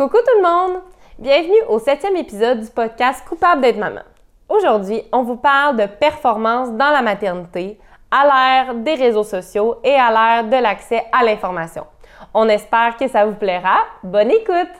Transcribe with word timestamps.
Coucou 0.00 0.16
tout 0.16 0.42
le 0.42 0.48
monde! 0.48 0.80
Bienvenue 1.18 1.60
au 1.68 1.78
septième 1.78 2.16
épisode 2.16 2.62
du 2.62 2.70
podcast 2.70 3.22
Coupable 3.28 3.60
d'être 3.60 3.76
maman. 3.76 4.00
Aujourd'hui, 4.48 5.02
on 5.12 5.24
vous 5.24 5.36
parle 5.36 5.76
de 5.76 5.84
performance 5.84 6.70
dans 6.70 6.88
la 6.88 7.02
maternité 7.02 7.78
à 8.10 8.24
l'ère 8.24 8.74
des 8.76 8.94
réseaux 8.94 9.24
sociaux 9.24 9.76
et 9.84 9.92
à 9.92 10.10
l'ère 10.10 10.44
de 10.44 10.56
l'accès 10.56 11.04
à 11.12 11.22
l'information. 11.22 11.84
On 12.32 12.48
espère 12.48 12.96
que 12.96 13.08
ça 13.08 13.26
vous 13.26 13.34
plaira. 13.34 13.80
Bonne 14.02 14.30
écoute! 14.30 14.72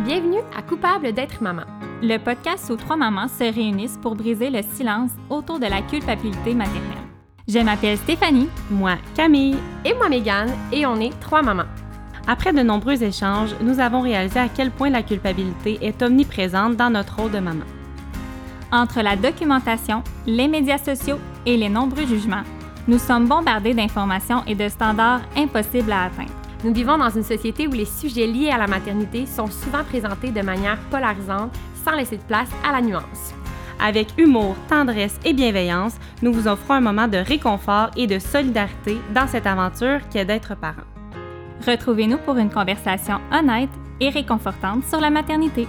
Bienvenue 0.00 0.40
à 0.56 0.62
Coupable 0.62 1.12
d'être 1.12 1.42
maman, 1.42 1.64
le 2.00 2.16
podcast 2.16 2.70
où 2.70 2.76
trois 2.76 2.96
mamans 2.96 3.28
se 3.28 3.44
réunissent 3.44 3.98
pour 4.00 4.14
briser 4.14 4.48
le 4.48 4.62
silence 4.62 5.10
autour 5.28 5.58
de 5.58 5.66
la 5.66 5.82
culpabilité 5.82 6.54
maternelle. 6.54 7.04
Je 7.46 7.58
m'appelle 7.58 7.98
Stéphanie. 7.98 8.48
Moi, 8.70 8.94
Camille. 9.14 9.58
Et 9.84 9.92
moi, 9.92 10.08
Mégane, 10.08 10.54
et 10.72 10.86
on 10.86 10.96
est 10.96 11.12
trois 11.20 11.42
mamans. 11.42 11.64
Après 12.26 12.54
de 12.54 12.62
nombreux 12.62 13.02
échanges, 13.02 13.54
nous 13.60 13.80
avons 13.80 14.00
réalisé 14.00 14.38
à 14.38 14.48
quel 14.48 14.70
point 14.70 14.88
la 14.88 15.02
culpabilité 15.02 15.78
est 15.82 16.02
omniprésente 16.02 16.76
dans 16.76 16.88
notre 16.88 17.16
rôle 17.16 17.30
de 17.30 17.38
maman. 17.38 17.64
Entre 18.72 19.02
la 19.02 19.14
documentation, 19.14 20.02
les 20.26 20.48
médias 20.48 20.78
sociaux 20.78 21.18
et 21.44 21.56
les 21.56 21.68
nombreux 21.68 22.06
jugements, 22.06 22.42
nous 22.88 22.98
sommes 22.98 23.26
bombardés 23.26 23.74
d'informations 23.74 24.42
et 24.46 24.54
de 24.54 24.68
standards 24.68 25.20
impossibles 25.36 25.92
à 25.92 26.04
atteindre. 26.04 26.32
Nous 26.64 26.72
vivons 26.72 26.96
dans 26.96 27.10
une 27.10 27.22
société 27.22 27.66
où 27.66 27.72
les 27.72 27.84
sujets 27.84 28.26
liés 28.26 28.50
à 28.50 28.58
la 28.58 28.66
maternité 28.66 29.26
sont 29.26 29.48
souvent 29.48 29.84
présentés 29.84 30.30
de 30.30 30.40
manière 30.40 30.78
polarisante 30.90 31.52
sans 31.84 31.94
laisser 31.94 32.16
de 32.16 32.22
place 32.22 32.48
à 32.66 32.72
la 32.72 32.80
nuance. 32.80 33.34
Avec 33.78 34.08
humour, 34.16 34.56
tendresse 34.68 35.20
et 35.26 35.34
bienveillance, 35.34 35.96
nous 36.22 36.32
vous 36.32 36.48
offrons 36.48 36.74
un 36.74 36.80
moment 36.80 37.06
de 37.06 37.18
réconfort 37.18 37.90
et 37.98 38.06
de 38.06 38.18
solidarité 38.18 38.96
dans 39.14 39.26
cette 39.26 39.46
aventure 39.46 40.00
qu'est 40.10 40.24
d'être 40.24 40.54
parent. 40.56 40.93
Retrouvez-nous 41.66 42.18
pour 42.18 42.36
une 42.36 42.50
conversation 42.50 43.20
honnête 43.32 43.70
et 44.00 44.10
réconfortante 44.10 44.84
sur 44.84 45.00
la 45.00 45.10
maternité. 45.10 45.66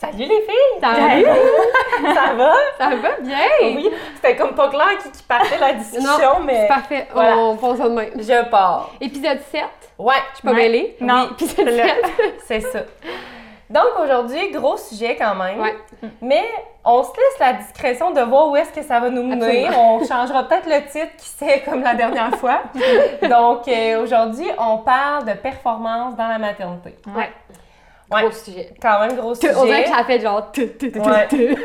Salut 0.00 0.16
les 0.16 0.40
filles! 0.40 0.80
Salut! 0.80 1.24
ça 2.14 2.32
va? 2.32 2.54
Ça 2.78 2.88
va 2.96 3.20
bien? 3.20 3.36
Oui, 3.62 3.90
c'était 4.14 4.34
comme 4.34 4.54
pas 4.54 4.70
clair 4.70 4.96
qui, 5.02 5.10
qui 5.10 5.22
partait 5.24 5.58
la 5.58 5.74
discussion, 5.74 6.08
Non, 6.08 6.44
mais 6.44 6.62
c'est 6.62 6.68
parfait. 6.68 7.06
voilà. 7.12 7.36
On 7.36 7.56
pense 7.56 7.76
ça 7.76 7.84
de 7.84 7.94
même. 7.94 8.10
je 8.16 8.48
pars. 8.48 8.90
Épisode 8.98 9.40
7. 9.52 9.62
Ouais, 9.98 10.14
Je 10.32 10.38
suis 10.38 10.48
pas 10.48 10.54
mêlée. 10.54 10.96
Non, 11.02 11.28
Oui, 11.28 11.44
épisode 11.44 11.68
là, 11.68 11.84
7. 12.16 12.34
c'est 12.46 12.60
ça. 12.60 12.78
Donc 13.68 13.88
aujourd'hui, 14.02 14.50
gros 14.52 14.78
sujet 14.78 15.16
quand 15.16 15.34
même. 15.34 15.60
Ouais. 15.60 15.76
Mais 16.22 16.44
on 16.82 17.02
se 17.02 17.10
laisse 17.10 17.38
la 17.38 17.52
discrétion 17.52 18.10
de 18.10 18.22
voir 18.22 18.48
où 18.48 18.56
est-ce 18.56 18.72
que 18.72 18.82
ça 18.82 19.00
va 19.00 19.10
nous 19.10 19.22
mener. 19.22 19.66
Absolument. 19.66 19.96
On 19.96 20.04
changera 20.06 20.44
peut-être 20.44 20.66
le 20.66 20.82
titre 20.90 21.14
qui 21.18 21.28
sait 21.28 21.60
comme 21.60 21.82
la 21.82 21.94
dernière 21.94 22.34
fois. 22.36 22.62
Donc 23.22 23.68
euh, 23.68 24.02
aujourd'hui, 24.02 24.48
on 24.58 24.78
parle 24.78 25.26
de 25.26 25.34
performance 25.34 26.16
dans 26.16 26.26
la 26.26 26.38
maternité. 26.38 26.96
Ouais. 27.14 27.30
Ouais. 28.10 28.22
Gros 28.22 28.32
sujet. 28.32 28.70
Quand 28.82 29.00
même 29.00 29.16
gros 29.16 29.34
sujet. 29.34 29.54
On 29.56 29.64
dirait 29.64 29.84
que 29.84 29.90
ça 29.90 30.04
fait 30.04 30.20
genre 30.20 30.50
tu, 30.52 30.76
tu, 30.76 30.90
tu, 30.90 30.98
Ouais. 30.98 31.28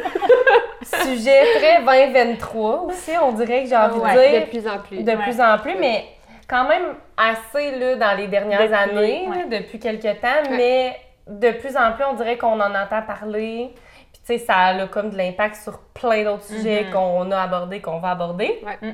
Sujet 1.04 1.42
très 1.56 1.82
2023 1.84 2.84
aussi, 2.84 3.12
on 3.22 3.32
dirait 3.32 3.64
que 3.64 3.70
j'ai 3.70 3.76
envie 3.76 4.00
Ouais, 4.00 4.14
de 4.14 4.30
dire. 4.32 4.42
de 4.42 4.50
plus 4.50 4.68
en 4.68 4.80
plus. 4.80 5.04
de 5.04 5.16
plus 5.16 5.42
en 5.42 5.58
plus, 5.58 5.76
mais 5.80 6.06
quand 6.48 6.68
même 6.68 6.96
assez 7.18 7.72
là, 7.72 7.96
dans 7.96 8.18
les 8.18 8.28
dernières 8.28 8.62
Depuis, 8.62 8.76
années, 8.76 9.28
là, 9.28 9.60
depuis 9.60 9.80
quelques 9.80 10.22
temps, 10.22 10.44
mais 10.52 10.96
de 11.28 11.52
plus 11.52 11.76
en 11.76 11.94
plus, 11.94 12.04
on 12.04 12.14
dirait 12.14 12.38
qu'on 12.38 12.60
en 12.60 12.76
entend 12.76 13.02
parler. 13.02 13.74
Puis 14.14 14.22
tu 14.26 14.26
sais, 14.26 14.38
ça 14.38 14.58
a 14.58 14.88
comme 14.88 15.10
de 15.10 15.18
l'impact 15.18 15.56
sur 15.56 15.80
plein 15.94 16.24
d'autres 16.24 16.44
sujets 16.44 16.86
qu'on 16.92 17.32
a 17.32 17.42
abordés, 17.42 17.82
qu'on 17.82 18.00
va 18.00 18.12
aborder. 18.12 18.64
Mm. 18.82 18.90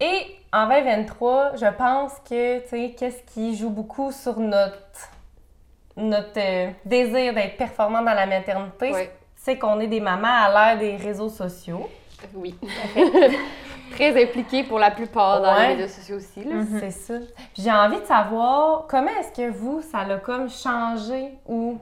Et 0.00 0.36
en 0.52 0.66
2023, 0.68 1.52
je 1.56 1.66
pense 1.76 2.12
que, 2.28 2.58
tu 2.60 2.68
sais, 2.68 2.94
qu'est-ce 2.98 3.22
qui 3.32 3.56
joue 3.56 3.70
beaucoup 3.70 4.10
sur 4.12 4.38
notre, 4.40 5.10
notre 5.96 6.38
euh, 6.38 6.70
désir 6.84 7.32
d'être 7.34 7.56
performant 7.56 8.02
dans 8.02 8.14
la 8.14 8.26
maternité, 8.26 8.92
c'est 9.34 9.58
qu'on 9.58 9.80
est 9.80 9.86
des 9.86 10.00
mamans 10.00 10.28
à 10.44 10.50
l'ère 10.50 10.78
des 10.78 10.96
réseaux 10.96 11.28
sociaux. 11.28 11.88
Oui. 12.34 12.54
Très 13.92 14.22
impliquée 14.22 14.64
pour 14.64 14.78
la 14.78 14.90
plupart 14.90 15.40
dans 15.40 15.54
Ouais. 15.54 15.68
les 15.76 15.82
réseaux 15.82 15.94
sociaux 15.94 16.16
aussi. 16.16 16.44
Là. 16.44 16.56
C'est 16.80 16.90
ça. 16.90 17.14
J'ai 17.56 17.70
envie 17.72 18.00
de 18.00 18.04
savoir 18.04 18.86
comment 18.88 19.10
est-ce 19.20 19.32
que 19.32 19.48
vous, 19.50 19.80
ça 19.80 20.04
l'a 20.04 20.16
comme 20.18 20.50
changé 20.50 21.30
ou 21.46 21.78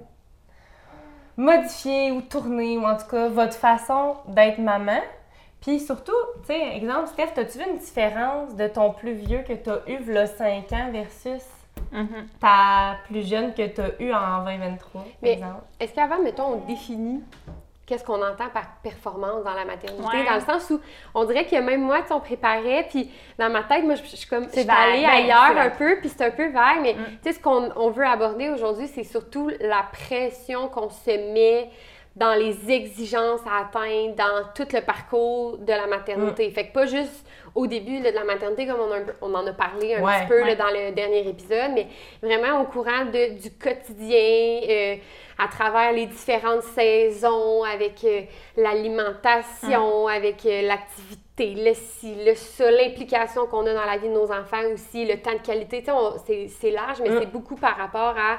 modifié 1.36 2.12
ou 2.12 2.20
tourné, 2.20 2.76
ou 2.78 2.84
en 2.84 2.96
tout 2.96 3.06
cas 3.10 3.28
votre 3.28 3.54
façon 3.54 4.16
d'être 4.28 4.58
maman? 4.58 5.00
Puis 5.60 5.80
surtout, 5.80 6.12
tu 6.46 6.48
sais, 6.48 6.76
exemple, 6.76 7.08
Steph, 7.08 7.40
as-tu 7.40 7.58
vu 7.58 7.64
une 7.70 7.78
différence 7.78 8.54
de 8.54 8.68
ton 8.68 8.92
plus 8.92 9.14
vieux 9.14 9.42
que 9.48 9.54
tu 9.54 9.70
as 9.70 9.80
eu 9.88 9.96
v'là 9.96 10.26
5 10.26 10.70
ans 10.72 10.90
versus 10.92 11.42
ta 12.40 12.96
plus 13.06 13.28
jeune 13.28 13.54
que 13.54 13.66
tu 13.66 13.80
as 13.80 14.00
eu 14.00 14.12
en 14.12 14.44
2023, 14.44 15.04
Mais- 15.22 15.32
exemple? 15.34 15.62
Est-ce 15.80 15.94
qu'avant, 15.94 16.18
mettons, 16.22 16.54
on 16.54 16.56
définit 16.66 17.22
qu'est-ce 17.86 18.02
qu'on 18.02 18.22
entend 18.22 18.48
par 18.52 18.76
performance 18.82 19.44
dans 19.44 19.52
la 19.52 19.64
maternité? 19.64 20.04
Ouais. 20.04 20.24
Dans 20.24 20.34
le 20.34 20.40
sens 20.40 20.70
où 20.70 20.80
on 21.14 21.24
dirait 21.24 21.44
que 21.46 21.56
même 21.56 21.82
moi, 21.82 21.98
on 22.10 22.20
préparait, 22.20 22.86
puis 22.88 23.10
dans 23.38 23.50
ma 23.50 23.62
tête, 23.62 23.84
moi, 23.84 23.94
je 23.94 24.02
je 24.02 24.16
suis 24.16 24.28
comme, 24.28 24.44
je 24.46 24.60
suis 24.60 24.70
allée. 24.70 25.02
Ben, 25.02 25.10
ailleurs 25.10 25.56
un 25.58 25.70
peu, 25.70 25.98
puis 26.00 26.08
c'est 26.08 26.24
un 26.24 26.30
peu 26.30 26.48
vague, 26.50 26.80
mais 26.82 26.94
tu 26.94 27.00
sais, 27.22 27.32
ce 27.32 27.40
qu'on 27.40 27.70
on 27.76 27.90
veut 27.90 28.06
aborder 28.06 28.48
aujourd'hui, 28.48 28.88
c'est 28.88 29.04
surtout 29.04 29.50
la 29.60 29.84
pression 29.92 30.68
qu'on 30.68 30.90
se 30.90 31.10
met 31.32 31.70
dans 32.16 32.34
les 32.34 32.70
exigences 32.70 33.40
à 33.44 33.62
atteindre 33.66 34.14
dans 34.14 34.44
tout 34.54 34.68
le 34.72 34.80
parcours 34.82 35.58
de 35.58 35.72
la 35.72 35.86
maternité. 35.88 36.48
Fait 36.50 36.68
que 36.68 36.72
pas 36.72 36.86
juste 36.86 37.26
au 37.56 37.66
début 37.66 38.00
là, 38.00 38.10
de 38.10 38.16
la 38.16 38.24
maternité, 38.24 38.66
comme 38.66 38.80
on, 38.80 38.92
a 38.92 38.98
on 39.20 39.34
en 39.34 39.46
a 39.46 39.52
parlé 39.52 39.94
un 39.96 40.02
Ouais, 40.02 40.20
petit 40.20 40.28
peu 40.28 40.44
là, 40.44 40.54
dans 40.54 40.70
le 40.70 40.92
dernier 40.92 41.26
épisode, 41.28 41.72
mais 41.74 41.86
vraiment 42.22 42.60
au 42.60 42.64
courant 42.66 43.04
de- 43.06 43.38
du 43.40 43.50
quotidien, 43.50 44.60
euh, 44.68 44.96
à 45.38 45.48
travers 45.48 45.92
les 45.92 46.06
différentes 46.06 46.62
saisons, 46.62 47.64
avec 47.64 48.04
euh, 48.04 48.22
l'alimentation, 48.56 50.06
avec 50.08 50.44
euh, 50.46 50.62
l'activité, 50.62 51.54
le 51.56 51.74
ci, 51.74 52.14
le 52.24 52.34
ça, 52.34 52.70
l'implication 52.70 53.46
qu'on 53.46 53.66
a 53.66 53.74
dans 53.74 53.84
la 53.84 53.96
vie 53.98 54.08
de 54.08 54.14
nos 54.14 54.30
enfants 54.30 54.62
aussi, 54.72 55.04
le 55.04 55.16
temps 55.20 55.32
de 55.32 55.44
qualité. 55.44 55.82
C'est 56.48 56.70
large, 56.70 56.98
mais 57.02 57.10
Mm. 57.10 57.18
c'est 57.20 57.30
beaucoup 57.32 57.56
par 57.56 57.76
rapport 57.76 58.14
à 58.16 58.38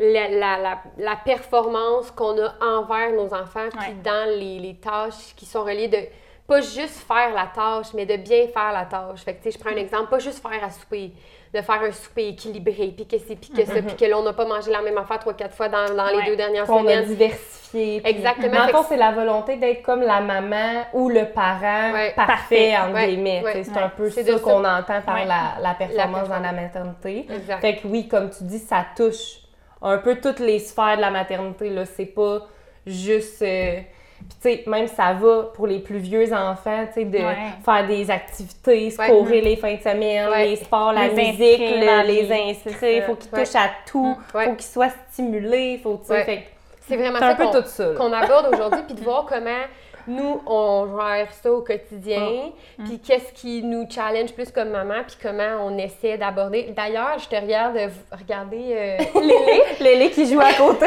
la, 0.00 0.28
la, 0.28 0.56
la, 0.58 0.78
la 0.98 1.16
performance 1.16 2.10
qu'on 2.10 2.36
a 2.42 2.52
envers 2.64 3.12
nos 3.12 3.32
enfants, 3.34 3.68
puis 3.78 3.92
dans 4.02 4.28
les, 4.30 4.58
les 4.58 4.74
tâches 4.76 5.34
qui 5.36 5.44
sont 5.46 5.62
reliées 5.62 5.88
de 5.88 5.98
pas 6.46 6.60
juste 6.62 7.06
faire 7.06 7.32
la 7.32 7.46
tâche, 7.54 7.94
mais 7.94 8.06
de 8.06 8.16
bien 8.16 8.48
faire 8.48 8.72
la 8.72 8.84
tâche. 8.84 9.20
Fait 9.24 9.34
que, 9.34 9.42
tu 9.42 9.50
sais, 9.52 9.56
je 9.56 9.62
prends 9.62 9.70
un 9.72 9.76
exemple, 9.80 10.08
pas 10.10 10.18
juste 10.18 10.42
faire 10.42 10.64
à 10.64 10.70
souper, 10.70 11.12
de 11.54 11.60
faire 11.60 11.80
un 11.82 11.92
souper 11.92 12.28
équilibré, 12.28 12.92
puis 12.96 13.06
que 13.06 13.18
c'est, 13.18 13.36
puis 13.36 13.50
que 13.50 13.64
ça, 13.64 13.80
puis 13.82 13.94
que 13.94 14.04
là, 14.04 14.18
on 14.18 14.24
n'a 14.24 14.32
pas 14.32 14.46
mangé 14.46 14.68
la 14.72 14.82
même 14.82 14.98
affaire 14.98 15.20
trois, 15.20 15.34
quatre 15.34 15.54
fois 15.54 15.68
dans, 15.68 15.94
dans 15.94 16.08
les 16.08 16.16
Ouais. 16.16 16.26
deux 16.26 16.36
dernières 16.36 16.64
Qu'on 16.66 16.78
a 16.78 16.90
semaines. 16.90 17.04
diversifié. 17.04 18.02
Exactement. 18.04 18.52
Dans 18.52 18.60
le 18.62 18.66
Fait 18.66 18.72
fond, 18.72 18.82
que- 18.82 18.88
c'est 18.88 18.96
la 18.96 19.12
volonté 19.12 19.56
d'être 19.58 19.82
comme 19.82 20.00
la 20.02 20.20
maman 20.20 20.86
ou 20.92 21.08
le 21.08 21.26
parent 21.26 21.92
Ouais. 21.92 22.14
parfait, 22.16 22.76
entre 22.76 22.94
Ouais. 22.94 23.06
guillemets. 23.08 23.44
C'est 23.62 23.76
un 23.78 23.88
peu 23.88 24.10
ça 24.10 24.22
qu'on 24.40 24.64
entend 24.64 25.02
par 25.02 25.24
la, 25.24 25.54
la 25.62 25.74
performance 25.74 26.28
dans 26.28 26.40
la 26.40 26.52
maternité. 26.52 27.26
Exact. 27.32 27.60
Fait 27.60 27.76
que 27.76 27.86
oui, 27.86 28.08
comme 28.08 28.28
tu 28.30 28.42
dis, 28.42 28.58
ça 28.58 28.84
touche 28.96 29.39
un 29.82 29.98
peu 29.98 30.16
toutes 30.20 30.40
les 30.40 30.58
sphères 30.58 30.96
de 30.96 31.00
la 31.00 31.10
maternité. 31.10 31.70
Là. 31.70 31.84
C'est 31.86 32.06
pas 32.06 32.40
juste... 32.86 33.42
euh, 33.42 33.80
Puis 34.20 34.28
tu 34.54 34.62
sais, 34.64 34.70
même 34.70 34.86
ça 34.86 35.14
va 35.14 35.44
pour 35.54 35.66
les 35.66 35.78
plus 35.78 35.96
vieux 35.96 36.30
enfants, 36.34 36.84
tu 36.88 36.92
sais, 36.92 37.04
de 37.06 37.16
Ouais. 37.16 37.36
faire 37.64 37.86
des 37.86 38.10
activités, 38.10 38.90
se 38.90 38.98
Ouais. 39.00 39.08
courir 39.08 39.42
les 39.42 39.56
fins 39.56 39.74
de 39.76 39.80
semaine, 39.80 40.28
Ouais. 40.28 40.44
les 40.48 40.56
sports, 40.56 40.92
la 40.92 41.08
Les 41.08 41.14
musique, 41.14 41.58
le- 41.58 42.06
les 42.06 42.30
inscrits, 42.30 42.96
il 42.96 43.00
ça. 43.00 43.06
faut 43.06 43.14
qu'ils 43.14 43.30
touchent 43.30 43.54
à 43.56 43.70
tout, 43.90 44.14
Ouais. 44.34 44.44
faut 44.44 44.54
qu'ils 44.56 44.66
soient 44.66 44.90
stimulés, 45.10 45.80
faut, 45.82 45.96
tu 46.02 46.08
sais, 46.08 46.12
Ouais. 46.12 46.24
fait 46.24 46.36
que 46.36 46.42
C'est 46.86 46.96
vraiment 46.98 47.18
c'est 47.18 47.24
un 47.24 47.30
ça 47.30 47.36
peu 47.36 47.44
qu'on, 47.46 47.52
tout 47.62 47.66
ça. 47.66 47.86
qu'on 47.96 48.12
aborde 48.12 48.52
aujourd'hui, 48.52 48.80
puis 48.86 48.94
de 48.94 49.00
voir 49.00 49.24
comment 49.24 49.62
nous, 50.06 50.40
on 50.46 50.86
gère 50.96 51.32
ça 51.32 51.52
au 51.52 51.60
quotidien, 51.62 52.50
puis 52.84 52.98
qu'est-ce 52.98 53.32
qui 53.32 53.62
nous 53.62 53.86
challenge 53.88 54.32
plus 54.32 54.50
comme 54.50 54.70
maman, 54.70 55.02
puis 55.06 55.16
comment 55.20 55.64
on 55.66 55.76
essaie 55.78 56.16
d'aborder. 56.18 56.72
D'ailleurs, 56.76 57.18
je 57.18 57.28
te 57.28 57.36
regarde 57.36 57.76
euh, 57.76 57.88
regarder 58.12 58.74
euh, 58.76 58.96
Lélé. 59.20 59.62
Lélé 59.80 60.10
qui 60.10 60.26
joue 60.26 60.40
à 60.40 60.52
côté. 60.52 60.86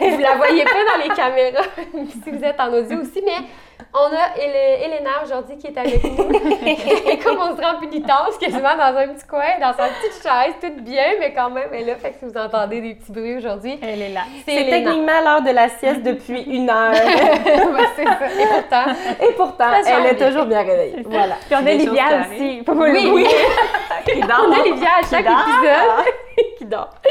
vous 0.00 0.18
la 0.18 0.36
voyez 0.36 0.64
pas 0.64 0.96
dans 0.96 1.02
les 1.02 1.14
caméras 1.14 1.64
si 2.24 2.30
vous 2.30 2.44
êtes 2.44 2.60
en 2.60 2.72
audio 2.72 2.98
aussi, 3.00 3.22
mais 3.24 3.46
on 3.94 4.14
a 4.14 4.36
Elena 4.40 5.10
aujourd'hui 5.24 5.56
qui 5.58 5.68
est 5.68 5.78
avec 5.78 6.02
nous. 6.04 6.28
Et 7.10 7.18
comme 7.18 7.38
on 7.38 7.56
se 7.56 7.62
rend 7.62 7.80
pénitence 7.80 8.36
quasiment 8.38 8.76
dans 8.76 8.96
un 8.98 9.08
petit 9.08 9.26
coin, 9.26 9.58
dans 9.60 9.72
sa 9.72 9.88
petite 9.88 10.22
chaise, 10.22 10.54
toute 10.60 10.82
bien, 10.84 11.04
mais 11.18 11.32
quand 11.32 11.50
même, 11.50 11.68
elle 11.72 11.82
est 11.88 11.92
là. 11.92 11.96
Fait 11.96 12.10
que 12.10 12.18
si 12.18 12.24
vous 12.26 12.38
entendez 12.38 12.80
des 12.80 12.94
petits 12.94 13.12
bruits 13.12 13.36
aujourd'hui, 13.38 13.78
Elle 13.82 14.02
est 14.02 14.08
là. 14.12 14.22
C'est 14.44 14.66
techniquement 14.68 15.20
l'heure 15.24 15.42
de 15.42 15.50
la 15.50 15.68
sieste 15.68 16.02
depuis 16.02 16.42
une 16.42 16.68
heure. 16.70 16.92
C'est 17.96 18.04
ça. 18.04 18.18
Et 18.28 18.46
pourtant, 18.46 18.92
Et 19.22 19.32
pourtant, 19.34 19.64
elle 19.86 20.06
est 20.06 20.14
bien. 20.14 20.28
toujours 20.28 20.44
bien 20.46 20.62
réveillée. 20.62 21.02
Voilà. 21.06 21.34
Puis 21.46 21.54
on 21.54 21.58
a 21.58 21.62
Des 21.62 21.78
choses 21.78 21.86
Livia 21.88 22.04
qui 22.24 22.34
aussi. 22.34 22.62
pas 22.62 22.72
Oui, 22.72 23.24
dort. 24.28 24.46
On 24.48 24.52
a 24.52 24.60
Olivia 24.60 24.88
à 25.00 25.06
chaque 25.08 25.26
épisode 25.26 26.12
qui 26.58 26.66
dort. 26.66 26.90
Tout 27.02 27.08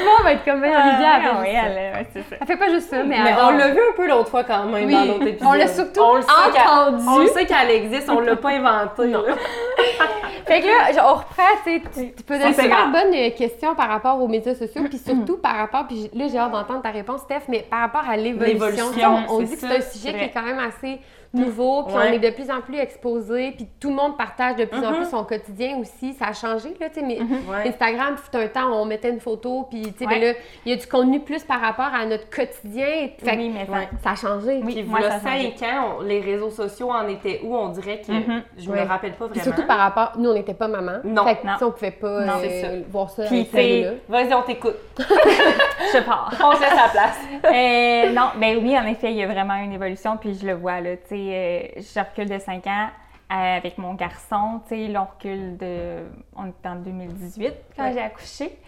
le 0.00 0.04
monde 0.04 0.22
va 0.22 0.32
être 0.32 0.44
comme 0.44 0.60
ben, 0.60 0.68
Olivia. 0.68 1.16
elle 1.16 1.30
Ah, 1.32 1.42
elle, 1.46 1.94
ouais, 1.94 2.06
c'est 2.12 2.22
ça. 2.22 2.36
Elle 2.40 2.46
fait 2.46 2.56
pas 2.56 2.68
juste 2.68 2.90
ça, 2.90 3.02
mais, 3.02 3.18
Mais 3.22 3.30
elle 3.30 3.36
on 3.42 3.50
l'a 3.50 3.68
vu 3.68 3.80
un 3.80 3.96
peu 3.96 4.06
l'autre 4.06 4.28
fois 4.28 4.44
quand 4.44 4.64
même 4.66 4.86
Oui, 4.86 4.92
dans 4.92 5.04
l'autre 5.04 5.26
épisode. 5.26 5.48
on 5.48 5.52
l'a 5.52 5.66
surtout 5.66 6.00
On 6.00 6.16
le 6.16 6.22
sait 6.22 6.28
qu'elle- 6.52 6.62
entendu. 6.62 7.04
On 7.08 7.26
sait 7.26 7.46
qu'elle 7.46 7.70
existe, 7.70 8.08
on 8.10 8.20
l'a 8.20 8.36
pas 8.36 8.50
inventée. 8.50 9.06
là. 9.06 9.18
Fait 10.46 10.60
que 10.62 10.66
là, 10.66 10.92
genre, 10.92 11.12
on 11.12 11.14
reprend, 11.18 11.56
tu 11.64 11.80
sais, 11.80 11.82
tu 11.94 12.34
une 12.34 12.40
c'est 12.54 12.62
super 12.62 12.90
bonne 12.90 13.14
euh, 13.14 13.30
question 13.30 13.74
par 13.74 13.88
rapport 13.88 14.20
aux 14.20 14.26
médias 14.28 14.54
sociaux, 14.54 14.82
puis 14.88 14.98
surtout 14.98 15.38
par 15.38 15.56
rapport, 15.56 15.86
puis 15.86 16.10
là, 16.12 16.26
j'ai 16.30 16.38
hâte 16.38 16.52
d'entendre 16.52 16.82
ta 16.82 16.90
réponse, 16.90 17.20
Steph, 17.20 17.42
mais 17.48 17.60
par 17.70 17.80
rapport 17.80 18.08
à 18.08 18.16
l'évolution. 18.16 18.86
On, 19.28 19.40
dit 19.42 19.54
que 19.54 19.60
c'est 19.60 19.76
un 19.76 19.80
sujet 19.80 20.12
qui 20.12 20.24
est 20.24 20.30
quand 20.30 20.42
même 20.42 20.58
assez 20.58 20.98
nouveau, 21.32 21.84
puis 21.84 21.94
Ouais. 21.94 22.02
on 22.10 22.12
est 22.12 22.18
de 22.18 22.30
plus 22.30 22.50
en 22.50 22.60
plus 22.60 22.78
exposé, 22.78 23.52
puis 23.52 23.68
tout 23.80 23.90
le 23.90 23.94
monde 23.94 24.16
partage 24.16 24.56
de 24.56 24.64
plus 24.64 24.84
en 24.84 24.90
Mhm. 24.90 24.96
plus 24.96 25.10
son 25.10 25.24
quotidien 25.24 25.76
aussi. 25.78 26.12
Ça 26.14 26.26
a 26.26 26.32
changé, 26.32 26.74
là, 26.80 26.88
tu 26.88 27.00
sais, 27.00 27.06
mais 27.06 27.18
Ouais. 27.20 27.68
Instagram, 27.68 28.16
fut 28.16 28.36
un 28.36 28.48
temps, 28.48 28.72
on 28.72 28.84
mettait 28.84 29.10
une 29.10 29.20
photo, 29.20 29.66
puis, 29.70 29.82
tu 29.82 29.98
sais, 29.98 30.06
Ouais. 30.06 30.18
ben 30.18 30.28
là, 30.28 30.32
il 30.66 30.72
y 30.72 30.74
a 30.74 30.76
du 30.76 30.86
contenu 30.86 31.20
plus 31.20 31.44
par 31.44 31.60
rapport 31.60 31.90
à 31.94 32.04
notre 32.06 32.28
quotidien. 32.30 33.10
Fait 33.22 33.36
Oui, 33.36 33.48
mais 33.54 33.66
ça- 33.66 33.72
Ouais. 33.72 33.88
ça 34.02 34.10
a 34.10 34.14
changé. 34.16 34.60
Oui. 34.64 34.74
Puis 34.74 34.82
moi, 34.82 34.98
voilà 35.00 35.20
ça 35.20 35.28
a 35.28 35.32
changé. 35.36 35.54
5 35.58 35.68
ans, 35.68 35.96
on- 35.98 36.02
les 36.02 36.20
réseaux 36.20 36.50
sociaux 36.50 36.90
en 36.90 37.06
étaient 37.08 37.40
où? 37.44 37.54
On 37.54 37.68
dirait 37.68 38.00
que 38.04 38.10
Mhm. 38.12 38.42
je 38.58 38.70
me 38.70 38.78
rappelle 38.86 39.12
pas 39.12 39.26
Puis 39.28 39.38
vraiment. 39.40 39.56
surtout 39.56 39.66
par 39.68 39.78
rapport, 39.78 40.12
nous, 40.18 40.30
on 40.30 40.34
n'était 40.34 40.54
pas 40.54 40.68
maman. 40.68 40.98
Non. 41.04 41.24
Fait 41.24 41.36
que, 41.36 41.46
Non. 41.46 41.52
on 41.62 41.70
pouvait 41.70 41.90
pas 41.92 42.24
Non, 42.24 42.32
euh, 42.42 42.60
ça. 42.62 42.68
voir 42.90 43.10
ça 43.10 43.24
Puis, 43.24 43.46
Vas-y, 44.08 44.34
on 44.34 44.42
t'écoute. 44.42 44.76
Je 44.98 46.00
pars. 46.04 46.32
On 46.44 46.52
se 46.56 46.60
laisse 46.60 46.74
la 46.74 46.88
place. 46.88 47.18
Euh, 47.44 48.12
non, 48.12 48.28
ben 48.36 48.58
oui, 48.62 48.76
en 48.78 48.86
effet, 48.86 49.10
il 49.10 49.16
y 49.16 49.22
a 49.22 49.26
vraiment 49.26 49.54
une 49.54 49.72
évolution, 49.72 50.16
puis 50.16 50.34
je 50.34 50.46
le 50.46 50.54
vois, 50.54 50.80
là, 50.80 50.96
tu 50.96 51.02
sais, 51.08 51.19
euh, 51.28 51.62
je 51.76 51.98
recule 52.00 52.28
de 52.28 52.38
5 52.38 52.66
ans 52.66 52.88
euh, 53.32 53.56
avec 53.56 53.78
mon 53.78 53.94
garçon, 53.94 54.60
tu 54.68 54.74
sais, 54.74 54.88
là, 54.88 55.02
on 55.08 55.14
recule 55.16 55.56
de... 55.56 56.04
On 56.36 56.46
est 56.46 56.66
en 56.68 56.76
2018 56.76 57.52
quand 57.76 57.84
Ouais. 57.84 57.92
j'ai 57.92 58.00
accouché. 58.00 58.58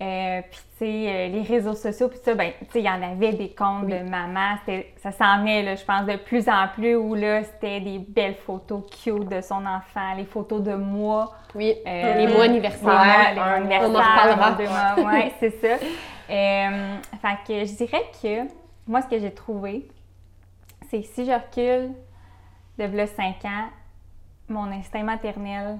Euh, 0.00 0.40
puis, 0.48 0.60
tu 0.78 0.78
sais, 0.78 0.84
euh, 1.08 1.28
les 1.28 1.42
réseaux 1.42 1.74
sociaux, 1.74 2.08
puis 2.08 2.20
ça, 2.22 2.32
ben, 2.36 2.52
tu 2.60 2.66
sais, 2.70 2.78
il 2.80 2.84
y 2.84 2.88
en 2.88 3.02
avait 3.02 3.32
des 3.32 3.50
comptes 3.50 3.82
Oui. 3.86 3.98
de 3.98 4.08
maman, 4.08 4.54
ça 4.96 5.10
s'en 5.10 5.40
venait, 5.40 5.64
là, 5.64 5.74
je 5.74 5.84
pense, 5.84 6.06
de 6.06 6.14
plus 6.16 6.48
en 6.48 6.68
plus, 6.72 6.94
où 6.94 7.16
là, 7.16 7.42
c'était 7.42 7.80
des 7.80 7.98
belles 7.98 8.36
photos 8.36 8.84
cute 9.02 9.28
de 9.28 9.40
son 9.40 9.66
enfant, 9.66 10.14
les 10.16 10.24
photos 10.24 10.62
de 10.62 10.74
moi, 10.74 11.32
Oui, 11.54 11.74
euh, 11.84 12.14
les 12.14 12.32
mois 12.32 12.44
anniversaires. 12.44 12.86
Ouais, 12.88 13.30
les 13.30 13.34
mois 13.40 13.44
on 13.44 13.50
en 13.50 13.54
anniversaires, 13.56 13.90
reparlera. 14.36 14.50
deux 14.52 14.68
mois, 15.04 15.12
ouais, 15.12 15.32
c'est 15.40 15.50
ça. 15.60 15.76
Fait 16.28 17.38
que 17.46 17.64
je 17.66 17.74
dirais 17.76 18.04
que 18.22 18.48
moi, 18.86 19.02
ce 19.02 19.08
que 19.08 19.18
j'ai 19.18 19.32
trouvé, 19.34 19.88
c'est 20.90 21.00
que 21.02 21.06
si 21.06 21.24
je 21.26 21.32
recule 21.32 21.92
de 22.78 22.84
v'là 22.84 23.06
5 23.06 23.44
ans, 23.44 23.68
mon 24.48 24.70
instinct 24.72 25.02
maternel, 25.02 25.78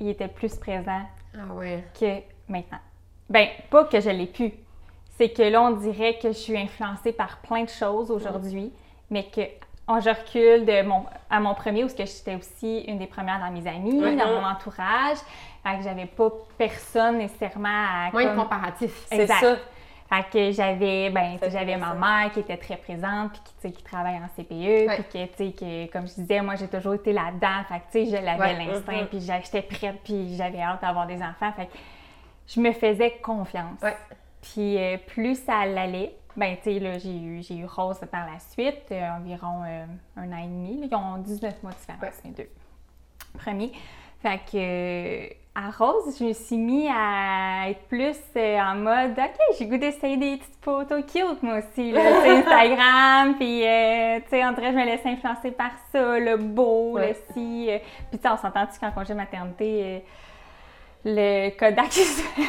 il 0.00 0.08
était 0.08 0.28
plus 0.28 0.54
présent 0.56 1.02
Ah 1.34 1.54
ouais. 1.54 1.84
que 1.98 2.20
maintenant. 2.50 2.78
Ben, 3.28 3.48
pas 3.70 3.84
que 3.84 4.00
je 4.00 4.10
l'ai 4.10 4.26
pu. 4.26 4.52
C'est 5.16 5.30
que 5.30 5.42
là, 5.42 5.62
on 5.62 5.72
dirait 5.72 6.18
que 6.18 6.28
je 6.28 6.36
suis 6.38 6.58
influencée 6.58 7.12
par 7.12 7.38
plein 7.38 7.64
de 7.64 7.68
choses 7.68 8.10
aujourd'hui, 8.10 8.72
mais 9.10 9.24
que 9.24 9.42
oh, 9.88 9.98
je 10.00 10.08
recule 10.08 10.64
de 10.64 10.82
mon, 10.82 11.04
à 11.28 11.40
mon 11.40 11.54
premier, 11.54 11.84
où 11.84 11.88
j'étais 11.88 12.34
aussi 12.34 12.80
une 12.80 12.98
des 12.98 13.06
premières 13.06 13.38
dans 13.38 13.50
mes 13.50 13.66
amis, 13.68 14.00
dans 14.16 14.26
mon 14.26 14.44
entourage. 14.46 15.18
Fait 15.62 15.76
que 15.76 15.82
j'avais 15.84 16.06
pas 16.06 16.30
personne 16.56 17.18
nécessairement 17.18 17.68
à... 17.68 18.10
Moins 18.12 18.22
de 18.24 18.28
comme- 18.28 18.38
comparatif. 18.44 19.06
C'est 19.10 19.26
ça. 19.26 19.56
Fait 20.12 20.24
que 20.28 20.50
j'avais, 20.50 21.08
ben, 21.10 21.38
j'avais 21.50 21.76
ma 21.76 21.94
mère 21.94 22.32
qui 22.32 22.40
était 22.40 22.56
très 22.56 22.76
présente, 22.76 23.30
puis 23.32 23.40
qui, 23.44 23.54
tu 23.54 23.60
sais, 23.60 23.70
qui 23.70 23.82
travaille 23.84 24.16
en 24.16 24.26
CPE, 24.36 24.88
Ouais. 24.88 24.96
puis 24.96 25.04
que, 25.04 25.26
tu 25.26 25.36
sais, 25.36 25.52
que, 25.52 25.92
comme 25.92 26.08
je 26.08 26.14
disais, 26.14 26.40
moi, 26.42 26.56
j'ai 26.56 26.66
toujours 26.66 26.94
été 26.94 27.12
là-dedans. 27.12 27.62
Fait 27.68 27.78
que, 27.78 27.84
tu 27.92 28.10
sais, 28.10 28.16
je 28.18 28.24
l'avais 28.24 28.40
Ouais. 28.56 28.66
l'instinct, 28.66 29.02
Mhm. 29.02 29.06
puis 29.06 29.20
j'étais 29.20 29.62
prête, 29.62 30.00
puis 30.02 30.34
j'avais 30.36 30.60
hâte 30.60 30.82
d'avoir 30.82 31.06
des 31.06 31.22
enfants. 31.22 31.52
Fait 31.52 31.66
que 31.66 31.72
je 32.48 32.60
me 32.60 32.72
faisais 32.72 33.12
confiance. 33.22 33.80
Ouais. 33.82 33.96
Puis 34.42 34.78
euh, 34.78 34.96
plus 35.06 35.36
ça 35.36 35.58
allait, 35.58 36.12
ben, 36.36 36.56
tu 36.56 36.62
sais, 36.72 36.78
là, 36.80 36.98
j'ai 36.98 37.16
eu, 37.16 37.42
j'ai 37.44 37.54
eu 37.58 37.66
Rose 37.66 38.00
par 38.10 38.26
la 38.26 38.40
suite, 38.40 38.86
euh, 38.90 39.10
environ 39.16 39.62
euh, 39.64 39.84
un 40.16 40.32
an 40.32 40.38
et 40.38 40.46
demi. 40.48 40.80
là. 40.80 40.86
Ils 40.90 40.94
ont 40.96 41.18
19 41.18 41.62
mois 41.62 41.70
de 41.72 41.76
différence, 41.76 42.24
mes 42.24 42.30
deux 42.32 42.48
premiers. 43.38 43.70
Fait 44.22 44.40
que 44.50 45.39
à 45.54 45.70
Rose, 45.70 46.16
je 46.18 46.24
me 46.24 46.32
suis 46.32 46.56
mis 46.56 46.88
à 46.88 47.68
être 47.70 47.80
plus 47.88 48.16
euh, 48.36 48.58
en 48.60 48.76
mode 48.76 49.12
OK, 49.18 49.56
j'ai 49.58 49.66
goût 49.66 49.78
d'essayer 49.78 50.16
des 50.16 50.36
petites 50.36 50.62
photos 50.62 51.02
cute 51.04 51.42
moi 51.42 51.58
aussi. 51.58 51.90
Là, 51.90 52.00
Instagram, 52.24 53.34
puis 53.38 53.66
euh, 53.66 54.20
tu 54.20 54.28
sais, 54.30 54.44
en 54.44 54.52
vrai, 54.52 54.70
je 54.72 54.76
me 54.76 54.84
laisse 54.84 55.04
influencer 55.04 55.50
par 55.50 55.72
ça, 55.90 56.18
le 56.20 56.36
beau, 56.36 56.92
Ouais. 56.92 57.08
le 57.08 57.14
si. 57.34 57.66
euh. 57.68 57.78
Puis 58.10 58.18
tu 58.18 58.22
sais, 58.22 58.32
on 58.32 58.36
s'entend-tu 58.36 58.78
qu'en 58.78 58.92
congé 58.92 59.12
maternité, 59.14 59.80
euh, 59.84 59.98
le 61.02 61.48
Kodak 61.58 61.86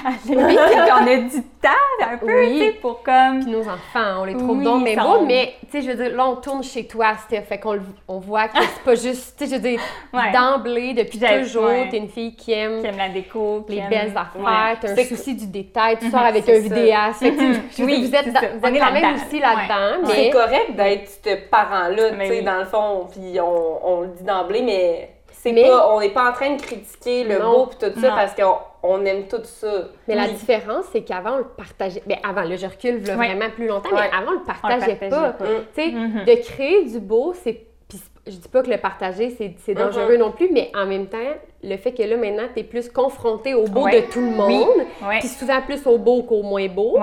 aller, 0.06 0.36
puis 0.36 0.36
on 0.36 1.07
a 1.07 1.15
du 1.18 1.42
temps 1.62 1.69
un 2.06 2.18
peu, 2.18 2.25
Oui. 2.25 2.59
tu 2.59 2.65
sais, 2.65 2.71
pour 2.81 3.01
comme. 3.01 3.39
Puis 3.44 3.51
nos 3.51 3.62
enfants, 3.62 4.19
on 4.19 4.24
les 4.25 4.36
trouve 4.36 4.57
Oui, 4.57 4.63
donc 4.65 4.83
mais 4.83 4.95
sont- 4.95 5.25
mais 5.25 5.53
tu 5.71 5.80
sais, 5.80 5.81
je 5.81 5.92
veux 5.95 6.03
dire, 6.03 6.15
là, 6.18 6.27
on 6.27 6.36
tourne 6.36 6.62
chez 6.63 6.86
toi, 6.86 7.13
Steph, 7.25 7.44
fait 7.44 7.59
qu'on 7.59 7.74
le- 7.74 7.81
on 8.09 8.19
voit 8.19 8.48
que 8.50 8.57
c'est 8.62 8.83
pas 8.83 8.95
juste, 8.95 9.36
tu 9.38 9.45
sais, 9.45 9.51
je 9.51 9.56
veux 9.56 9.69
dire, 9.69 9.80
Ouais. 10.13 10.31
d'emblée, 10.33 10.94
depuis 10.94 11.19
toujours, 11.19 11.65
ouais. 11.65 11.88
t'es 11.89 11.98
une 11.98 12.09
fille 12.09 12.36
qui 12.36 12.51
aime 12.51 12.81
qui 12.81 12.88
aime 12.88 12.98
la 12.98 13.07
déco, 13.09 13.63
qui 13.68 13.75
les 13.75 13.80
aime- 13.83 13.89
belles 13.89 14.09
affaires, 14.18 14.42
Ouais. 14.42 14.77
t'as 14.81 14.92
un 14.92 14.95
C'est- 14.95 15.06
souci 15.06 15.33
du 15.36 15.47
détail, 15.47 15.97
tu 15.97 16.06
Mhm, 16.06 16.12
sors 16.12 16.19
avec 16.21 16.44
c'est 16.44 16.57
un 16.57 16.62
ça. 16.68 16.75
vidéaste, 16.75 17.19
fait 17.19 17.31
que, 17.31 17.36
tu 17.36 17.39
sais, 17.39 17.45
Mhm. 17.47 17.54
je 17.54 17.81
veux 17.83 17.88
dire, 17.88 17.97
Oui, 18.00 18.06
vous 18.07 18.15
êtes, 18.15 18.25
c'est 18.25 18.31
dans- 18.31 18.59
vous 18.59 18.68
êtes 18.75 18.80
quand 18.83 18.92
même 18.92 19.15
aussi 19.15 19.39
là-dedans, 19.39 20.07
C'est 20.12 20.18
mais... 20.24 20.30
correct 20.30 20.75
d'être 20.75 21.09
ce 21.24 21.36
parent-là, 21.50 22.12
tu 22.19 22.27
sais, 22.27 22.42
dans 22.42 22.59
le 22.59 22.65
fond, 22.65 23.07
puis 23.12 23.39
on, 23.39 23.88
on 23.88 24.01
le 24.01 24.07
dit 24.09 24.24
d'emblée, 24.24 24.62
mais 24.62 25.09
c'est 25.41 25.51
Mais- 25.53 25.67
pas, 25.67 25.89
on 25.93 25.99
n'est 25.99 26.09
pas 26.09 26.29
en 26.29 26.33
train 26.33 26.55
de 26.55 26.61
critiquer 26.61 27.23
le 27.23 27.39
Non. 27.39 27.51
beau 27.51 27.65
puis 27.67 27.77
tout 27.91 27.99
ça 27.99 28.09
Non. 28.09 28.15
parce 28.15 28.35
qu'on 28.35 28.55
on 28.83 29.05
aime 29.05 29.27
tout 29.27 29.41
ça. 29.43 29.71
Mais 30.07 30.15
la 30.15 30.27
différence, 30.27 30.85
c'est 30.91 31.01
qu'avant, 31.01 31.33
on 31.35 31.38
le 31.39 31.43
partageait. 31.45 32.03
Ben, 32.05 32.17
avant, 32.27 32.43
là, 32.43 32.55
je 32.55 32.65
recule 32.67 33.03
là, 33.05 33.15
Ouais. 33.17 33.27
vraiment 33.27 33.49
plus 33.49 33.67
longtemps, 33.67 33.89
Ouais. 33.89 34.01
mais 34.11 34.17
avant, 34.17 34.29
on 34.29 34.31
le 34.31 34.38
On 34.38 34.39
le 34.39 34.45
partageait 34.45 34.95
partageait 34.95 35.09
pas. 35.09 35.29
pas. 35.33 35.43
Mm. 35.45 35.47
Tu 35.75 35.81
sais, 35.81 35.88
Mhm. 35.91 36.25
de 36.25 36.33
créer 36.43 36.85
du 36.85 36.99
beau, 36.99 37.33
c'est. 37.43 37.65
Puis 37.88 37.99
je 38.27 38.31
dis 38.38 38.47
pas 38.47 38.61
que 38.63 38.69
le 38.69 38.77
partager, 38.77 39.31
c'est 39.38 39.55
c'est 39.65 39.73
dangereux 39.73 40.15
non 40.17 40.31
plus, 40.31 40.49
mais 40.51 40.71
en 40.75 40.85
même 40.85 41.07
temps, 41.07 41.17
le 41.63 41.75
fait 41.77 41.91
que 41.91 42.03
là, 42.03 42.15
maintenant, 42.17 42.47
tu 42.53 42.61
es 42.61 42.63
plus 42.63 42.87
confronté 42.89 43.53
au 43.53 43.65
beau 43.65 43.83
Ouais. 43.85 44.01
de 44.01 44.05
tout 44.11 44.21
le 44.21 44.31
monde, 44.31 44.85
puis 45.19 45.27
souvent 45.27 45.61
plus 45.61 45.85
au 45.87 45.97
beau 45.97 46.23
qu'au 46.23 46.41
moins 46.44 46.67
beau. 46.67 46.97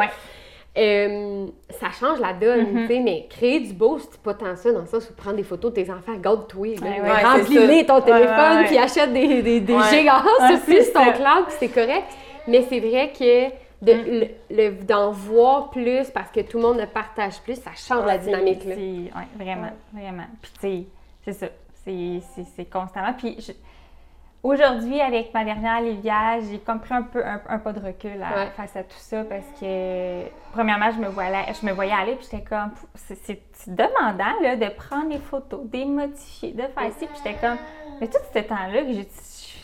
Euh, 0.78 1.46
ça 1.70 1.88
change 1.90 2.20
la 2.20 2.32
donne, 2.32 2.72
Mhm. 2.72 2.80
tu 2.82 2.94
sais, 2.94 3.00
mais 3.00 3.26
créer 3.28 3.60
du 3.60 3.72
beau, 3.72 3.98
c'est 3.98 4.16
pas 4.20 4.34
tant 4.34 4.54
ça 4.54 4.70
dans 4.72 4.80
le 4.82 4.86
sens 4.86 5.10
où 5.10 5.14
prendre 5.14 5.36
des 5.36 5.42
photos 5.42 5.72
de 5.74 5.82
tes 5.82 5.90
enfants, 5.90 6.14
garde-toi, 6.16 6.76
Ouais, 6.80 7.00
remplis-les 7.24 7.84
ton 7.86 8.00
téléphone, 8.00 8.64
puis 8.66 8.78
achète 8.78 9.12
des, 9.12 9.42
des, 9.42 9.60
des 9.60 9.74
Ouais, 9.74 9.82
sur 10.48 10.60
plus 10.64 10.92
ton 10.92 11.04
cloud, 11.12 11.44
puis 11.48 11.56
c'est 11.58 11.68
correct. 11.68 12.04
Mais 12.46 12.62
c'est 12.68 12.80
vrai 12.80 13.12
que 13.12 13.48
de- 13.84 13.92
Mm. 13.92 14.20
le- 14.50 14.56
le- 14.56 14.84
d'en 14.84 15.10
voir 15.10 15.70
plus 15.70 16.10
parce 16.10 16.30
que 16.30 16.40
tout 16.40 16.58
le 16.58 16.62
monde 16.64 16.78
le 16.78 16.86
partage 16.86 17.40
plus, 17.42 17.56
ça 17.56 17.70
change 17.76 18.06
la 18.06 18.18
dynamique. 18.18 18.62
Ouais, 18.64 19.10
vraiment, 19.36 19.70
vraiment. 19.92 20.26
Puis 20.40 20.52
tu 20.54 20.60
sais, 20.60 20.84
c'est 21.24 21.32
ça. 21.32 21.46
C'est 22.56 22.70
constamment. 22.70 23.14
Puis 23.16 23.36
je- 23.38 23.52
aujourd'hui, 24.42 25.00
avec 25.00 25.32
ma 25.34 25.44
dernière 25.44 25.80
Livia, 25.80 26.40
j'ai 26.40 26.58
comme 26.58 26.80
pris 26.80 26.94
un 26.94 27.02
peu 27.02 27.24
un, 27.24 27.40
un 27.48 27.58
pas 27.58 27.72
de 27.72 27.80
recul 27.84 28.22
à- 28.22 28.36
Ouais. 28.44 28.50
face 28.56 28.76
à 28.76 28.82
tout 28.82 28.96
ça 28.98 29.24
parce 29.24 29.46
que, 29.60 30.22
premièrement, 30.52 30.90
je 30.90 30.98
me 30.98 31.08
voyais, 31.08 31.52
je 31.60 31.66
me 31.66 31.72
voyais 31.72 31.92
aller, 31.92 32.14
puis 32.16 32.26
j'étais 32.30 32.44
comme, 32.44 32.70
c'est- 32.94 33.42
demandant 33.66 34.40
là, 34.42 34.56
de 34.56 34.68
prendre 34.74 35.10
les 35.10 35.18
photos, 35.18 35.60
de 35.64 35.76
les 35.76 35.84
modifier, 35.84 36.52
de 36.52 36.62
faire 36.62 36.92
ci, 36.98 37.06
puis 37.06 37.16
j'étais 37.22 37.38
comme, 37.40 37.58
mais 38.00 38.06
tout 38.06 38.18
ce 38.32 38.38
temps-là 38.38 38.82
que 38.82 38.92
j'ai 38.92 39.04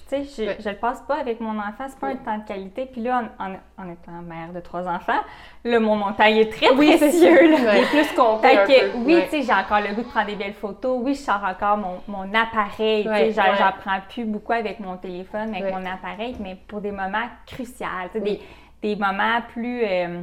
tu 0.08 0.25
sais, 0.25 0.25
je, 0.44 0.49
Ouais. 0.49 0.56
je 0.61 0.68
le 0.68 0.76
passe 0.76 1.00
pas 1.08 1.16
avec 1.18 1.40
mon 1.40 1.58
enfant, 1.58 1.84
c'est 1.88 1.99
pas 1.99 2.08
un 2.08 2.16
temps 2.16 2.38
de 2.38 2.44
qualité. 2.46 2.87
Puis 2.87 3.00
là, 3.00 3.23
en, 3.38 3.44
en- 3.52 3.56
en 3.84 3.90
étant 3.90 4.12
mère 4.23 4.52
de 4.54 4.61
trois 4.61 4.87
enfants, 4.87 5.20
là, 5.64 5.80
mon 5.80 5.96
montagne 5.96 6.37
est 6.37 6.52
très 6.52 6.70
Oui, 6.75 6.90
c'est 6.99 7.08
précieux. 7.08 7.50
là. 7.50 7.76
Il 7.78 7.82
est 7.82 7.87
plus 7.87 8.14
compté 8.16 8.49
Fait 8.49 8.58
un 8.58 8.66
que, 8.66 8.90
peu. 8.92 8.99
oui, 8.99 9.14
Ouais. 9.14 9.25
tu 9.25 9.30
sais, 9.30 9.42
j'ai 9.42 9.52
encore 9.52 9.80
le 9.80 9.94
goût 9.94 10.02
de 10.02 10.08
prendre 10.08 10.26
des 10.26 10.37
belles 10.37 10.52
photos. 10.54 10.99
Oui, 11.02 11.14
je 11.14 11.20
sors 11.20 11.42
encore 11.42 11.76
mon, 11.78 12.00
mon 12.08 12.34
appareil. 12.34 13.04
tu 13.04 13.08
Ouais, 13.08 13.30
sais, 13.30 13.32
j'en 13.32 13.50
ouais. 13.50 13.56
j'en 13.58 13.73
prends 13.80 13.99
plus 14.08 14.25
beaucoup 14.25 14.52
avec 14.52 14.80
mon 14.80 14.96
téléphone, 14.96 15.50
avec 15.54 15.64
Ouais. 15.64 15.73
mon 15.73 15.84
appareil, 15.87 16.37
mais 16.40 16.56
pour 16.68 16.80
des 16.80 16.90
moments 16.92 17.28
cruciaux, 17.46 17.87
tu 18.12 18.18
sais, 18.18 18.25
Oui. 18.25 18.40
des, 18.82 18.94
des 18.94 18.96
moments 18.96 19.40
plus. 19.52 19.82
euh, 19.84 20.23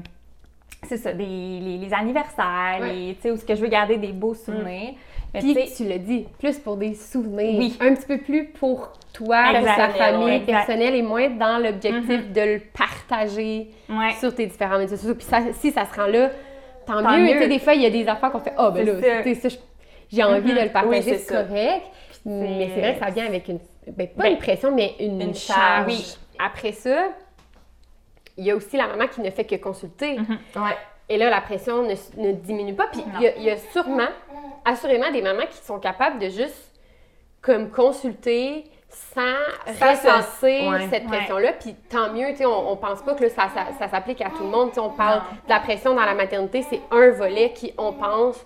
c'est 0.83 0.97
ça, 0.97 1.13
des, 1.13 1.25
les, 1.25 1.77
les 1.77 1.93
anniversaires, 1.93 2.77
Ouais. 2.81 2.93
les, 2.93 3.15
tu 3.15 3.21
sais, 3.21 3.31
où 3.31 3.37
ce 3.37 3.45
que 3.45 3.53
je 3.55 3.61
veux 3.61 3.67
garder 3.67 3.97
des 3.97 4.11
beaux 4.13 4.33
souvenirs. 4.33 4.63
Mais 4.65 4.95
Puis 5.33 5.55
tu 5.77 5.85
l'as 5.87 5.97
dit, 5.97 6.25
plus 6.39 6.59
pour 6.59 6.75
des 6.77 6.93
souvenirs. 6.93 7.57
Oui. 7.57 7.77
Un 7.79 7.93
petit 7.95 8.05
peu 8.05 8.17
plus 8.17 8.45
pour 8.49 8.91
toi, 9.13 9.43
pour 9.55 9.65
ta 9.65 9.89
famille 9.89 10.25
Ouais. 10.25 10.39
personnelle 10.41 10.95
et 10.95 11.01
moins 11.01 11.29
dans 11.29 11.57
l'objectif 11.57 12.09
Mhm. 12.27 12.33
de 12.33 12.41
le 12.41 12.59
partager 12.77 13.69
ouais. 13.89 14.11
sur 14.19 14.33
tes 14.35 14.45
différents 14.45 14.77
médias 14.77 14.97
sociaux. 14.97 15.15
Puis 15.15 15.25
ça- 15.25 15.53
si 15.53 15.71
ça 15.71 15.85
se 15.85 15.93
rend 15.99 16.07
là, 16.07 16.29
tant, 16.85 17.01
Tant 17.01 17.17
mieux. 17.17 17.23
mieux. 17.25 17.31
Tu 17.33 17.39
sais, 17.39 17.47
des 17.47 17.59
fois, 17.59 17.73
il 17.75 17.81
y 17.81 17.85
a 17.85 17.89
des 17.89 18.07
affaires 18.07 18.31
qu'on 18.31 18.39
fait 18.39 18.53
Ah, 18.57 18.71
ben 18.71 18.85
C'est 18.85 18.91
là, 18.93 19.15
ça. 19.17 19.23
tu 19.23 19.35
sais, 19.35 19.41
ça, 19.41 19.49
je- 19.49 20.15
j'ai 20.15 20.23
envie 20.23 20.51
Mhm. 20.51 20.57
de 20.57 20.63
le 20.63 20.69
partager, 20.69 21.11
Oui, 21.11 21.17
c'est 21.17 21.33
correct. 21.33 21.85
Mais 22.25 22.69
c'est 22.75 22.81
vrai 22.81 22.93
que 22.95 22.99
ça 23.05 23.09
vient 23.11 23.25
avec 23.25 23.47
une. 23.47 23.59
Ben, 23.87 24.07
pas 24.09 24.23
Ben, 24.23 24.31
une 24.33 24.37
pression, 24.37 24.75
mais 24.75 24.93
une, 24.99 25.21
une 25.21 25.33
charge. 25.33 25.57
charge. 25.57 25.87
Oui. 25.87 26.17
Après 26.39 26.71
ça, 26.71 27.07
il 28.37 28.45
y 28.45 28.51
a 28.51 28.55
aussi 28.55 28.77
la 28.77 28.87
maman 28.87 29.07
qui 29.07 29.21
ne 29.21 29.29
fait 29.31 29.43
que 29.45 29.55
consulter. 29.55 30.17
Mhm. 30.19 30.37
Ouais. 30.57 30.75
Et 31.09 31.17
là, 31.17 31.29
la 31.29 31.41
pression 31.41 31.83
ne, 31.83 31.93
ne 32.17 32.31
diminue 32.33 32.73
pas. 32.73 32.87
Puis 32.91 33.01
y, 33.19 33.31
il 33.37 33.43
y 33.43 33.49
a 33.49 33.57
sûrement, 33.57 34.07
assurément, 34.65 35.11
des 35.11 35.21
mamans 35.21 35.45
qui 35.49 35.57
sont 35.65 35.79
capables 35.79 36.19
de 36.19 36.29
juste 36.29 36.71
comme 37.41 37.69
consulter 37.71 38.65
sans, 38.89 39.21
Sans 39.79 39.95
se- 39.95 40.07
recenser 40.07 40.67
ouais. 40.69 40.87
cette 40.91 41.05
pression-là. 41.07 41.53
Puis 41.53 41.73
tant 41.89 42.11
mieux, 42.13 42.29
tu 42.31 42.37
sais, 42.37 42.45
on, 42.45 42.71
on 42.71 42.75
pense 42.75 43.01
pas 43.01 43.13
que 43.15 43.23
là, 43.23 43.29
ça, 43.29 43.49
ça, 43.55 43.65
ça 43.79 43.87
s'applique 43.87 44.21
à 44.21 44.29
tout 44.29 44.43
le 44.43 44.49
monde. 44.49 44.69
Tu 44.69 44.75
sais, 44.75 44.79
on 44.81 44.89
parle 44.89 45.19
Non. 45.19 45.23
de 45.45 45.49
la 45.49 45.59
pression 45.61 45.93
dans 45.95 46.03
la 46.05 46.13
maternité, 46.13 46.63
c'est 46.69 46.81
un 46.91 47.09
volet 47.11 47.51
qui, 47.53 47.73
on 47.77 47.93
pense, 47.93 48.45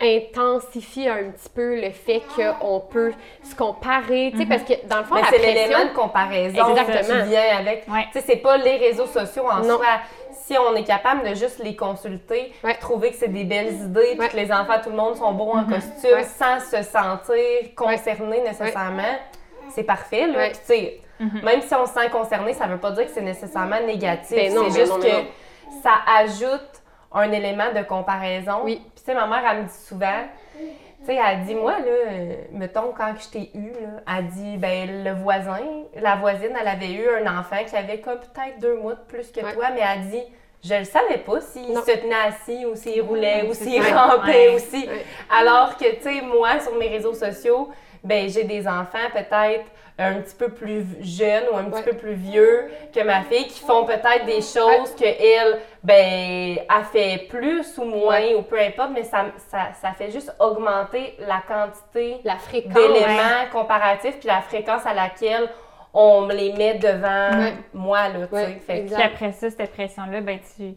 intensifie 0.00 1.08
un 1.08 1.30
petit 1.30 1.48
peu 1.54 1.80
le 1.80 1.90
fait 1.90 2.22
qu'on 2.36 2.80
peut 2.80 3.12
se 3.42 3.54
comparer, 3.54 4.30
tu 4.32 4.38
sais, 4.38 4.46
parce 4.46 4.62
que 4.64 4.74
dans 4.86 4.98
le 4.98 5.04
fond, 5.04 5.16
c'est 5.30 5.38
l'élément 5.38 5.84
de 5.84 5.94
comparaison 5.94 6.70
Exactement. 6.74 7.22
qui 7.22 7.28
vient 7.30 7.56
avec. 7.58 7.84
Ouais. 7.88 8.06
Tu 8.12 8.18
sais, 8.18 8.24
c'est 8.26 8.36
pas 8.36 8.56
les 8.56 8.76
réseaux 8.76 9.06
sociaux 9.06 9.44
en 9.50 9.58
Non. 9.60 9.76
soi. 9.76 9.86
Si 10.46 10.56
on 10.58 10.74
est 10.76 10.84
capable 10.84 11.22
de 11.28 11.34
juste 11.34 11.58
les 11.58 11.74
consulter, 11.74 12.52
Ouais. 12.62 12.74
trouver 12.74 13.10
que 13.10 13.16
c'est 13.16 13.28
des 13.32 13.44
belles 13.44 13.72
idées, 13.72 14.14
puis 14.18 14.28
que 14.28 14.36
les 14.36 14.52
enfants, 14.52 14.78
tout 14.82 14.90
le 14.90 14.96
monde 14.96 15.16
sont 15.16 15.32
beaux 15.32 15.52
en 15.52 15.64
costume, 15.64 16.14
Ouais. 16.14 16.24
sans 16.24 16.60
se 16.60 16.82
sentir 16.82 17.74
concerné 17.74 18.42
nécessairement, 18.42 19.16
c'est 19.70 19.84
parfait. 19.84 20.26
Là. 20.26 20.38
Ouais. 20.38 20.50
Puis, 20.50 20.58
tu 20.60 20.66
sais, 20.66 21.00
même 21.42 21.62
si 21.62 21.74
on 21.74 21.86
se 21.86 21.94
sent 21.94 22.10
concerné, 22.10 22.52
ça 22.52 22.66
veut 22.66 22.76
pas 22.78 22.90
dire 22.90 23.06
que 23.06 23.10
c'est 23.10 23.22
nécessairement 23.22 23.80
négatif. 23.86 24.36
Ben 24.36 24.52
non, 24.54 24.64
c'est 24.70 24.80
juste 24.80 24.92
non, 24.92 25.00
que 25.00 25.08
non. 25.08 25.24
ça 25.82 25.92
ajoute 26.18 26.82
un 27.12 27.32
élément 27.32 27.72
de 27.74 27.82
comparaison. 27.82 28.60
Oui. 28.64 28.82
Puis, 28.94 29.02
tu 29.04 29.04
sais, 29.04 29.14
ma 29.14 29.26
mère, 29.26 29.42
elle 29.50 29.62
me 29.62 29.68
dit 29.68 29.72
souvent, 29.86 30.24
tu 31.04 31.12
sais, 31.12 31.16
elle 31.24 31.44
dit, 31.44 31.54
moi, 31.54 31.72
là, 31.78 32.34
mettons, 32.52 32.92
quand 32.96 33.12
je 33.20 33.28
t'ai 33.28 33.50
eu, 33.54 33.70
là, 33.72 34.16
elle 34.18 34.26
dit, 34.28 34.56
ben, 34.56 35.04
le 35.04 35.12
voisin, 35.12 35.58
la 36.00 36.16
voisine, 36.16 36.56
elle 36.60 36.68
avait 36.68 36.92
eu 36.92 37.06
un 37.22 37.38
enfant 37.38 37.56
qui 37.66 37.76
avait 37.76 37.98
comme 38.00 38.18
peut-être 38.18 38.58
deux 38.60 38.76
mois 38.76 38.94
de 38.94 39.00
plus 39.06 39.30
que 39.30 39.40
Ouais. 39.40 39.52
toi, 39.52 39.66
mais 39.74 39.80
elle 39.82 40.08
dit, 40.10 40.22
je 40.64 40.74
le 40.74 40.84
savais 40.84 41.18
pas 41.18 41.40
s'il 41.40 41.72
Non. 41.72 41.82
se 41.82 41.90
tenait 41.90 42.14
assis 42.28 42.64
ou 42.66 42.74
s'il 42.74 43.02
roulait 43.02 43.44
ou 43.48 43.52
s'il 43.54 43.82
rampait 43.82 44.48
Ouais. 44.48 44.54
ou 44.54 44.58
si. 44.58 44.86
Ouais. 44.88 45.04
Alors 45.38 45.76
que, 45.76 45.94
tu 45.96 46.02
sais, 46.02 46.20
moi, 46.22 46.58
sur 46.60 46.74
mes 46.76 46.88
réseaux 46.88 47.12
sociaux, 47.14 47.68
ben, 48.02 48.28
j'ai 48.28 48.44
des 48.44 48.66
enfants 48.66 48.98
peut-être 49.12 49.64
un 49.96 50.14
petit 50.14 50.34
peu 50.34 50.48
plus 50.48 50.84
jeunes 51.02 51.44
ou 51.52 51.56
un 51.56 51.64
petit 51.64 51.76
Ouais. 51.76 51.92
peu 51.92 51.96
plus 51.96 52.14
vieux 52.14 52.68
que 52.92 53.00
ma 53.04 53.22
fille 53.22 53.46
qui 53.46 53.60
font 53.60 53.84
peut-être 53.84 54.24
des 54.26 54.40
choses 54.42 54.94
que 54.98 55.04
elle, 55.04 55.60
ben, 55.84 56.58
a 56.68 56.82
fait 56.82 57.26
plus 57.28 57.78
ou 57.78 57.84
moins 57.84 58.18
Ouais. 58.18 58.34
ou 58.34 58.42
peu 58.42 58.58
importe, 58.60 58.90
mais 58.92 59.04
ça, 59.04 59.26
ça, 59.48 59.68
ça 59.80 59.92
fait 59.92 60.10
juste 60.10 60.34
augmenter 60.40 61.16
la 61.20 61.42
quantité 61.46 62.16
La 62.24 62.36
fréquence. 62.36 62.74
d'éléments 62.74 63.46
comparatifs 63.52 64.18
puis 64.18 64.26
la 64.28 64.40
fréquence 64.40 64.84
à 64.84 64.94
laquelle 64.94 65.48
on 65.92 66.22
me 66.22 66.34
les 66.34 66.52
met 66.54 66.74
devant 66.74 67.38
Ouais. 67.38 67.52
moi, 67.72 68.08
là, 68.08 68.26
tu 68.26 68.34
sais. 68.34 68.46
Ouais, 68.46 68.60
Fait 68.66 68.74
que- 68.74 68.78
exact. 68.82 68.96
Puis 68.96 69.04
après 69.14 69.32
ça, 69.32 69.48
cette 69.50 69.72
pression-là, 69.72 70.20
ben 70.22 70.40
tu 70.56 70.74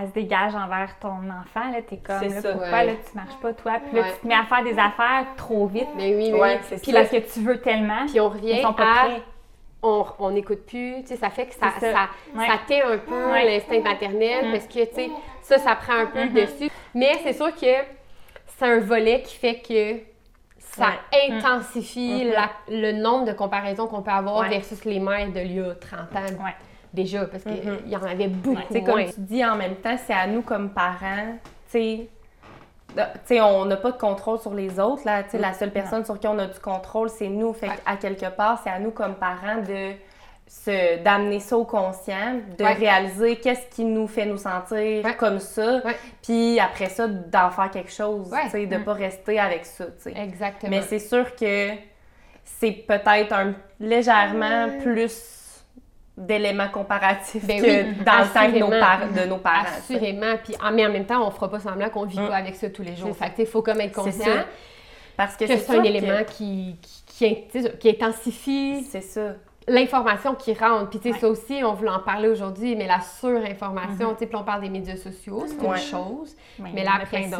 elle 0.00 0.08
se 0.08 0.12
dégage 0.14 0.54
envers 0.54 0.98
ton 0.98 1.08
enfant. 1.30 1.70
Là, 1.72 1.80
t'es 1.88 1.98
comme, 1.98 2.20
là, 2.20 2.40
ça. 2.40 2.50
pourquoi 2.52 2.70
Ouais. 2.70 2.86
là, 2.86 2.92
tu 3.08 3.16
marches 3.16 3.36
pas, 3.40 3.52
toi? 3.52 3.72
Puis 3.86 3.96
là, 3.96 4.02
Ouais. 4.02 4.12
tu 4.14 4.20
te 4.20 4.26
mets 4.26 4.34
à 4.34 4.44
faire 4.44 4.62
des 4.64 4.78
affaires 4.78 5.26
trop 5.36 5.66
vite. 5.66 5.88
Mais 5.96 6.14
oui, 6.16 6.32
mais 6.32 6.38
Ouais, 6.40 6.54
oui. 6.56 6.60
c'est 6.68 6.82
Puis. 6.82 6.92
Parce 6.92 7.08
que 7.10 7.16
tu 7.18 7.40
veux 7.40 7.60
tellement. 7.60 8.06
puis 8.06 8.18
on 8.20 8.30
ils 8.34 8.36
revient 8.36 8.62
sont 8.62 8.72
pas 8.74 8.82
à... 8.84 9.04
prêts. 9.06 9.22
on 9.82 10.04
on 10.18 10.30
n'écoute 10.30 10.64
plus, 10.66 11.02
tu 11.02 11.08
sais, 11.08 11.16
ça 11.16 11.28
fait 11.30 11.46
que 11.46 11.54
ça, 11.54 11.68
ça, 11.78 11.92
ça. 12.34 12.44
Tait 12.66 12.82
un 12.82 12.96
peu 12.98 13.32
l'instinct 13.34 13.80
maternel 13.82 14.48
Mm. 14.48 14.52
parce 14.52 14.66
que, 14.66 14.84
tu 14.86 14.94
sais, 14.94 15.10
ça, 15.42 15.58
ça 15.58 15.76
prend 15.76 15.92
un 15.94 16.06
peu 16.06 16.24
le 16.24 16.30
dessus. 16.30 16.70
Mais 16.94 17.12
c'est 17.22 17.34
sûr 17.34 17.54
que 17.54 17.66
c'est 18.46 18.64
un 18.66 18.80
volet 18.80 19.20
qui 19.22 19.36
fait 19.36 19.60
que 19.60 20.00
ça 20.58 20.86
intensifie 21.28 22.24
Mhm. 22.24 22.32
la- 22.32 22.50
le 22.68 22.92
nombre 22.92 23.26
de 23.26 23.32
comparaisons 23.32 23.86
qu'on 23.86 24.02
peut 24.02 24.10
avoir 24.10 24.48
versus 24.48 24.84
les 24.84 24.98
mères 24.98 25.28
de 25.30 25.40
l'il 25.40 25.56
y 25.56 25.60
a 25.60 25.74
30 25.74 26.14
ans. 26.16 26.44
Déjà, 26.94 27.24
parce 27.26 27.42
qu'il 27.42 27.54
Mhm. 27.54 27.78
y 27.88 27.96
en 27.96 28.02
avait 28.04 28.28
beaucoup 28.28 28.56
moins. 28.72 28.80
comme 28.84 29.04
tu 29.06 29.20
dis 29.20 29.44
en 29.44 29.56
même 29.56 29.74
temps, 29.74 29.96
c'est 30.06 30.14
à 30.14 30.26
nous 30.28 30.42
comme 30.42 30.70
parents, 30.70 31.34
tu 31.70 32.06
sais, 33.26 33.40
on 33.40 33.64
n'a 33.64 33.76
pas 33.76 33.90
de 33.90 33.98
contrôle 33.98 34.38
sur 34.38 34.54
les 34.54 34.78
autres, 34.78 35.02
là, 35.04 35.24
tu 35.24 35.30
sais, 35.30 35.38
la 35.38 35.52
seule 35.54 35.72
personne 35.72 36.04
sur 36.04 36.20
qui 36.20 36.28
on 36.28 36.38
a 36.38 36.46
du 36.46 36.60
contrôle, 36.60 37.08
c'est 37.10 37.26
nous, 37.28 37.52
fait 37.52 37.66
Ouais. 37.68 37.74
à 37.84 37.96
quelque 37.96 38.26
part, 38.30 38.60
c'est 38.62 38.70
à 38.70 38.78
nous 38.78 38.92
comme 38.92 39.16
parents 39.16 39.60
de 39.66 39.92
d'amener 41.02 41.40
ça 41.40 41.56
au 41.56 41.64
conscient, 41.64 42.34
de 42.58 42.62
Ouais. 42.62 42.74
réaliser 42.74 43.36
qu'est-ce 43.36 43.66
qui 43.74 43.82
nous 43.84 44.06
fait 44.06 44.26
nous 44.26 44.36
sentir 44.36 45.02
Ouais. 45.04 45.16
comme 45.18 45.40
ça, 45.40 45.80
puis 46.22 46.60
après 46.60 46.90
ça, 46.90 47.08
d'en 47.08 47.50
faire 47.50 47.70
quelque 47.70 47.90
chose, 47.90 48.30
Ouais. 48.30 48.44
tu 48.44 48.50
sais, 48.50 48.66
de 48.66 48.76
Mm. 48.76 48.84
pas 48.84 48.92
rester 48.92 49.40
avec 49.40 49.64
ça, 49.64 49.86
tu 49.86 49.92
sais. 50.02 50.12
Exactement. 50.16 50.70
Mais 50.70 50.82
c'est 50.82 50.98
sûr 51.00 51.34
que 51.34 51.70
c'est 52.44 52.72
peut-être 52.86 53.32
un 53.32 53.54
légèrement 53.80 54.68
plus 54.82 55.10
d'éléments 56.16 56.68
comparatifs 56.68 57.44
Ben 57.44 57.60
que 57.60 57.66
oui, 57.66 57.94
dans 58.04 58.18
le 58.18 58.32
temps 58.32 58.48
de 58.52 58.58
nos, 58.58 58.80
par- 58.80 59.08
de 59.12 59.28
nos 59.28 59.38
parents. 59.38 59.64
Assurément. 59.78 60.34
Puis, 60.44 60.54
en- 60.62 60.70
mais 60.72 60.86
en 60.86 60.90
même 60.92 61.06
temps, 61.06 61.26
on 61.26 61.30
fera 61.30 61.50
pas 61.50 61.58
semblant 61.60 61.90
qu'on 61.90 62.04
vit 62.06 62.20
Mm. 62.20 62.28
pas 62.28 62.36
avec 62.36 62.54
ça 62.54 62.70
tous 62.70 62.82
les 62.82 62.94
jours. 62.94 63.16
Fait 63.16 63.32
il 63.38 63.46
faut 63.46 63.62
comme 63.62 63.80
être 63.80 63.92
conscient. 63.94 64.44
Parce 65.16 65.36
que, 65.36 65.44
que 65.46 65.56
c'est 65.56 65.76
un 65.76 65.82
que- 65.82 65.86
élément 65.88 66.24
qui, 66.26 66.76
qui, 67.06 67.46
qui, 67.48 67.68
qui 67.78 67.88
intensifie 67.90 68.84
C'est 68.90 69.00
ça. 69.00 69.34
L'information 69.66 70.34
qui 70.34 70.52
rentre. 70.54 70.90
Puis, 70.90 70.98
tu 70.98 71.08
sais, 71.08 71.14
Ouais. 71.14 71.20
ça 71.20 71.28
aussi, 71.28 71.62
on 71.64 71.72
voulait 71.74 71.90
en 71.90 72.00
parler 72.00 72.28
aujourd'hui, 72.28 72.76
mais 72.76 72.86
la 72.86 73.00
surinformation, 73.00 74.12
tu 74.12 74.18
sais, 74.20 74.26
puis 74.26 74.36
on 74.36 74.44
parle 74.44 74.60
des 74.62 74.68
médias 74.68 74.96
sociaux, 74.96 75.44
c'est 75.46 75.54
une 75.54 75.70
Ouais. 75.70 75.78
chose. 75.78 76.36
Ouais, 76.58 76.70
Mais 76.74 76.84
là, 76.84 76.92
après 77.00 77.28
ça. 77.28 77.38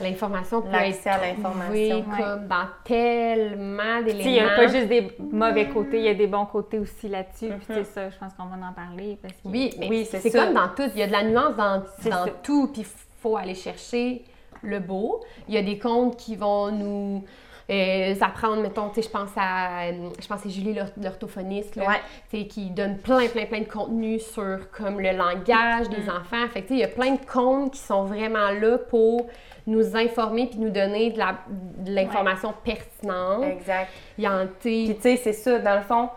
L'information 0.00 0.62
peut 0.62 0.70
L'accès 0.72 1.08
être 1.10 1.16
à 1.22 1.26
l'information. 1.26 1.70
trouvée 1.70 1.94
Ouais. 1.94 2.02
comme 2.18 2.48
dans 2.48 2.66
tellement 2.84 4.02
Tu 4.04 4.10
sais, 4.10 4.16
Il 4.18 4.32
n'y 4.32 4.40
a 4.40 4.42
d'éléments. 4.42 4.56
pas 4.56 4.66
juste 4.68 4.88
des 4.88 5.12
mauvais 5.32 5.68
côtés, 5.68 5.98
il 5.98 6.04
y 6.04 6.08
a 6.08 6.14
des 6.14 6.26
bons 6.26 6.46
côtés 6.46 6.78
aussi 6.78 7.08
là-dessus. 7.08 7.48
Puis 7.48 7.66
Mhm. 7.68 7.74
c'est 7.76 7.84
ça, 7.84 8.10
je 8.10 8.18
pense 8.18 8.32
qu'on 8.34 8.44
va 8.44 8.56
en 8.66 8.72
parler. 8.72 9.18
Parce 9.20 9.34
que... 9.34 9.48
Oui, 9.48 9.74
mais 9.78 9.88
Oui, 9.88 10.06
c'est 10.10 10.30
comme 10.30 10.54
dans 10.54 10.68
tout. 10.68 10.90
Il 10.94 10.98
y 11.00 11.02
a 11.02 11.06
de 11.06 11.12
la 11.12 11.22
nuance 11.24 11.56
dans, 11.56 11.82
dans 12.10 12.26
tout, 12.42 12.68
puis 12.72 12.82
il 12.82 12.86
faut 13.22 13.36
aller 13.36 13.54
chercher 13.54 14.24
le 14.62 14.78
beau. 14.80 15.22
Il 15.48 15.54
y 15.54 15.58
a 15.58 15.62
des 15.62 15.78
comptes 15.78 16.16
qui 16.16 16.36
vont 16.36 16.70
nous 16.70 17.24
euh, 17.70 18.14
apprendre, 18.20 18.60
mettons, 18.62 18.88
tu 18.88 18.96
sais, 18.96 19.02
je 19.08 19.10
pense 19.12 19.30
à, 19.36 19.82
euh, 19.84 20.08
je 20.20 20.26
pense 20.26 20.44
à 20.44 20.48
Julie 20.48 20.74
l'or- 20.74 20.86
l'orthophoniste, 21.00 21.76
là, 21.76 21.84
Ouais. 22.32 22.44
qui 22.46 22.70
donne 22.70 22.98
plein, 22.98 23.28
plein, 23.28 23.46
plein 23.46 23.60
de 23.60 23.68
contenu 23.68 24.18
sur 24.18 24.70
comme 24.76 25.00
le 25.00 25.12
langage 25.12 25.88
des 25.88 26.02
Mm. 26.02 26.10
enfants. 26.20 26.48
Fait 26.52 26.62
que, 26.62 26.68
tu 26.68 26.74
sais, 26.74 26.74
il 26.74 26.80
y 26.80 26.84
a 26.84 26.88
plein 26.88 27.12
de 27.12 27.24
comptes 27.24 27.72
qui 27.74 27.78
sont 27.80 28.04
vraiment 28.04 28.50
là 28.50 28.76
pour 28.78 29.26
nous 29.66 29.96
informer 29.96 30.46
puis 30.48 30.58
nous 30.58 30.70
donner 30.70 31.10
de 31.10 31.94
l'information 31.94 32.52
pertinente. 32.64 33.44
Exact. 33.44 33.88
Il 34.18 34.24
y 34.24 34.28
en, 34.28 34.46
Puis 34.60 34.94
tu 34.96 35.02
sais, 35.02 35.16
c'est 35.16 35.32
ça, 35.32 35.58
dans 35.60 35.76
le 35.76 35.82
fond, 35.82 36.08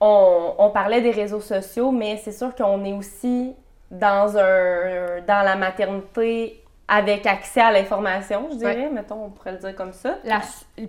on, 0.00 0.54
on 0.58 0.70
parlait 0.70 1.00
des 1.02 1.10
réseaux 1.10 1.40
sociaux, 1.40 1.90
mais 1.90 2.16
c'est 2.16 2.32
sûr 2.32 2.54
qu'on 2.54 2.82
est 2.84 2.92
aussi 2.92 3.54
dans 3.90 4.36
un 4.38 5.20
dans 5.26 5.44
la 5.44 5.54
maternité 5.56 6.62
avec 6.86 7.26
accès 7.26 7.60
à 7.60 7.72
l'information, 7.72 8.48
je 8.52 8.56
dirais, 8.56 8.90
mettons, 8.92 9.24
on 9.24 9.30
pourrait 9.30 9.52
le 9.52 9.58
dire 9.58 9.74
comme 9.74 9.92
ça. 9.92 10.18
la, 10.24 10.40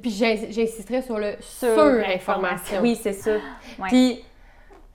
puis 0.02 0.12
j'ins- 0.12 0.48
j'insisterais 0.50 1.02
sur 1.02 1.18
le 1.18 1.36
Sur 1.40 1.74
sur-information. 1.74 2.82
Oui, 2.82 3.00
c'est 3.02 3.14
ça. 3.14 3.32
Ouais. 3.32 3.88
Puis, 3.88 4.24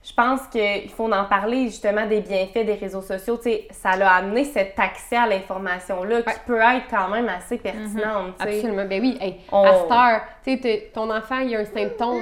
je 0.03 0.13
pense 0.13 0.41
qu'il 0.47 0.89
faut 0.89 1.11
en 1.11 1.25
parler 1.25 1.65
justement 1.65 2.05
des 2.07 2.21
bienfaits 2.21 2.65
des 2.65 2.73
réseaux 2.73 3.01
sociaux. 3.01 3.37
Tu 3.37 3.43
sais, 3.51 3.67
ça 3.71 3.89
a 3.91 4.15
amené 4.17 4.45
cet 4.45 4.77
accès 4.79 5.15
à 5.15 5.27
l'information-là 5.27 6.17
Ouais. 6.17 6.23
qui 6.23 6.39
peut 6.45 6.59
être 6.59 6.85
quand 6.89 7.07
même 7.09 7.29
assez 7.29 7.57
pertinente. 7.57 8.35
tu 8.39 8.45
sais. 8.45 8.55
Absolument. 8.57 8.85
Ben 8.85 9.01
oui, 9.01 9.17
hey, 9.21 9.37
On- 9.51 9.63
à 9.63 9.73
cette 9.73 9.91
heure, 9.91 10.21
tu 10.43 10.51
sais, 10.53 10.59
t'es- 10.59 10.91
ton 10.93 11.09
enfant, 11.09 11.39
il 11.39 11.49
y 11.51 11.55
a 11.55 11.59
un 11.59 11.65
symptôme. 11.65 12.21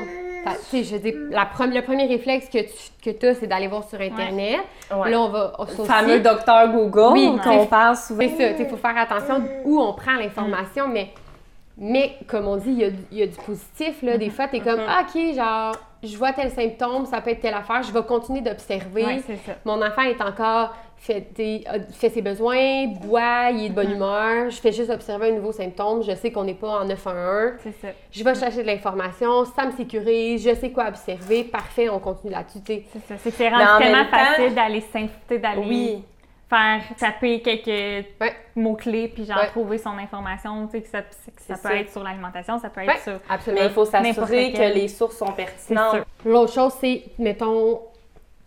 Tu 0.71 0.83
je 0.83 0.95
la 1.31 1.45
pre- 1.45 1.73
le 1.73 1.81
premier 1.81 2.05
réflexe 2.07 2.47
que 2.49 2.59
tu 2.59 3.13
que 3.15 3.25
as, 3.27 3.35
c'est 3.35 3.47
d'aller 3.47 3.67
voir 3.67 3.83
sur 3.87 3.99
Internet. 3.99 4.59
Ouais. 4.93 5.11
Là, 5.11 5.19
on 5.21 5.29
va. 5.29 5.53
on- 5.59 5.65
Le 5.65 5.85
fameux 5.85 6.19
docteur 6.19 6.69
Google 6.71 7.13
Oui, 7.13 7.31
qu'on 7.43 7.65
parle 7.65 7.95
souvent. 7.95 8.21
C'est 8.37 8.53
ça, 8.55 8.57
il 8.63 8.65
faut 8.67 8.77
faire 8.77 8.97
attention 8.97 9.43
où 9.65 9.79
on 9.79 9.93
prend 9.93 10.15
l'information, 10.15 10.87
mais, 10.87 11.09
mais 11.77 12.15
comme 12.27 12.47
on 12.47 12.57
dit, 12.57 12.71
il 12.71 12.79
y 12.79 12.83
a, 12.85 12.89
du- 12.89 13.05
il 13.11 13.17
y 13.19 13.23
a 13.23 13.27
du 13.27 13.35
positif. 13.37 14.01
Là. 14.01 14.17
Des 14.17 14.29
fois, 14.29 14.47
tu 14.47 14.57
es 14.57 14.59
comme, 14.59 14.81
ah, 14.87 15.01
OK, 15.03 15.35
genre, 15.35 15.75
je 16.03 16.17
vois 16.17 16.31
tel 16.33 16.49
symptôme, 16.51 17.05
ça 17.05 17.21
peut 17.21 17.31
être 17.31 17.41
telle 17.41 17.53
affaire, 17.53 17.83
je 17.83 17.91
vais 17.91 18.03
continuer 18.03 18.41
d'observer. 18.41 19.05
Ouais, 19.05 19.23
c'est 19.25 19.37
ça. 19.45 19.53
Mon 19.65 19.81
enfant 19.81 20.01
est 20.03 20.21
encore, 20.21 20.73
fait, 20.99 21.63
a- 21.67 21.79
fait 21.93 22.09
ses 22.09 22.21
besoins, 22.21 22.87
boit, 22.87 23.49
il 23.51 23.65
est 23.65 23.69
de 23.69 23.73
bonne 23.73 23.91
humeur, 23.91 24.49
je 24.49 24.57
fais 24.59 24.71
juste 24.71 24.89
observer 24.89 25.29
un 25.29 25.35
nouveau 25.35 25.51
symptôme, 25.51 26.03
je 26.03 26.13
sais 26.15 26.31
qu'on 26.31 26.43
n'est 26.43 26.53
pas 26.53 26.81
en 26.81 26.85
911. 26.85 27.53
C'est 27.63 27.71
ça. 27.81 27.87
Je 28.11 28.23
vais 28.23 28.35
chercher 28.35 28.61
de 28.63 28.67
l'information, 28.67 29.45
ça 29.45 29.65
me 29.65 29.71
sécurise, 29.71 30.43
je 30.47 30.53
sais 30.55 30.71
quoi 30.71 30.87
observer, 30.89 31.43
parfait, 31.45 31.89
on 31.89 31.99
continue 31.99 32.33
là-dessus. 32.33 32.59
C'est 32.65 32.83
ça. 33.07 33.15
C'est 33.17 33.31
tellement 33.31 33.79
temps- 33.79 34.09
facile 34.11 34.53
d'aller 34.55 34.81
s'inviter, 34.81 35.37
d'aller 35.39 35.63
Oui. 35.67 36.03
faire 36.49 36.81
taper 36.97 37.41
quelques 37.41 37.67
Ouais. 38.19 38.33
mots-clés 38.55 39.07
puis 39.07 39.23
genre 39.25 39.37
Ouais. 39.37 39.47
trouver 39.47 39.77
son 39.77 39.91
information. 39.97 40.65
Tu 40.67 40.71
sais, 40.77 40.81
que 40.81 40.89
ça, 40.89 41.01
que 41.03 41.13
ça 41.13 41.55
C'est 41.55 41.61
peut 41.61 41.69
ça. 41.69 41.75
être 41.75 41.91
sur 41.91 42.03
l'alimentation, 42.03 42.57
ça 42.59 42.69
peut 42.69 42.81
être 42.81 43.01
sur. 43.03 43.19
Absolument. 43.29 43.63
il 43.65 43.69
faut 43.69 43.85
s'assurer 43.85 44.51
que 44.53 44.73
les 44.73 44.87
sources 44.87 45.17
sont 45.17 45.31
pertinentes. 45.31 45.97
L'autre 46.25 46.51
chose, 46.51 46.73
c'est, 46.81 47.03
mettons, 47.19 47.79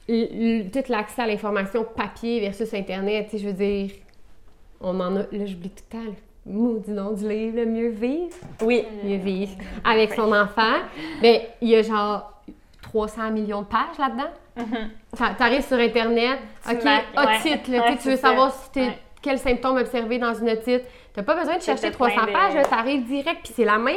tout 0.06 0.82
l'accès 0.92 1.22
à 1.22 1.26
l'information 1.26 1.84
papier 1.96 2.40
versus 2.40 2.72
Internet. 2.74 3.26
Tu 3.30 3.38
sais, 3.38 3.42
je 3.44 3.48
veux 3.48 3.54
dire, 3.54 3.90
on 4.80 4.98
en 5.00 5.16
a, 5.16 5.20
là, 5.20 5.46
j'oublie 5.46 5.70
tout 5.70 5.84
le 5.92 5.98
temps, 5.98 6.12
le 6.46 6.52
maudit 6.52 6.90
nom 6.90 7.12
du 7.12 7.28
livre, 7.28 7.56
le 7.56 7.66
mieux 7.66 7.88
vivre. 7.90 8.34
Oui. 8.62 8.84
Mieux 9.04 9.16
vivre 9.18 9.52
avec 9.84 10.12
son 10.14 10.32
enfant. 10.32 10.74
Mais 11.20 11.50
il 11.60 11.68
y 11.68 11.76
a 11.76 11.82
genre 11.82 12.42
300 12.82 13.30
millions 13.30 13.62
de 13.62 13.66
pages 13.66 13.98
là-dedans. 13.98 14.30
T'a- 15.16 15.34
T'arrives 15.34 15.64
sur 15.66 15.78
Internet, 15.78 16.38
Tu 16.68 16.74
OK, 16.76 16.84
marques, 16.84 17.04
hot 17.16 17.20
ouais. 17.20 17.36
tu 17.36 17.42
sais, 17.42 17.78
Ouais, 17.80 17.96
tu 17.96 18.08
veux 18.10 18.16
savoir 18.16 18.52
si 18.72 18.80
Ouais. 18.80 18.98
quels 19.22 19.38
symptômes 19.38 19.76
observer 19.76 20.18
dans 20.18 20.34
une 20.34 20.50
otite. 20.50 20.82
T'as 21.14 21.22
pas 21.22 21.34
besoin 21.36 21.56
de 21.58 21.62
chercher 21.62 21.90
t'as 21.90 21.96
plein 21.96 22.08
300 22.08 22.26
de- 22.26 22.32
pages, 22.32 22.54
là, 22.54 22.64
t'arrives 22.64 23.04
direct, 23.04 23.40
puis 23.44 23.52
c'est 23.54 23.64
la 23.66 23.76
même 23.78 23.96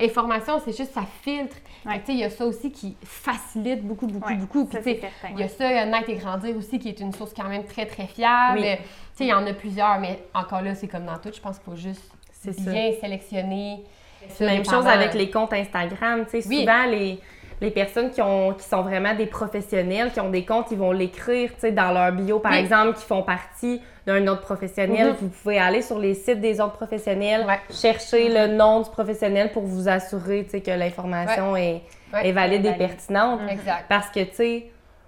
information, 0.00 0.60
c'est 0.64 0.74
juste 0.76 0.92
ça 0.94 1.02
filtre. 1.22 1.56
Ouais. 1.84 2.00
Il 2.08 2.16
y 2.16 2.24
a 2.24 2.30
ça 2.30 2.46
aussi 2.46 2.72
qui 2.72 2.96
facilite 3.04 3.82
beaucoup, 3.86 4.06
beaucoup, 4.06 4.28
Ouais, 4.30 4.36
beaucoup. 4.36 4.64
Puis 4.64 4.78
ça, 4.78 4.82
tu 4.82 4.84
sais, 4.84 4.94
c'est 4.94 5.00
certain, 5.02 5.34
il 5.34 5.40
y 5.40 5.42
a 5.42 5.48
ça, 5.48 5.70
il 5.70 5.76
y 5.76 5.78
a 5.78 5.84
Naître 5.84 6.08
et 6.08 6.14
Grandir 6.14 6.56
aussi, 6.56 6.78
qui 6.78 6.88
est 6.88 7.00
une 7.00 7.12
source 7.12 7.34
quand 7.34 7.48
même 7.48 7.64
très, 7.64 7.84
très 7.84 8.06
fiable. 8.06 8.60
Oui. 8.60 8.76
Tu 8.76 8.82
sais, 9.14 9.24
il 9.24 9.28
y 9.28 9.34
en 9.34 9.46
a 9.46 9.52
plusieurs, 9.52 9.98
mais 10.00 10.18
encore 10.32 10.62
là, 10.62 10.74
c'est 10.74 10.88
comme 10.88 11.04
dans 11.04 11.18
tout, 11.18 11.30
je 11.34 11.40
pense 11.40 11.58
qu'il 11.58 11.70
faut 11.70 11.76
juste 11.76 12.10
C'est 12.32 12.54
ça. 12.54 12.70
bien 12.70 12.92
sélectionner. 12.98 13.84
ça, 14.30 14.46
Même 14.46 14.64
chose 14.64 14.86
avec 14.86 15.12
les 15.12 15.28
comptes 15.30 15.52
Instagram. 15.52 16.24
Tu 16.24 16.40
sais, 16.40 16.48
Oui. 16.48 16.60
souvent, 16.60 16.86
les, 16.86 17.20
les 17.60 17.70
personnes 17.70 18.10
qui, 18.10 18.22
ont, 18.22 18.54
qui 18.54 18.64
sont 18.66 18.80
vraiment 18.80 19.14
des 19.14 19.26
professionnels, 19.26 20.10
qui 20.12 20.20
ont 20.20 20.30
des 20.30 20.46
comptes, 20.46 20.68
ils 20.70 20.78
vont 20.78 20.92
l'écrire 20.92 21.50
tu 21.52 21.60
sais, 21.60 21.72
dans 21.72 21.92
leur 21.92 22.10
bio, 22.12 22.38
par 22.38 22.52
Oui. 22.52 22.58
exemple, 22.58 22.94
qui 22.94 23.04
font 23.04 23.22
partie 23.22 23.82
d'un 24.06 24.26
autre 24.26 24.42
professionnel. 24.42 25.08
Mhm. 25.08 25.16
Vous 25.20 25.28
pouvez 25.28 25.58
aller 25.58 25.82
sur 25.82 25.98
les 25.98 26.14
sites 26.14 26.40
des 26.40 26.60
autres 26.60 26.72
professionnels, 26.76 27.44
Ouais. 27.46 27.58
chercher 27.70 28.28
le 28.28 28.54
nom 28.54 28.80
du 28.80 28.90
professionnel 28.90 29.50
pour 29.52 29.62
vous 29.64 29.88
assurer 29.88 30.44
que 30.46 30.70
l'information 30.70 31.56
est, 31.56 31.82
Ouais. 32.12 32.28
est 32.28 32.32
valide 32.32 32.66
et 32.66 32.72
pertinente. 32.74 33.40
Exact. 33.48 33.84
Parce 33.88 34.08
que, 34.10 34.20
tu 34.24 34.34
sais, 34.34 34.66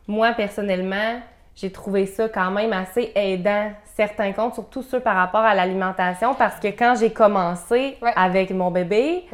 moi, 0.08 0.32
personnellement, 0.32 1.20
j'ai 1.54 1.70
trouvé 1.70 2.06
ça 2.06 2.28
quand 2.28 2.50
même 2.50 2.72
assez 2.72 3.12
aidant, 3.14 3.70
certains 3.96 4.32
comptes, 4.32 4.54
surtout 4.54 4.82
ceux 4.82 5.00
par 5.00 5.16
rapport 5.16 5.40
à 5.40 5.54
l'alimentation, 5.54 6.34
parce 6.34 6.58
que 6.60 6.68
quand 6.68 6.94
j'ai 6.98 7.10
commencé 7.10 7.96
avec 8.14 8.50
mon 8.50 8.70
bébé. 8.70 9.24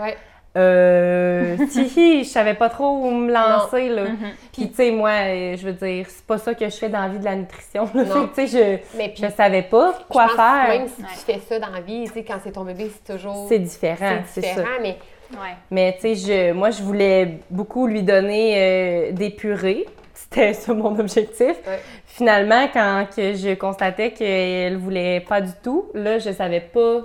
Euh, 0.56 1.56
si, 1.68 2.24
je 2.24 2.28
savais 2.28 2.54
pas 2.54 2.68
trop 2.68 2.90
où 3.06 3.10
me 3.10 3.32
lancer, 3.32 3.88
là. 3.88 4.04
Mhm. 4.04 4.16
Puis, 4.52 4.68
tu 4.68 4.74
sais, 4.74 4.90
moi, 4.90 5.10
je 5.56 5.62
veux 5.66 5.72
dire, 5.72 6.06
c'est 6.08 6.26
pas 6.26 6.38
ça 6.38 6.54
que 6.54 6.64
je 6.64 6.76
fais 6.76 6.88
dans 6.88 7.00
la 7.02 7.08
vie 7.08 7.18
de 7.18 7.24
la 7.24 7.36
nutrition. 7.36 7.88
là. 7.94 8.04
Tu 8.34 8.46
sais, 8.46 8.78
je, 8.94 8.96
puis, 9.08 9.22
je 9.22 9.30
savais 9.34 9.62
pas 9.62 9.94
quoi 10.08 10.26
je 10.30 10.34
pense 10.34 10.36
faire. 10.36 10.68
Même 10.68 10.88
si 10.88 11.02
Ouais. 11.02 11.08
tu 11.12 11.32
fais 11.32 11.40
ça 11.48 11.58
dans 11.58 11.70
la 11.72 11.80
vie, 11.80 12.04
tu 12.08 12.12
sais, 12.14 12.24
quand 12.24 12.36
c'est 12.44 12.52
ton 12.52 12.64
bébé, 12.64 12.90
c'est 12.92 13.14
toujours. 13.14 13.46
C'est 13.48 13.58
différent, 13.58 14.18
c'est 14.26 14.40
c'est 14.42 14.48
ça. 14.48 14.54
différent, 14.60 14.78
mais 14.82 14.96
Ouais. 15.32 15.56
Mais 15.70 15.96
tu 15.98 16.14
sais, 16.14 16.14
je- 16.14 16.52
moi, 16.52 16.70
je 16.70 16.82
voulais 16.82 17.38
beaucoup 17.48 17.86
lui 17.86 18.02
donner 18.02 18.54
euh, 18.58 19.12
des 19.12 19.30
purées. 19.30 19.86
C'était 20.12 20.52
ça 20.52 20.74
mon 20.74 20.98
objectif. 20.98 21.56
Ouais. 21.66 21.80
Finalement, 22.04 22.68
quand 22.70 23.06
que 23.16 23.32
je 23.32 23.54
constatais 23.54 24.10
qu'elle 24.10 24.76
voulait 24.76 25.20
pas 25.26 25.40
du 25.40 25.52
tout, 25.64 25.86
là, 25.94 26.18
je 26.18 26.30
savais 26.32 26.60
pas. 26.60 27.00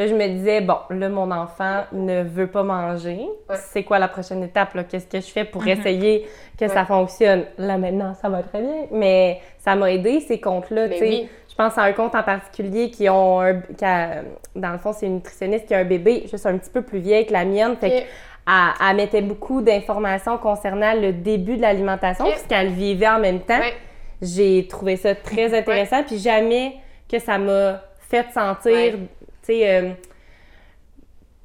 Là, 0.00 0.06
je 0.06 0.14
me 0.14 0.26
disais, 0.28 0.62
bon, 0.62 0.78
là, 0.88 1.10
mon 1.10 1.30
enfant 1.30 1.82
ne 1.92 2.22
veut 2.22 2.46
pas 2.46 2.62
manger. 2.62 3.18
Ouais. 3.50 3.56
C'est 3.70 3.82
quoi 3.82 3.98
la 3.98 4.08
prochaine 4.08 4.42
étape? 4.42 4.74
Qu'est-ce 4.88 5.06
que 5.06 5.20
je 5.20 5.26
fais 5.30 5.44
pour 5.44 5.66
essayer 5.66 6.26
que 6.58 6.64
Ouais. 6.64 6.70
ça 6.70 6.86
fonctionne? 6.86 7.44
Là, 7.58 7.76
maintenant, 7.76 8.14
ça 8.14 8.30
va 8.30 8.42
très 8.42 8.62
bien. 8.62 8.86
Mais 8.92 9.40
ça 9.58 9.76
m'a 9.76 9.92
aidé, 9.92 10.20
ces 10.20 10.40
comptes-là. 10.40 10.86
Oui. 10.98 11.28
Je 11.50 11.54
pense 11.54 11.76
à 11.76 11.82
un 11.82 11.92
compte 11.92 12.14
en 12.14 12.22
particulier 12.22 12.90
qui 12.90 13.10
ont 13.10 13.40
un, 13.42 13.60
qui 13.60 13.84
a- 13.84 14.22
dans 14.56 14.72
le 14.72 14.78
fond, 14.78 14.94
c'est 14.94 15.04
une 15.04 15.16
nutritionniste 15.16 15.66
qui 15.66 15.74
a 15.74 15.78
un 15.80 15.84
bébé 15.84 16.24
juste 16.30 16.46
un 16.46 16.56
petit 16.56 16.70
peu 16.70 16.80
plus 16.80 17.00
vieille 17.00 17.26
que 17.26 17.34
la 17.34 17.44
mienne. 17.44 17.76
Fait 17.76 17.86
Ok. 17.88 17.92
que 17.92 17.98
elle, 18.48 18.88
elle 18.90 18.96
mettait 18.96 19.20
beaucoup 19.20 19.60
d'informations 19.60 20.38
concernant 20.38 20.94
le 20.94 21.12
début 21.12 21.56
de 21.58 21.60
l'alimentation 21.62 22.24
puisqu'elle 22.24 22.68
vivait 22.70 23.08
en 23.08 23.18
même 23.18 23.40
temps. 23.40 23.58
Ouais. 23.58 23.74
J'ai 24.22 24.66
trouvé 24.66 24.96
ça 24.96 25.14
très 25.14 25.52
intéressant. 25.58 26.02
Puis 26.04 26.16
jamais 26.18 26.76
que 27.06 27.18
ça 27.18 27.36
m'a 27.36 27.82
fait 28.08 28.26
sentir. 28.32 28.94
Tu 29.42 29.46
sais, 29.52 29.68
euh, 29.70 29.90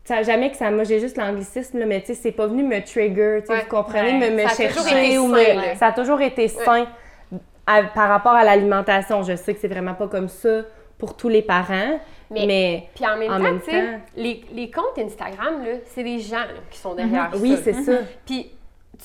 ça- 0.04 0.24
jamais 0.24 0.52
que 0.52 0.58
ça 0.58 0.70
m'a, 0.72 0.84
j'ai 0.84 1.00
juste 1.00 1.18
l'anglicisme, 1.18 1.80
là, 1.80 1.86
mais 1.86 2.02
tu 2.02 2.08
sais, 2.08 2.14
c'est 2.16 2.32
pas 2.32 2.48
venu 2.48 2.64
me 2.64 2.80
trigger, 2.84 3.44
Ouais. 3.50 3.60
vous 3.62 3.70
comprenez, 3.70 4.20
Ouais. 4.20 4.30
me, 4.32 4.44
me 4.44 4.48
Ça 4.48 4.64
a 4.64 4.68
toujours 4.68 4.84
chercher 4.88 5.06
été 5.08 5.18
ou 5.20 5.36
sain, 5.36 5.54
me- 5.56 5.62
là. 5.62 5.76
ça 5.76 5.88
a 5.88 5.92
toujours 5.92 6.22
été 6.22 6.48
sain 6.48 6.86
à- 7.66 7.84
par 7.84 8.10
rapport 8.10 8.34
à 8.34 8.44
l'alimentation. 8.44 9.24
Je 9.24 9.36
sais 9.36 9.54
que 9.54 9.60
c'est 9.60 9.68
vraiment 9.68 9.96
pas 9.96 10.08
comme 10.08 10.30
ça 10.30 10.62
pour 11.00 11.18
tous 11.18 11.30
les 11.30 11.42
parents, 11.42 12.00
Mais- 12.32 12.46
mais, 12.48 12.90
Puis 12.96 13.06
en 13.06 13.18
même 13.18 13.32
En 13.32 13.38
temps, 13.38 13.44
même 13.72 14.02
les, 14.16 14.44
les 14.52 14.72
comptes 14.72 14.98
Instagram, 14.98 15.64
là, 15.64 15.74
c'est 15.86 16.04
des 16.04 16.20
gens 16.20 16.38
là, 16.40 16.48
qui 16.72 16.78
sont 16.80 16.96
derrière 16.96 17.30
ça. 17.32 17.38
oui, 17.40 17.58
c'est 17.64 17.74
ça. 17.74 17.94
Puis 18.26 18.52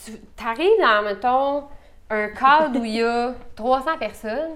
tu 0.04 0.12
arrives 0.46 0.80
dans, 0.80 1.02
mettons, 1.02 1.64
un 2.10 2.28
cadre 2.28 2.80
où 2.80 2.84
il 2.84 2.96
y 2.96 3.02
a 3.02 3.34
300 3.56 3.98
personnes, 3.98 4.50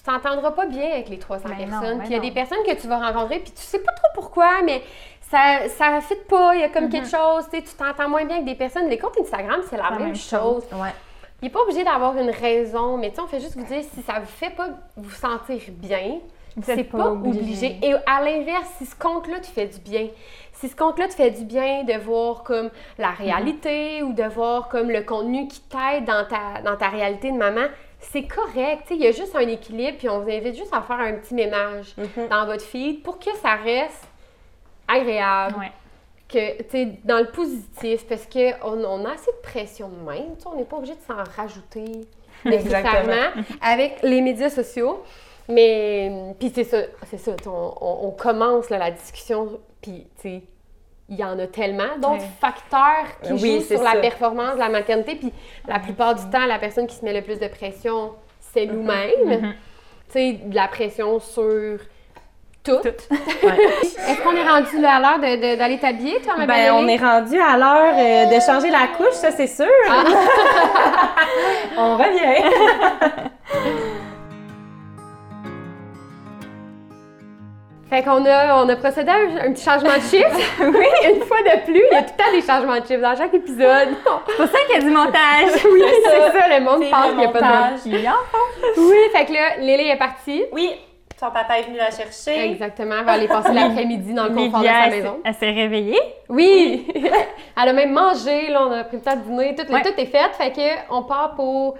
tu 0.00 0.10
t'entendras 0.10 0.52
pas 0.52 0.66
bien 0.66 0.92
avec 0.92 1.08
les 1.08 1.18
300 1.18 1.48
Ben 1.48 1.56
personnes. 1.56 1.98
ben 1.98 1.98
puis 1.98 2.08
il 2.08 2.12
y 2.12 2.14
a 2.14 2.18
non. 2.18 2.24
des 2.24 2.30
personnes 2.32 2.62
que 2.66 2.74
tu 2.74 2.86
vas 2.88 2.98
rencontrer, 2.98 3.40
puis 3.40 3.52
tu 3.52 3.62
sais 3.62 3.80
pas 3.80 3.92
trop 3.92 4.08
pourquoi, 4.14 4.62
mais 4.64 4.82
ça 5.20 5.68
ça 5.68 6.00
fit 6.00 6.14
pas, 6.28 6.54
il 6.54 6.62
y 6.62 6.64
a 6.64 6.68
comme 6.68 6.88
quelque 6.88 7.08
chose, 7.08 7.44
tu 7.50 7.56
sais, 7.58 7.62
tu 7.62 7.74
t'entends 7.74 8.08
moins 8.08 8.24
bien 8.24 8.36
avec 8.36 8.46
des 8.46 8.54
personnes. 8.54 8.88
Les 8.88 8.98
comptes 8.98 9.18
Instagram, 9.20 9.60
c'est 9.68 9.76
la, 9.76 9.90
même, 9.90 10.04
même 10.04 10.16
chose. 10.16 10.64
Ouais. 10.72 10.94
Il 11.42 11.46
n'est 11.46 11.50
pas 11.50 11.60
obligé 11.60 11.84
d'avoir 11.84 12.16
une 12.16 12.30
raison, 12.30 12.96
mais 12.96 13.10
tu 13.10 13.16
sais, 13.16 13.22
on 13.22 13.26
fait 13.26 13.40
juste 13.40 13.56
vous 13.56 13.64
dire 13.64 13.82
si 13.94 14.02
ça 14.02 14.20
vous 14.20 14.26
fait 14.26 14.50
pas 14.50 14.68
vous 14.96 15.10
sentir 15.10 15.60
bien, 15.68 16.18
c'est 16.62 16.84
pas, 16.84 16.98
pas 16.98 17.10
obligé. 17.10 17.40
obligé. 17.40 17.78
Et 17.82 17.94
à 18.06 18.22
l'inverse, 18.22 18.68
si 18.78 18.86
ce 18.86 18.96
compte-là 18.96 19.40
te 19.40 19.46
fait 19.46 19.66
du 19.66 19.80
bien, 19.80 20.08
si 20.52 20.68
ce 20.68 20.76
compte-là 20.76 21.08
te 21.08 21.14
fait 21.14 21.30
du 21.30 21.44
bien 21.44 21.84
de 21.84 21.94
voir 21.98 22.42
comme 22.42 22.70
la 22.98 23.10
réalité 23.10 24.02
ou 24.02 24.12
de 24.12 24.24
voir 24.24 24.68
comme 24.68 24.90
le 24.90 25.02
contenu 25.02 25.46
qui 25.48 25.60
t'aide 25.60 26.04
dans 26.04 26.26
ta, 26.26 26.60
dans 26.62 26.76
ta 26.76 26.88
réalité 26.88 27.30
de 27.30 27.36
maman, 27.36 27.66
c'est 28.00 28.24
correct. 28.26 28.86
Il 28.90 28.96
y 28.98 29.06
a 29.06 29.12
juste 29.12 29.34
un 29.36 29.46
équilibre, 29.46 29.96
puis 29.98 30.08
on 30.08 30.20
vous 30.20 30.30
invite 30.30 30.56
juste 30.56 30.72
à 30.74 30.80
faire 30.82 30.98
un 31.00 31.12
petit 31.14 31.34
ménage 31.34 31.94
dans 32.30 32.46
votre 32.46 32.64
feed 32.64 33.02
pour 33.02 33.18
que 33.18 33.30
ça 33.42 33.54
reste 33.56 34.08
agréable, 34.88 35.56
Ouais. 35.58 35.72
que, 36.28 36.62
tu 36.62 36.68
sais, 36.70 36.88
dans 37.04 37.18
le 37.18 37.26
positif, 37.30 38.06
parce 38.06 38.26
qu'on 38.26 38.84
on 38.84 39.04
a 39.04 39.12
assez 39.12 39.30
de 39.30 39.42
pression 39.42 39.88
de 39.88 39.96
même, 40.10 40.34
on 40.46 40.54
n'est 40.56 40.64
pas 40.64 40.76
obligé 40.76 40.94
de 40.94 41.00
s'en 41.06 41.22
rajouter 41.36 41.84
nécessairement 42.44 43.42
avec 43.60 44.02
les 44.02 44.20
médias 44.20 44.50
sociaux. 44.50 45.02
Mais, 45.48 46.34
puis 46.38 46.52
c'est 46.54 46.64
ça, 46.64 46.78
c'est 47.06 47.18
ça, 47.18 47.32
on, 47.46 47.74
on- 47.80 48.06
on 48.06 48.10
commence 48.12 48.70
là, 48.70 48.78
la 48.78 48.90
discussion, 48.92 49.58
puis, 49.82 50.06
tu 50.16 50.22
sais, 50.22 50.42
il 51.10 51.16
y 51.18 51.24
en 51.24 51.38
a 51.38 51.46
tellement 51.48 51.96
d'autres 51.96 52.14
Ouais. 52.22 52.30
facteurs 52.40 53.04
qui 53.22 53.32
Oui, 53.32 53.60
jouent 53.60 53.74
sur 53.76 53.82
la 53.82 53.96
performance 54.00 54.54
de 54.54 54.60
la 54.60 54.68
maternité, 54.68 55.16
puis 55.16 55.32
la 55.68 55.78
plupart 55.80 56.14
du 56.14 56.22
temps, 56.30 56.46
la 56.46 56.58
personne 56.58 56.86
qui 56.86 56.94
se 56.96 57.04
met 57.04 57.12
le 57.12 57.22
plus 57.22 57.38
de 57.40 57.48
pression, 57.48 58.12
c'est 58.40 58.66
Mm-hmm. 58.66 58.72
nous-mêmes. 58.72 59.54
Tu 60.12 60.12
sais, 60.12 60.32
de 60.44 60.54
la 60.54 60.68
pression 60.68 61.18
sur 61.20 61.78
tout. 62.62 62.72
Ouais. 63.42 63.58
Est-ce 63.82 64.20
qu'on 64.22 64.36
est 64.36 64.46
rendu 64.48 64.80
là, 64.80 64.96
à 64.96 65.00
l'heure 65.00 65.18
d'aller 65.58 65.78
t'habiller, 65.78 66.20
toi, 66.20 66.34
ma 66.36 66.46
Ben, 66.46 66.72
on 66.74 66.86
est 66.88 66.96
rendu 66.98 67.40
à 67.40 67.56
l'heure 67.56 67.94
euh, 67.96 68.26
de 68.26 68.40
changer 68.40 68.70
la 68.70 68.86
couche, 68.96 69.14
ça 69.14 69.30
c'est 69.30 69.46
sûr. 69.46 69.66
Ah. 69.88 70.04
on 71.78 71.96
revient. 71.96 73.30
Fait 77.90 78.02
qu'on 78.04 78.24
a, 78.24 78.62
on 78.64 78.68
a 78.68 78.76
procédé 78.76 79.10
à 79.10 79.16
un, 79.16 79.48
un 79.48 79.52
petit 79.52 79.64
changement 79.64 79.96
de 79.96 80.02
chiffre. 80.02 80.30
oui, 80.60 80.86
une 81.12 81.22
fois 81.22 81.38
de 81.42 81.64
plus. 81.64 81.82
Il 81.90 81.94
y 81.94 81.96
a 81.96 82.02
tout 82.02 82.12
le 82.16 82.24
temps 82.24 82.32
des 82.32 82.40
changements 82.42 82.80
de 82.80 82.86
chiffre 82.86 83.00
dans 83.02 83.16
chaque 83.16 83.34
épisode. 83.34 83.88
C'est 84.28 84.36
pour 84.36 84.46
ça 84.46 84.58
qu'il 84.66 84.74
y 84.76 84.78
a 84.78 84.80
du 84.80 84.90
montage. 84.90 85.64
oui, 85.72 85.82
c'est 86.04 86.38
ça, 86.38 86.58
le 86.58 86.64
monde 86.64 86.88
pense 86.88 87.06
qu'il 87.08 87.16
n'y 87.16 87.24
a 87.24 87.28
pas 87.28 87.40
de 87.40 87.44
montage. 87.44 87.80
Oui, 88.76 88.96
fait 89.12 89.24
que 89.26 89.32
là, 89.32 89.56
Lily 89.58 89.88
est 89.90 89.96
partie. 89.98 90.44
Oui, 90.52 90.70
son 91.18 91.30
papa 91.32 91.58
est 91.58 91.64
venu 91.64 91.76
la 91.78 91.90
chercher. 91.90 92.50
Exactement, 92.52 92.94
elle 93.00 93.04
va 93.04 93.12
aller 93.12 93.28
passer 93.28 93.52
l'après-midi 93.52 94.14
dans 94.14 94.24
le 94.24 94.34
confort 94.36 94.60
de 94.60 94.66
sa 94.66 94.86
maison. 94.88 95.18
elle 95.24 95.34
s'est 95.34 95.50
réveillée. 95.50 96.00
Oui! 96.28 96.86
elle 97.60 97.68
a 97.68 97.72
même 97.72 97.92
mangé, 97.92 98.48
là, 98.50 98.66
on 98.68 98.72
a 98.72 98.84
pris 98.84 98.98
le 98.98 99.02
temps 99.02 99.16
de 99.16 99.22
dîner, 99.22 99.54
tout, 99.56 99.70
Ouais. 99.70 99.82
tout 99.82 99.92
est 100.00 100.06
fait. 100.06 100.30
Fait 100.38 100.50
que 100.52 100.94
on 100.94 101.02
part 101.02 101.34
pour 101.34 101.74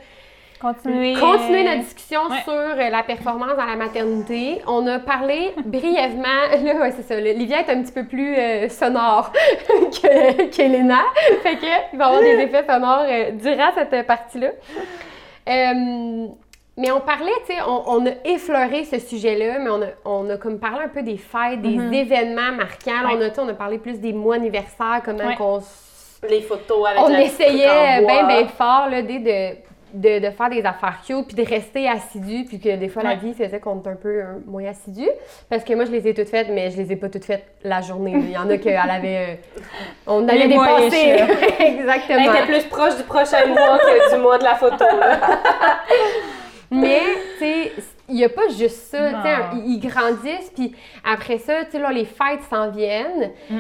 Continuer. 0.61 1.15
continuer 1.15 1.65
notre 1.65 1.81
discussion 1.81 2.21
ouais. 2.31 2.43
sur 2.45 2.53
euh, 2.53 2.91
la 2.91 3.03
performance 3.03 3.57
dans 3.57 3.65
la 3.65 3.77
maternité. 3.77 4.61
On 4.67 4.87
a 4.87 4.99
parlé 4.99 5.55
brièvement, 5.65 6.23
là, 6.63 6.75
ouais, 6.81 6.93
c'est 6.97 7.03
ça, 7.03 7.19
Livia 7.19 7.61
est 7.61 7.71
un 7.71 7.83
petit 7.83 7.93
peu 7.93 8.05
plus 8.05 8.37
euh, 8.37 8.69
sonore 8.69 9.33
que- 9.69 10.51
qu'Elena. 10.55 11.01
fait 11.43 11.57
que 11.57 11.67
il 11.93 11.99
va 11.99 12.05
y 12.05 12.09
avoir 12.09 12.21
des 12.21 12.29
effets 12.43 12.65
sonores 12.69 13.07
euh, 13.09 13.31
durant 13.33 13.71
cette 13.75 14.07
partie-là. 14.07 14.49
Euh, 15.49 16.27
mais 16.77 16.91
on 16.93 17.01
parlait, 17.01 17.33
tu 17.47 17.55
sais, 17.55 17.61
on, 17.67 17.83
on 17.87 18.07
a 18.07 18.11
effleuré 18.25 18.85
ce 18.85 18.99
sujet-là, 18.99 19.59
mais 19.59 19.71
on 19.71 19.83
a, 19.83 19.87
on 20.05 20.31
a 20.31 20.37
comme 20.37 20.59
parlé 20.59 20.85
un 20.85 20.89
peu 20.89 21.03
des 21.03 21.17
fêtes, 21.19 21.61
des 21.63 21.75
événements 21.99 22.53
marquants. 22.53 23.03
On, 23.17 23.21
a, 23.21 23.29
tu 23.29 23.35
sais, 23.37 23.41
on 23.41 23.49
a 23.49 23.55
parlé 23.55 23.79
plus 23.79 23.99
des 23.99 24.13
mois 24.13 24.37
anniversaires, 24.37 25.01
comment 25.05 25.25
Ouais. 25.27 25.37
qu'on 25.37 25.59
s- 25.59 26.21
Les 26.29 26.41
photos 26.43 26.87
avec 26.87 27.03
on 27.03 27.09
essayait 27.19 28.01
bien, 28.07 28.27
bien 28.27 28.47
fort 28.49 28.89
là, 28.91 29.03
dès 29.03 29.19
de, 29.19 29.57
de, 29.93 30.19
de 30.19 30.31
faire 30.31 30.51
des 30.51 30.65
affaires 30.65 30.99
cute, 31.07 31.27
puis 31.27 31.37
de 31.37 31.49
rester 31.49 31.89
assidu, 31.89 32.45
puis 32.45 32.59
que 32.61 32.77
des 32.77 32.89
fois 32.89 33.03
la 33.03 33.15
vie 33.17 33.35
faisait 33.35 33.61
qu'on 33.61 33.79
était 33.79 33.91
un 33.91 33.97
peu 33.97 34.09
euh, 34.09 34.25
moins 34.47 34.65
assidu. 34.67 35.07
Parce 35.49 35.65
que 35.65 35.75
moi, 35.75 35.85
je 35.85 35.91
les 35.91 36.07
ai 36.09 36.15
toutes 36.15 36.29
faites, 36.29 36.49
mais 36.51 36.71
je 36.71 36.77
les 36.77 36.93
ai 36.93 36.97
pas 36.97 37.09
toutes 37.09 37.25
faites 37.25 37.45
la 37.63 37.81
journée. 37.81 38.15
Il 38.17 38.31
y 38.31 38.39
en 38.39 38.49
a 38.49 38.57
qu'elle 38.59 38.79
avait. 38.79 39.27
euh, 39.31 39.35
on 40.07 40.23
mois 40.23 40.33
dépasser. 40.47 41.13
riches, 41.23 41.55
Elle 41.59 41.67
Exactement. 41.81 42.35
était 42.35 42.47
plus 42.47 42.65
proche 42.65 42.97
du 42.97 43.03
prochain 43.05 43.47
mois 43.47 43.79
que 43.79 44.15
du 44.15 44.21
mois 44.23 44.39
de 44.39 44.45
la 44.45 44.55
photo. 44.55 44.85
Mais, 46.71 47.01
tu 47.39 47.45
sais, 47.45 47.73
il 48.09 48.15
n'y 48.15 48.25
a 48.25 48.29
pas 48.29 48.49
juste 48.57 48.91
ça. 48.93 49.11
Ils 49.55 49.75
ils 49.75 49.81
grandissent, 49.81 50.51
puis 50.55 50.75
après 51.05 51.39
ça, 51.39 51.65
tu 51.65 51.73
sais, 51.73 51.79
là, 51.79 51.91
les 51.91 52.05
fêtes 52.05 52.43
s'en 52.49 52.71
viennent. 52.71 53.33
Mm. 53.51 53.59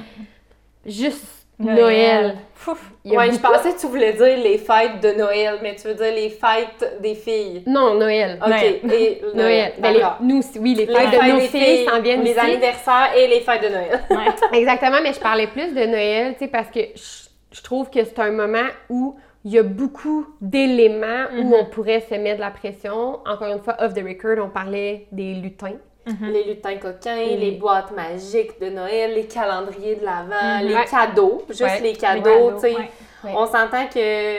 Juste 0.87 1.39
Noël. 1.64 2.37
Pouf. 2.64 2.90
Ouais, 3.05 3.33
je 3.33 3.38
pensais 3.38 3.73
que 3.73 3.81
tu 3.81 3.87
voulais 3.87 4.12
dire 4.12 4.37
les 4.42 4.59
fêtes 4.59 5.01
de 5.03 5.12
Noël, 5.18 5.59
mais 5.62 5.75
tu 5.77 5.88
veux 5.88 5.94
dire 5.94 6.12
les 6.14 6.29
fêtes 6.31 6.99
des 7.01 7.14
filles. 7.14 7.62
Non, 7.66 7.94
Noël. 7.94 8.38
OK. 8.42 8.49
Noël. 8.49 8.81
Et 8.92 9.23
Noël. 9.35 9.73
Ben, 9.79 9.92
les- 9.94 10.03
nous, 10.27 10.42
oui, 10.61 10.75
les 10.75 10.87
Les 10.87 10.94
fêtes 10.94 11.07
de 11.07 11.16
fêtes 11.16 11.33
nos 11.33 11.38
des 11.40 11.46
filles 11.49 11.87
s'en 11.87 12.01
viennent 12.03 12.23
les 12.23 12.38
anniversaires 12.38 13.11
et 13.16 13.27
les 13.29 13.40
fêtes 13.40 13.62
de 13.62 13.68
Noël. 13.68 14.01
Ouais. 14.11 14.27
Exactement, 14.59 14.99
mais 15.03 15.12
je 15.12 15.20
parlais 15.20 15.46
plus 15.46 15.73
de 15.75 15.87
Noël, 15.87 16.35
tu 16.35 16.40
sais, 16.40 16.49
parce 16.49 16.68
que 16.70 16.81
je, 16.94 17.29
je 17.57 17.62
trouve 17.62 17.88
que 17.90 18.05
c'est 18.05 18.18
un 18.18 18.31
moment 18.33 18.68
où 18.90 19.16
il 19.44 19.53
y 19.53 19.59
a 19.59 19.62
beaucoup 19.62 20.27
d'éléments 20.42 21.25
où 21.38 21.55
on 21.55 21.64
pourrait 21.64 22.01
se 22.01 22.14
mettre 22.14 22.37
de 22.37 22.40
la 22.42 22.51
pression. 22.51 23.20
Encore 23.27 23.49
une 23.49 23.61
fois, 23.62 23.77
off 23.81 23.94
the 23.94 24.03
record, 24.07 24.44
on 24.44 24.51
parlait 24.51 25.07
des 25.12 25.33
lutins. 25.35 25.77
Les 26.07 26.45
lutins 26.45 26.77
coquins, 26.77 27.15
les 27.15 27.53
boîtes 27.53 27.93
magiques 27.93 28.59
de 28.61 28.71
Noël, 28.71 29.15
les 29.15 29.27
calendriers 29.27 29.97
de 29.97 30.05
l'Avent, 30.05 30.61
Mhm. 30.63 30.69
les 30.69 30.75
Ouais. 30.75 30.85
cadeaux, 30.91 31.45
juste 31.49 31.81
les 31.83 31.93
cadeaux, 31.93 32.53
tu 32.55 32.61
sais. 32.61 32.75
ouais. 32.77 32.91
On 33.37 33.47
s'entend 33.47 33.87
que, 33.87 34.37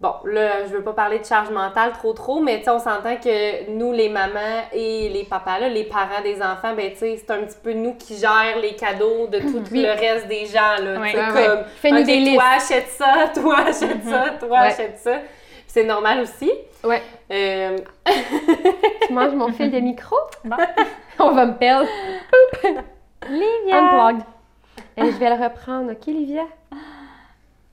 bon, 0.00 0.12
là, 0.26 0.66
je 0.66 0.72
veux 0.76 0.82
pas 0.84 0.92
parler 0.92 1.18
de 1.18 1.24
charge 1.24 1.50
mentale 1.50 1.92
trop 1.92 2.12
trop, 2.12 2.40
mais 2.40 2.58
tu 2.58 2.64
sais, 2.64 2.70
on 2.70 2.78
s'entend 2.78 3.16
que 3.16 3.68
nous, 3.70 3.92
les 3.92 4.08
mamans 4.10 4.62
et 4.72 5.08
les 5.08 5.24
papas, 5.24 5.58
là, 5.60 5.68
les 5.70 5.84
parents 5.84 6.20
des 6.22 6.36
enfants, 6.42 6.74
ben 6.76 6.90
tu 6.92 6.98
sais, 6.98 7.16
c'est 7.16 7.32
un 7.32 7.38
petit 7.42 7.58
peu 7.64 7.72
nous 7.72 7.94
qui 7.94 8.16
gèrent 8.16 8.58
les 8.62 8.74
cadeaux 8.76 9.26
de 9.28 9.38
tout 9.40 9.64
Oui. 9.72 9.82
le 9.82 9.90
reste 9.92 10.28
des 10.28 10.44
gens, 10.46 10.76
là, 10.82 10.94
comme, 10.94 11.64
Fais-nous 11.80 12.04
des 12.04 12.16
listes. 12.16 12.34
toi 12.34 12.44
achète 12.56 12.88
ça, 12.88 13.14
toi 13.34 13.56
achète 13.66 14.04
ça, 14.04 14.24
toi 14.38 14.58
achète 14.58 14.98
ça. 14.98 15.14
C'est 15.68 15.84
normal 15.84 16.20
aussi. 16.20 16.50
Ouais. 16.82 17.02
Euh, 17.30 17.78
Tu 19.06 19.12
manges 19.12 19.34
mon 19.34 19.52
fil 19.52 19.70
de 19.70 19.78
micro? 19.80 20.16
Bon. 20.44 20.56
on 21.18 21.32
va 21.32 21.46
me 21.46 21.56
perdre. 21.56 21.88
Livia! 23.28 23.78
Unplugged. 23.78 24.24
Et 24.96 25.12
je 25.12 25.16
vais 25.18 25.36
le 25.36 25.42
reprendre, 25.42 25.92
OK, 25.92 26.06
Livia? 26.06 26.46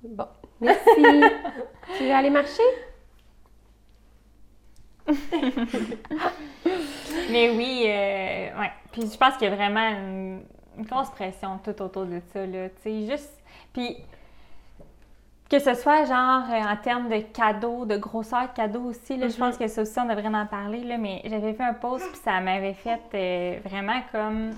Bon, 0.04 0.28
merci. 0.62 1.02
tu 1.98 2.04
veux 2.04 2.12
aller 2.12 2.30
marcher? 2.30 2.62
Mais 7.32 7.50
oui, 7.50 7.86
euh, 7.88 8.60
ouais. 8.60 8.72
Puis 8.92 9.10
je 9.12 9.18
pense 9.18 9.38
qu'il 9.38 9.48
y 9.50 9.52
a 9.52 9.56
vraiment 9.56 9.88
une, 9.88 10.44
une 10.78 10.86
grosse 10.86 11.10
pression 11.12 11.60
tout 11.64 11.82
autour 11.82 12.06
de 12.06 12.20
ça, 12.34 12.46
là. 12.46 12.70
Tu 12.70 12.76
sais, 12.84 13.08
juste. 13.10 13.42
Puis 13.74 13.98
que 15.50 15.60
ce 15.60 15.74
soit 15.76 16.06
genre 16.06 16.44
euh, 16.50 16.72
en 16.72 16.76
termes 16.78 17.10
de 17.10 17.20
cadeaux, 17.20 17.86
de 17.86 17.98
grosseur 17.98 18.50
de 18.50 18.56
cadeaux 18.56 18.86
aussi, 18.86 19.18
là, 19.18 19.28
je 19.28 19.38
pense 19.38 19.58
que 19.58 19.68
ça 19.68 19.82
aussi, 19.84 20.00
on 20.00 20.06
devrait 20.06 20.28
en 20.28 20.46
parler, 20.46 20.84
là. 20.84 20.98
Mais 20.98 21.22
j'avais 21.26 21.54
fait 21.54 21.64
un 21.64 21.74
post, 21.74 22.06
puis 22.12 22.22
ça 22.24 22.40
m'avait 22.42 22.74
fait 22.74 23.02
euh, 23.14 23.60
vraiment 23.64 24.02
comme. 24.12 24.52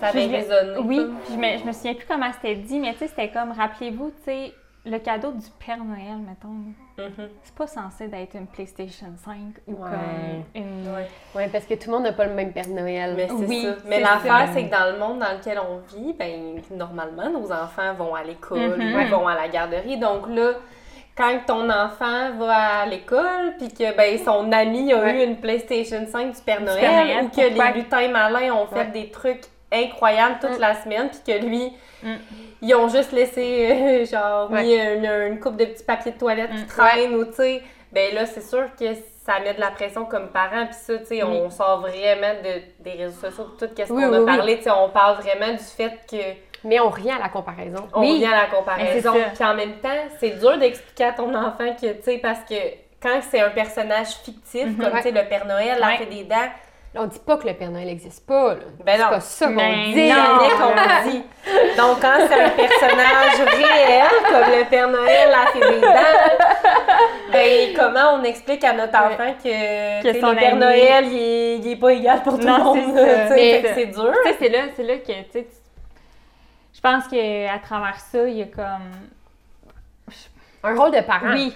ça 0.00 0.08
avait 0.08 0.26
résonné. 0.26 0.78
Oui, 0.84 1.00
puis 1.24 1.34
je 1.34 1.38
me, 1.38 1.58
je 1.58 1.64
me 1.64 1.72
souviens 1.72 1.94
plus 1.94 2.06
comment 2.06 2.30
c'était 2.32 2.56
dit, 2.56 2.78
mais 2.78 2.92
tu 2.92 2.98
sais, 3.00 3.08
c'était 3.08 3.30
comme, 3.30 3.52
rappelez-vous, 3.52 4.10
tu 4.10 4.24
sais, 4.24 4.54
le 4.84 4.98
cadeau 4.98 5.30
du 5.32 5.46
Père 5.64 5.78
Noël, 5.78 6.18
mettons, 6.26 6.48
Mhm. 6.98 7.28
c'est 7.44 7.54
pas 7.54 7.66
censé 7.68 8.08
d'être 8.08 8.34
une 8.34 8.46
PlayStation 8.48 9.06
5 9.24 9.36
ou 9.68 9.72
Ouais. 9.72 9.90
comme 9.90 10.44
une. 10.62 10.88
Oui, 11.36 11.42
parce 11.52 11.64
que 11.66 11.74
tout 11.74 11.88
le 11.88 11.92
monde 11.96 12.02
n'a 12.04 12.12
pas 12.12 12.26
le 12.26 12.34
même 12.34 12.52
Père 12.52 12.68
Noël. 12.68 13.14
Mais 13.16 13.28
c'est 13.28 13.34
Oui, 13.34 13.62
ça. 13.62 13.74
Mais 13.86 13.96
c'est 13.96 14.00
l'affaire, 14.02 14.46
ça. 14.48 14.52
c'est 14.54 14.64
que 14.66 14.70
dans 14.70 14.92
le 14.92 14.98
monde 14.98 15.18
dans 15.20 15.32
lequel 15.38 15.60
on 15.60 15.78
vit, 15.96 16.12
ben 16.14 16.60
normalement, 16.72 17.30
nos 17.30 17.52
enfants 17.52 17.94
vont 17.94 18.14
à 18.14 18.24
l'école, 18.24 18.76
Mhm. 18.78 19.00
ils 19.02 19.08
vont 19.10 19.26
à 19.28 19.34
la 19.36 19.48
garderie. 19.48 19.98
Donc 19.98 20.28
là, 20.28 20.52
quand 21.16 21.38
ton 21.46 21.70
enfant 21.70 22.32
va 22.38 22.80
à 22.80 22.86
l'école, 22.86 23.54
puis 23.58 23.68
que 23.68 23.96
ben 23.96 24.18
son 24.18 24.50
ami 24.50 24.92
a 24.92 24.98
Ouais. 25.00 25.20
eu 25.24 25.28
une 25.28 25.36
PlayStation 25.36 26.04
5 26.08 26.34
du 26.34 26.42
Père 26.42 26.60
Noël, 26.60 26.80
Père 26.80 27.04
Noël, 27.04 27.24
ou 27.24 27.28
que 27.28 27.40
les 27.40 27.80
lutins 27.80 28.08
malins 28.08 28.52
ont 28.54 28.66
fait 28.66 28.78
Ouais. 28.80 28.86
des 28.86 29.10
trucs 29.10 29.44
incroyables 29.72 30.38
toute 30.40 30.58
Mm. 30.58 30.60
la 30.60 30.74
semaine, 30.74 31.08
puis 31.08 31.20
que 31.34 31.44
lui, 31.46 31.72
Mm. 32.02 32.14
Ils 32.62 32.74
ont 32.74 32.88
juste 32.88 33.12
laissé, 33.12 33.68
euh, 33.70 34.04
genre, 34.06 34.50
Ouais. 34.50 34.62
mis 34.62 34.74
une, 34.76 35.04
une 35.32 35.40
coupe 35.40 35.56
de 35.56 35.64
petits 35.66 35.84
papiers 35.84 36.12
de 36.12 36.18
toilette 36.18 36.50
qui 36.50 36.62
Mm. 36.62 36.66
traînent, 36.66 37.14
ou 37.16 37.24
tu 37.26 37.32
sais, 37.34 37.62
ben 37.92 38.14
là, 38.14 38.24
c'est 38.26 38.40
sûr 38.42 38.64
que 38.78 38.86
ça 39.26 39.38
met 39.40 39.52
de 39.54 39.60
la 39.60 39.70
pression 39.70 40.04
comme 40.06 40.28
parent, 40.28 40.66
puis 40.66 40.74
ça, 40.74 40.98
tu 40.98 41.04
sais, 41.06 41.22
on 41.22 41.50
sort 41.50 41.80
vraiment 41.80 42.34
de, 42.42 42.82
des 42.82 42.92
réseaux 43.04 43.28
sociaux, 43.28 43.44
de 43.60 43.66
tout 43.66 43.72
ce 43.76 43.88
qu'on 43.88 43.96
oui, 43.96 44.04
a 44.04 44.20
oui. 44.20 44.26
parlé, 44.26 44.56
tu 44.58 44.62
sais, 44.64 44.70
on 44.70 44.88
parle 44.88 45.16
vraiment 45.22 45.52
du 45.52 45.58
fait 45.62 45.92
que 46.10 46.16
Mais 46.64 46.78
on 46.80 46.88
revient 46.90 47.10
à 47.12 47.18
la 47.18 47.28
comparaison. 47.28 47.88
on 47.92 48.00
revient 48.00 48.26
à 48.26 48.42
la 48.42 48.46
comparaison. 48.46 49.12
Puis 49.34 49.44
en 49.44 49.54
même 49.54 49.74
temps, 49.80 49.88
c'est 50.20 50.38
dur 50.38 50.56
d'expliquer 50.58 51.04
à 51.04 51.12
ton 51.12 51.34
enfant 51.34 51.74
que, 51.80 51.92
tu 51.92 52.02
sais, 52.02 52.18
parce 52.18 52.40
que 52.48 52.54
quand 53.02 53.20
c'est 53.30 53.40
un 53.40 53.50
personnage 53.50 54.08
fictif, 54.24 54.78
comme, 54.78 54.92
tu 54.96 55.02
sais, 55.02 55.10
le 55.10 55.28
Père 55.28 55.44
Noël, 55.46 55.76
la 55.80 55.88
Ouais. 55.88 55.96
fait 55.98 56.06
des 56.06 56.22
dents, 56.24 56.48
On 56.94 57.06
dit 57.06 57.18
pas 57.20 57.38
que 57.38 57.48
le 57.48 57.54
Père 57.54 57.70
Noël 57.70 57.86
n'existe 57.86 58.26
pas, 58.26 58.52
là. 58.54 58.60
Ben 58.84 58.98
non. 58.98 59.04
C'est 59.08 59.14
pas 59.14 59.20
ça 59.20 59.46
qu'on 59.46 59.54
Ben 59.54 59.92
dit. 59.94 60.08
non. 60.10 60.38
qu'on 60.58 61.10
dit. 61.10 61.22
Donc, 61.78 62.00
quand 62.02 62.16
c'est 62.28 62.42
un 62.42 62.50
personnage 62.50 63.40
réel, 63.56 64.08
comme 64.28 64.58
le 64.58 64.68
Père 64.68 64.88
Noël 64.88 65.32
a 65.32 65.46
fait 65.52 65.60
des 65.72 65.80
dents, 65.80 65.88
ben 67.32 67.74
comment 67.76 68.14
on 68.20 68.24
explique 68.24 68.62
à 68.64 68.74
notre 68.74 68.94
enfant 68.94 69.32
que, 69.42 70.20
son 70.20 70.32
le 70.32 70.36
Père 70.36 70.56
Noël, 70.56 71.06
il 71.06 71.16
est, 71.18 71.58
il 71.60 71.68
est 71.72 71.76
pas 71.76 71.92
égal 71.94 72.22
pour 72.22 72.38
tout 72.38 72.46
Non, 72.46 72.74
le 72.74 72.80
monde. 72.82 72.98
c'est 73.74 73.86
dur. 73.86 74.12
Tu 74.24 74.30
sais, 74.30 74.36
c'est 74.38 74.48
là, 74.50 74.58
c'est 74.76 74.82
là 74.82 74.96
que, 74.98 75.12
tu 75.12 75.30
sais, 75.32 75.46
je 76.74 76.80
pense 76.80 77.08
qu'à 77.08 77.58
travers 77.66 77.98
ça, 78.00 78.28
il 78.28 78.36
y 78.36 78.42
a 78.42 78.46
comme. 78.46 78.90
Un 80.64 80.74
rôle 80.76 80.90
de 80.92 81.00
parent. 81.00 81.32
Oui. 81.32 81.54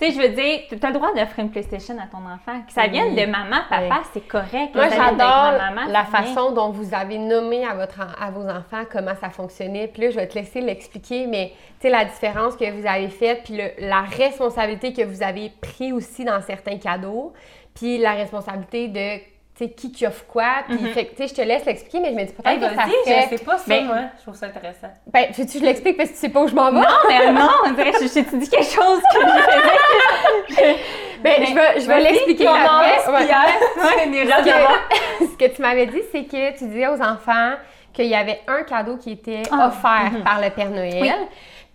Tu 0.00 0.06
sais, 0.06 0.12
je 0.12 0.20
veux 0.20 0.28
dire, 0.28 0.60
tu 0.68 0.78
as 0.80 0.88
le 0.90 0.94
droit 0.94 1.12
d'offrir 1.12 1.44
une 1.44 1.50
PlayStation 1.50 1.96
à 1.98 2.06
ton 2.06 2.18
enfant. 2.18 2.60
Que 2.66 2.72
ça 2.72 2.86
vienne 2.86 3.14
de 3.16 3.26
maman, 3.26 3.56
papa, 3.68 4.02
c'est 4.12 4.26
correct. 4.28 4.74
Moi, 4.74 4.84
j'adore 4.96 5.52
la 5.88 6.04
façon 6.04 6.52
dont 6.52 6.70
vous 6.70 6.94
avez 6.94 7.18
nommé 7.18 7.66
à, 7.66 7.74
votre, 7.74 8.00
à 8.00 8.30
vos 8.30 8.48
enfants 8.48 8.84
comment 8.92 9.14
ça 9.20 9.30
fonctionnait. 9.30 9.88
Puis 9.88 10.02
là, 10.02 10.10
je 10.10 10.16
vais 10.16 10.28
te 10.28 10.38
laisser 10.38 10.60
l'expliquer, 10.60 11.26
mais 11.26 11.52
tu 11.80 11.82
sais, 11.82 11.90
la 11.90 12.04
différence 12.04 12.56
que 12.56 12.70
vous 12.70 12.86
avez 12.86 13.08
faite, 13.08 13.42
puis 13.44 13.56
le- 13.56 13.88
la 13.88 14.02
responsabilité 14.02 14.92
que 14.92 15.02
vous 15.02 15.22
avez 15.22 15.50
pris 15.60 15.92
aussi 15.92 16.24
dans 16.24 16.40
certains 16.42 16.78
cadeaux, 16.78 17.32
puis 17.74 17.98
la 17.98 18.12
responsabilité 18.12 18.86
de, 18.88 19.20
sais, 19.64 19.70
qui 19.70 19.92
qui 19.92 20.06
offre 20.06 20.24
quoi. 20.26 20.44
Puis, 20.68 20.78
fait 20.92 21.06
que, 21.06 21.10
tu 21.10 21.22
sais, 21.22 21.28
je 21.28 21.34
te 21.34 21.40
laisse 21.46 21.64
l'expliquer, 21.64 22.00
mais 22.00 22.10
je 22.10 22.14
me 22.14 22.24
dis 22.24 22.32
peut-être 22.32 22.48
Hey, 22.48 22.58
que 22.58 22.74
ça 22.76 22.82
fait... 22.82 23.22
je 23.30 23.36
sais 23.36 23.44
pas 23.44 23.58
ça, 23.58 23.64
Mais- 23.66 23.82
moi. 23.82 23.96
Je 24.18 24.22
trouve 24.22 24.34
ça 24.34 24.46
intéressant. 24.46 24.88
Ben, 25.12 25.26
veux-tu 25.36 25.52
que 25.52 25.58
je 25.58 25.64
l'explique 25.64 25.96
parce 25.96 26.10
que 26.10 26.14
tu 26.14 26.20
sais 26.20 26.28
pas 26.28 26.40
où 26.42 26.48
je 26.48 26.54
m'en 26.54 26.70
vais? 26.70 26.80
Non, 26.80 26.86
mais 27.08 27.32
non, 27.32 27.48
on 27.66 27.70
dirait, 27.70 27.92
je, 28.00 28.06
je 28.06 28.12
t'ai 28.12 28.36
dit 28.36 28.48
quelque 28.48 28.64
chose 28.70 29.00
que 29.14 29.20
je 29.20 30.54
faisais. 30.54 30.76
Ben, 31.22 31.44
je 31.46 31.52
vais, 31.52 31.80
je 31.80 31.86
vais 31.88 32.00
l'expliquer 32.00 32.46
après. 32.46 33.10
Ouais. 33.10 33.28
Ouais. 33.78 34.08
Ce 35.20 35.36
que 35.36 35.54
tu 35.54 35.62
m'avais 35.62 35.86
dit, 35.86 36.00
c'est 36.12 36.24
que 36.24 36.56
tu 36.56 36.64
disais 36.66 36.86
aux 36.86 37.00
enfants 37.02 37.54
qu'il 37.92 38.06
y 38.06 38.14
avait 38.14 38.40
un 38.46 38.62
cadeau 38.62 38.96
qui 38.96 39.12
était 39.12 39.42
Ah, 39.50 39.66
offert 39.68 40.12
mhm. 40.12 40.22
par 40.22 40.40
le 40.40 40.50
Père 40.50 40.70
Noël. 40.70 41.12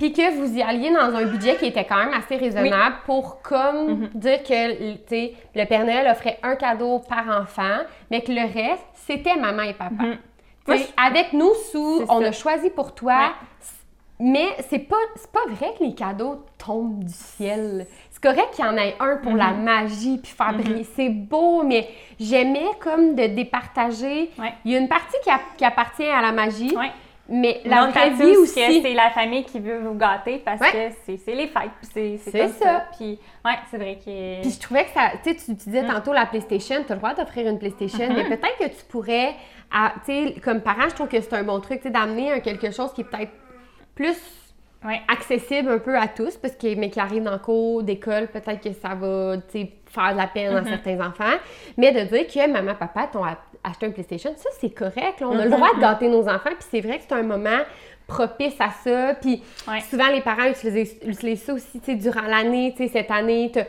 Puis 0.04 0.12
que 0.12 0.36
vous 0.36 0.58
y 0.58 0.62
alliez 0.62 0.92
dans 0.92 1.16
un 1.16 1.24
budget 1.28 1.56
qui 1.56 1.68
était 1.68 1.86
quand 1.86 1.96
même 1.96 2.14
assez 2.14 2.36
raisonnable 2.36 2.98
pour 3.06 3.42
comme 3.42 3.88
Mhm. 3.88 4.10
dire 4.16 4.44
que 4.44 4.98
le 5.56 5.66
Père 5.66 5.86
Noël 5.86 6.10
offrait 6.12 6.40
un 6.44 6.58
cadeau 6.58 7.00
par 7.00 7.26
enfant, 7.42 7.78
mais 8.12 8.20
que 8.20 8.34
le 8.34 8.42
reste, 8.42 8.84
c'était 8.96 9.38
maman 9.38 9.62
et 9.64 9.74
papa. 9.74 10.04
Mhm. 10.04 10.18
Avec 10.98 11.32
nous, 11.32 11.54
sous 11.72 12.02
on 12.10 12.20
ça. 12.20 12.28
a 12.28 12.32
choisi 12.34 12.70
pour 12.70 12.94
toi, 12.94 13.14
Ouais. 13.16 13.32
mais 14.20 14.48
c'est 14.70 14.80
pas, 14.80 14.98
pas 15.32 15.50
vrai 15.54 15.74
que 15.80 15.86
les 15.86 15.96
cadeaux 15.96 16.44
tombent 16.58 17.06
du 17.06 17.14
ciel. 17.14 17.88
C'est 18.12 18.22
correct 18.22 18.50
qu'il 18.56 18.66
y 18.66 18.68
en 18.68 18.76
ait 18.76 18.96
un 19.00 19.16
pour 19.24 19.38
la 19.38 19.52
Mhm. 19.52 19.64
magie 19.64 20.18
puis 20.22 20.34
faire 20.34 20.52
briller. 20.54 20.84
C'est 20.98 21.10
beau, 21.10 21.64
mais 21.64 21.88
j'aimais 22.20 22.72
comme 22.82 23.16
de 23.16 23.28
départager. 23.28 24.32
Ouais. 24.38 24.54
Il 24.66 24.72
y 24.72 24.76
a 24.76 24.80
une 24.80 24.90
partie 24.90 25.16
qui, 25.24 25.30
a- 25.30 25.40
qui 25.58 25.64
appartient 25.64 26.04
à 26.06 26.22
la 26.22 26.34
magie, 26.34 26.76
Ouais. 26.76 26.92
Mais 27.30 27.62
La 27.66 27.88
vraie 27.88 28.10
vie 28.12 28.36
aussi. 28.38 28.56
que 28.56 28.82
c'est 28.82 28.94
la 28.94 29.10
famille 29.12 29.44
qui 29.46 29.60
veut 29.60 29.80
vous 29.80 29.94
gâter 29.96 30.42
parce 30.44 30.60
Ouais. 30.60 30.92
que 31.06 31.18
c'est 31.24 31.34
les 31.34 31.48
fêtes. 31.48 31.72
puis 31.94 32.20
C'est 32.24 32.48
ça. 32.48 32.48
ça. 32.50 32.84
Puis, 32.98 33.18
ouais, 33.46 33.52
c'est 33.72 33.78
vrai 33.78 33.96
que. 34.04 34.42
Puis 34.42 34.52
je 34.52 34.60
trouvais 34.60 34.84
que 34.86 34.92
ça, 34.92 35.12
tu 35.24 35.30
sais, 35.32 35.36
tu 35.46 35.54
disais 35.54 35.84
Mm. 35.84 35.88
tantôt 35.88 36.14
la 36.14 36.26
PlayStation, 36.26 36.84
tu 36.86 36.92
as 36.92 36.96
le 36.96 37.00
droit 37.02 37.14
d'offrir 37.14 37.48
une 37.48 37.60
PlayStation, 37.60 38.00
Mm-hmm. 38.10 38.30
mais 38.30 38.38
peut-être 38.38 38.58
que 38.60 38.68
tu 38.78 38.84
pourrais, 38.90 39.36
à- 39.72 39.94
tu 40.06 40.12
sais, 40.12 40.36
comme 40.44 40.62
parent, 40.62 40.90
je 40.90 40.96
trouve 40.96 41.08
que 41.08 41.20
c'est 41.22 41.34
un 41.34 41.44
bon 41.44 41.60
truc, 41.62 41.78
tu 41.80 41.84
sais, 41.88 41.90
d'amener 41.92 42.42
quelque 42.42 42.72
chose 42.72 42.92
qui 42.94 43.02
est 43.02 43.06
peut-être 43.06 43.32
plus 43.96 44.18
Ouais. 44.86 45.02
accessible 45.08 45.70
un 45.70 45.80
peu 45.80 45.98
à 45.98 46.08
tous, 46.08 46.36
parce 46.38 46.56
que, 46.56 46.76
mais 46.76 46.90
qui 46.90 47.00
arrive 47.00 47.24
dans 47.24 47.38
cours 47.40 47.84
d'école, 47.84 48.28
peut-être 48.28 48.62
que 48.62 48.74
ça 48.74 48.90
va, 48.96 49.38
faire 49.52 50.12
de 50.14 50.18
la 50.18 50.28
peine 50.28 50.54
Mm-hmm. 50.54 50.58
à 50.68 50.70
certains 50.70 51.00
enfants, 51.08 51.38
mais 51.78 51.92
de 51.92 52.02
dire 52.02 52.28
que 52.28 52.52
maman, 52.52 52.74
papa 52.76 53.08
t'ont 53.12 53.24
acheté 53.64 53.86
un 53.86 53.92
PlayStation, 53.92 54.34
ça, 54.36 54.50
c'est 54.60 54.74
correct, 54.74 55.20
là, 55.22 55.28
on 55.30 55.36
Mm-hmm. 55.36 55.40
a 55.40 55.46
le 55.46 55.52
droit 55.52 55.74
de 55.76 55.80
gâter 55.80 56.10
nos 56.10 56.28
enfants, 56.28 56.50
puis 56.60 56.68
c'est 56.70 56.82
vrai 56.82 56.98
que 56.98 57.04
c'est 57.08 57.16
un 57.16 57.24
moment 57.24 57.60
propice 58.08 58.60
à 58.60 58.70
ça, 58.84 59.14
puis 59.22 59.42
Ouais. 59.68 59.80
souvent 59.90 60.08
les 60.10 60.22
parents 60.22 60.46
utilisent, 60.46 60.98
utilisent 61.06 61.44
ça 61.44 61.54
aussi, 61.54 61.80
tu 61.80 61.86
sais, 61.92 61.96
durant 61.96 62.24
l'année, 62.28 62.74
tu 62.76 62.84
sais, 62.84 62.90
cette 62.92 63.12
année, 63.12 63.52
t'as 63.54 63.64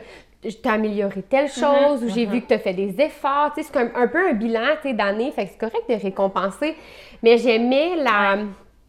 t'as 0.61 0.73
amélioré 0.73 1.23
telle 1.23 1.49
chose, 1.49 2.03
ou 2.03 2.09
j'ai 2.09 2.27
vu 2.27 2.39
que 2.41 2.47
tu 2.49 2.53
as 2.53 2.59
fait 2.59 2.73
des 2.73 3.01
efforts, 3.01 3.53
tu 3.55 3.63
sais, 3.63 3.69
c'est 3.71 3.73
comme 3.73 3.89
un 3.95 4.07
peu 4.07 4.29
un 4.29 4.33
bilan, 4.33 4.75
tu 4.81 4.89
sais, 4.89 4.93
d'année, 4.93 5.31
fait 5.31 5.45
que 5.45 5.51
c'est 5.53 5.57
correct 5.57 5.89
de 5.89 5.95
récompenser, 5.95 6.75
mais 7.23 7.37
j'aimais 7.39 7.95
la... 7.95 8.37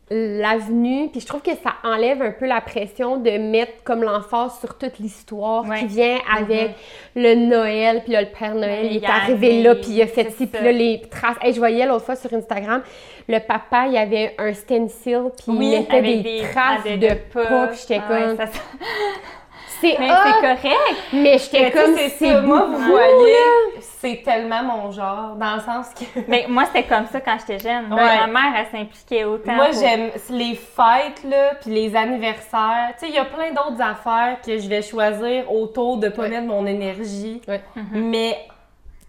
l'avenue, 0.09 1.09
puis 1.11 1.21
je 1.21 1.27
trouve 1.27 1.43
que 1.43 1.51
ça 1.63 1.75
enlève 1.83 2.23
un 2.23 2.31
peu 2.31 2.47
la 2.47 2.61
pression 2.61 3.17
de 3.17 3.31
mettre 3.31 3.83
comme 3.83 4.03
l'emphase 4.05 4.59
sur 4.61 4.79
toute 4.79 4.99
l'histoire 5.01 5.65
Ouais. 5.69 5.81
qui 5.81 5.87
vient 5.87 6.19
avec 6.39 6.71
le 7.17 7.35
Noël, 7.35 8.03
puis 8.05 8.13
là, 8.13 8.23
le 8.23 8.29
Père 8.29 8.55
Noël, 8.55 8.87
il 8.87 8.93
est 8.93 8.95
il 9.01 9.05
est 9.05 9.07
arrivé 9.09 9.63
là, 9.63 9.75
puis 9.75 9.89
il 9.91 10.03
a 10.03 10.07
fait 10.07 10.31
ci, 10.31 10.47
puis 10.47 10.63
là, 10.65 10.71
les 10.73 11.01
traces. 11.11 11.37
Hey, 11.43 11.53
je 11.53 11.59
voyais 11.59 11.87
l'autre 11.87 12.05
fois 12.05 12.15
sur 12.17 12.33
Instagram, 12.33 12.83
le 13.29 13.39
papa, 13.41 13.87
il 13.89 13.97
avait 13.97 14.35
un 14.39 14.53
stencil, 14.55 15.23
puis 15.37 15.47
il 15.49 15.55
mettait 15.59 16.03
des, 16.03 16.23
des 16.23 16.43
traces 16.53 16.85
de 16.85 16.97
de 16.97 17.15
pas, 17.33 17.67
puis 17.69 17.79
j'étais 17.81 18.01
Ah 18.09 18.13
ouais, 18.13 18.21
comme, 18.27 18.37
ça- 18.37 18.47
ça- 18.47 18.61
c'est 19.81 19.97
Mais 19.99 20.11
hot, 20.11 20.15
c'est 20.25 20.41
correct. 20.41 20.97
mais 21.13 21.39
j'étais 21.39 21.71
comme, 21.71 21.97
c'est 21.97 22.09
c'est 22.11 22.33
ça, 22.33 22.41
moi, 22.43 22.65
vous 22.67 22.79
voyez, 22.79 23.81
c'est 23.81 24.23
tellement 24.25 24.63
mon 24.63 24.91
genre, 24.91 25.35
dans 25.37 25.55
le 25.57 25.61
sens 25.61 25.87
que... 25.95 26.21
Mais 26.29 26.47
moi, 26.49 26.65
c'était 26.67 26.85
comme 26.85 27.07
ça 27.07 27.21
quand 27.21 27.37
j'étais 27.41 27.59
jeune. 27.59 27.93
Ouais. 27.93 28.19
Ma 28.21 28.27
mère, 28.27 28.53
elle 28.59 28.67
s'impliquait 28.79 29.25
autant. 29.25 29.53
Moi, 29.55 29.67
pour- 29.71 29.81
j'aime 29.81 30.11
les 30.31 30.55
fêtes, 30.55 31.25
là, 31.29 31.55
puis 31.61 31.71
les 31.71 31.95
anniversaires. 31.97 32.91
Tu 32.99 33.07
sais, 33.07 33.09
il 33.09 33.15
y 33.15 33.19
a 33.19 33.25
plein 33.25 33.51
d'autres 33.51 33.81
affaires 33.83 34.39
que 34.45 34.59
je 34.59 34.69
vais 34.69 34.83
choisir 34.83 35.51
autour 35.53 35.97
de 35.99 36.09
pas 36.09 36.23
Ouais. 36.23 36.29
mettre 36.29 36.47
mon 36.47 36.67
énergie. 36.67 37.41
Ouais. 37.49 37.61
Mais, 37.93 38.37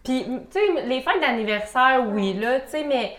puis, 0.04 0.24
tu 0.52 0.60
sais, 0.60 0.82
les 0.86 1.02
fêtes 1.02 1.20
d'anniversaire, 1.22 2.04
oui, 2.14 2.34
là, 2.34 2.60
tu 2.62 2.70
sais, 2.70 2.84
mais 2.88 3.16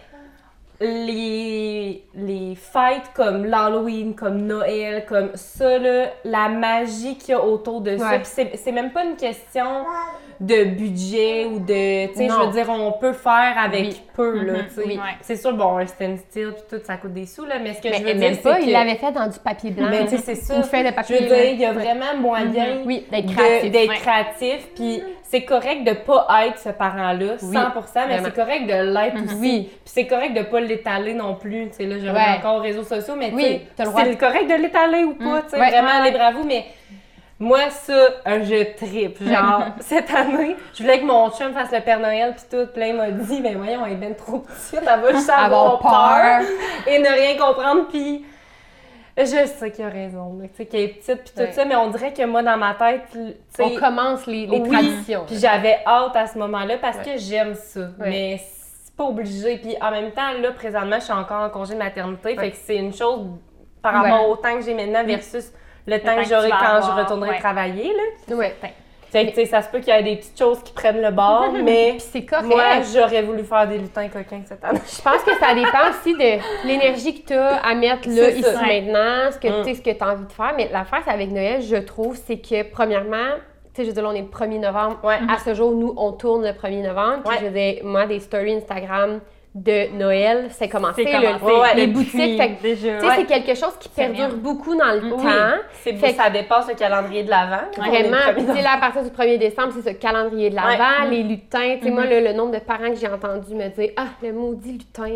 les, 0.80 2.04
les 2.14 2.54
fêtes 2.54 3.10
comme 3.14 3.44
l'Halloween, 3.44 4.14
comme 4.14 4.42
Noël, 4.46 5.04
comme 5.06 5.30
ça, 5.34 5.78
là, 5.78 6.06
la 6.24 6.48
magie 6.48 7.18
qu'il 7.18 7.30
y 7.30 7.34
a 7.34 7.44
autour 7.44 7.80
de 7.80 7.96
ça. 7.96 8.10
Ouais. 8.10 8.20
C'est 8.24 8.56
c'est 8.56 8.72
même 8.72 8.92
pas 8.92 9.04
une 9.04 9.16
question 9.16 9.84
de 10.40 10.64
budget 10.64 11.46
ou 11.46 11.58
de, 11.58 12.06
tu 12.12 12.14
sais, 12.14 12.28
je 12.28 12.46
veux 12.46 12.52
dire, 12.52 12.70
on 12.70 12.92
peut 12.92 13.12
faire 13.12 13.54
avec 13.60 13.80
Oui. 13.86 14.00
peu, 14.14 14.40
là, 14.44 14.52
Mhm. 14.52 14.64
tu 14.68 14.74
sais. 14.74 14.82
Oui. 14.86 15.00
C'est 15.20 15.36
sûr, 15.36 15.52
bon, 15.54 15.78
un 15.78 15.86
standstill 15.86 16.52
puis 16.52 16.62
tout, 16.78 16.84
ça 16.84 16.96
coûte 16.96 17.12
des 17.12 17.26
sous, 17.26 17.44
là, 17.44 17.56
mais 17.60 17.74
ce 17.74 17.80
que 17.82 17.88
Mais 17.88 17.94
je 17.98 18.02
veux 18.04 18.14
même 18.14 18.32
dire, 18.34 18.42
pas, 18.42 18.60
il 18.60 18.70
l'avait 18.70 18.94
fait 18.94 19.10
dans 19.10 19.26
du 19.26 19.38
papier 19.40 19.70
blanc. 19.72 19.88
Mais 19.90 20.04
tu 20.04 20.10
sais, 20.10 20.18
c'est 20.18 20.34
ça. 20.36 20.56
Une 20.56 20.62
feuille 20.62 20.84
de 20.84 20.90
Je 21.08 21.12
veux 21.12 21.18
dire, 21.26 21.44
il 21.52 21.60
y 21.60 21.64
a 21.64 21.72
vraiment 21.72 22.16
moyen 22.20 22.76
Mhm. 22.76 22.82
Oui, 22.86 23.04
d'être 23.10 23.32
créatif. 23.34 23.72
d'être 23.72 23.88
Ouais. 23.90 23.96
créatif, 23.96 24.68
puis 24.76 25.02
c'est 25.24 25.42
correct 25.42 25.82
de 25.84 25.92
pas 25.92 26.26
être 26.46 26.58
ce 26.60 26.68
parent-là, 26.70 27.38
100%, 27.38 28.06
mais 28.06 28.14
vraiment. 28.18 28.24
c'est 28.26 28.34
correct 28.34 28.66
de 28.66 28.94
l'être 28.94 29.24
aussi. 29.24 29.34
Oui. 29.40 29.68
Puis 29.70 29.80
c'est 29.86 30.06
correct 30.06 30.34
de 30.34 30.42
pas 30.42 30.60
l'étaler 30.60 31.14
non 31.14 31.34
plus, 31.34 31.68
tu 31.70 31.78
sais, 31.78 31.84
là, 31.86 31.96
je 31.98 32.06
reviens 32.06 32.14
Ouais. 32.14 32.38
encore 32.38 32.56
aux 32.58 32.62
réseaux 32.62 32.84
sociaux, 32.84 33.14
mais 33.18 33.30
tu 33.30 33.34
Oui, 33.34 33.42
sais, 33.42 33.84
c'est 33.84 34.16
correct 34.18 34.48
de 34.48 34.54
l'étaler 34.62 35.02
ou 35.04 35.14
pas, 35.14 35.42
tu 35.42 35.50
sais, 35.50 35.56
vraiment, 35.56 35.88
à 35.88 36.30
vous, 36.32 36.44
mais 36.46 36.64
moi, 37.40 37.70
ça, 37.70 37.92
euh, 37.92 38.42
je 38.42 38.74
tripe. 38.76 39.22
Genre, 39.22 39.64
cette 39.80 40.10
année, 40.12 40.56
je 40.74 40.82
voulais 40.82 41.00
que 41.00 41.04
mon 41.04 41.30
chum 41.30 41.52
fasse 41.52 41.70
le 41.72 41.80
Père 41.80 42.00
Noël, 42.00 42.34
puis 42.34 42.44
tout, 42.50 42.66
puis 42.72 42.80
là, 42.80 42.88
il 42.88 42.96
m'a 42.96 43.10
dit, 43.10 43.40
ben 43.40 43.56
voyons, 43.56 43.86
elle 43.86 43.92
est 43.92 43.96
ben 43.96 44.14
trop 44.14 44.40
petite, 44.40 44.80
elle 44.80 45.00
va 45.00 45.12
juste 45.12 45.30
avoir 45.30 45.78
peur 45.78 46.40
et 46.86 46.98
ne 46.98 47.08
rien 47.08 47.36
comprendre, 47.36 47.86
puis 47.88 48.24
je 49.16 49.24
sais 49.46 49.70
qu'il 49.72 49.84
a 49.84 49.88
raison, 49.88 50.38
tu 50.42 50.48
sais, 50.56 50.66
qu'elle 50.66 50.80
est 50.82 50.88
petite, 50.88 51.24
puis 51.24 51.32
tout 51.34 51.40
Ouais. 51.42 51.52
ça, 51.52 51.64
mais 51.64 51.74
on 51.76 51.88
dirait 51.90 52.12
que 52.12 52.24
moi, 52.24 52.42
dans 52.42 52.56
ma 52.56 52.74
tête, 52.74 53.02
tu 53.12 53.18
sais, 53.50 53.62
On 53.64 53.74
commence 53.74 54.26
les, 54.26 54.46
les 54.46 54.60
oui, 54.60 54.70
traditions. 54.70 55.24
Puis 55.26 55.38
j'avais 55.38 55.78
hâte 55.86 56.14
à 56.14 56.26
ce 56.28 56.38
moment-là 56.38 56.76
parce 56.78 56.98
Ouais. 56.98 57.04
que 57.14 57.18
j'aime 57.18 57.54
ça. 57.54 57.88
Mais 57.98 58.40
c'est 58.40 58.94
pas 58.94 59.04
obligé. 59.04 59.56
Puis 59.58 59.76
en 59.80 59.90
même 59.90 60.12
temps, 60.12 60.32
là, 60.40 60.52
présentement, 60.52 60.96
je 61.00 61.04
suis 61.04 61.12
encore 61.12 61.42
en 61.42 61.50
congé 61.50 61.74
de 61.74 61.78
maternité. 61.80 62.36
Fait 62.36 62.50
que 62.52 62.56
c'est 62.56 62.76
une 62.76 62.94
chose 62.94 63.26
par 63.82 63.94
rapport 63.94 64.28
au 64.28 64.36
temps 64.36 64.54
que 64.54 64.62
j'ai 64.62 64.74
maintenant 64.74 65.04
versus 65.04 65.52
le 65.88 65.98
temps 66.00 66.14
temps 66.14 66.22
que 66.22 66.28
j'aurai 66.28 66.50
quand 66.50 66.80
je 66.82 67.00
retournerai 67.02 67.30
ouais. 67.30 67.38
travailler. 67.38 67.92
Là. 68.28 68.36
Ouais. 68.36 68.54
Sais, 69.10 69.46
ça 69.46 69.62
se 69.62 69.70
peut 69.70 69.78
qu'il 69.78 69.88
y 69.88 69.96
ait 69.96 70.02
des 70.02 70.16
petites 70.16 70.38
choses 70.38 70.62
qui 70.62 70.70
prennent 70.74 71.00
le 71.00 71.10
bord, 71.10 71.50
mais 71.64 71.92
Puis 71.92 72.00
c'est 72.12 72.24
correct. 72.26 72.44
moi, 72.46 72.62
j'aurais 72.94 73.22
voulu 73.22 73.42
faire 73.42 73.66
des 73.66 73.78
lutins 73.78 74.06
coquins 74.08 74.42
cette 74.44 74.62
année. 74.62 74.80
Je 74.84 75.00
pense 75.00 75.22
que 75.22 75.34
ça 75.40 75.54
dépend 75.54 75.88
aussi 75.90 76.12
de 76.12 76.66
l'énergie 76.68 77.22
que 77.22 77.28
tu 77.28 77.32
as 77.32 77.56
à 77.56 77.74
mettre 77.74 78.06
là, 78.06 78.28
ici, 78.28 78.42
ça. 78.42 78.60
maintenant, 78.60 79.30
ce 79.32 79.38
que 79.38 79.48
Mm. 79.48 79.62
tu 79.64 79.68
sais, 79.70 79.74
ce 79.76 79.82
que 79.82 79.96
tu 79.96 80.04
as 80.04 80.08
envie 80.12 80.26
de 80.26 80.32
faire. 80.32 80.52
Mais 80.54 80.68
l'affaire, 80.70 81.00
c'est 81.06 81.10
avec 81.10 81.30
Noël, 81.30 81.62
je 81.62 81.76
trouve, 81.76 82.18
c'est 82.26 82.36
que 82.38 82.70
premièrement, 82.70 83.36
tu 83.72 83.76
sais, 83.76 83.82
je 83.84 83.86
veux 83.88 83.94
dire, 83.94 84.02
là, 84.02 84.10
on 84.10 84.14
est 84.14 84.20
le 84.20 84.28
1er 84.28 84.58
novembre. 84.58 84.98
Ouais. 85.02 85.16
À 85.26 85.38
ce 85.38 85.54
jour, 85.54 85.72
nous, 85.72 85.94
on 85.96 86.12
tourne 86.12 86.42
le 86.44 86.52
1er 86.52 86.82
novembre. 86.86 87.22
Puis 87.24 87.30
Ouais. 87.30 87.36
je 87.40 87.44
veux 87.46 87.52
dire, 87.58 87.80
moi, 87.84 88.04
des 88.04 88.20
stories 88.20 88.56
Instagram 88.56 89.20
de 89.54 89.96
Noël, 89.96 90.46
c'est 90.50 90.68
commencé. 90.68 91.04
Commencé 91.04 91.44
ouais, 91.44 91.74
les 91.74 91.86
boutiques. 91.88 92.60
Déjà. 92.62 92.98
ouais. 92.98 93.14
c'est 93.16 93.24
quelque 93.24 93.54
chose 93.58 93.74
qui 93.80 93.88
perdure 93.88 94.36
beaucoup 94.36 94.76
dans 94.76 94.92
le 94.92 95.02
Oui, 95.14 95.22
temps. 95.22 95.58
c'est 95.82 95.96
ça 96.12 96.30
dépasse 96.30 96.68
le 96.68 96.74
calendrier 96.74 97.24
de 97.24 97.30
l'Avent. 97.30 97.66
Vraiment, 97.76 98.16
puis 98.52 98.62
là, 98.62 98.74
à 98.74 98.78
partir 98.78 99.02
du 99.02 99.10
1er 99.10 99.38
décembre, 99.38 99.72
c'est 99.74 99.90
ce 99.90 99.96
calendrier 99.96 100.50
de 100.50 100.54
l'Avent, 100.54 101.04
Ouais. 101.04 101.10
les 101.10 101.22
lutins. 101.22 101.76
Sais, 101.82 101.90
moi, 101.90 102.04
le, 102.04 102.20
le 102.20 102.32
nombre 102.34 102.52
de 102.52 102.58
parents 102.58 102.90
que 102.90 102.96
j'ai 102.96 103.08
entendu 103.08 103.54
me 103.54 103.68
dire 103.68 103.90
Ah, 103.96 104.06
le 104.22 104.32
maudit 104.32 104.72
lutin. 104.72 105.08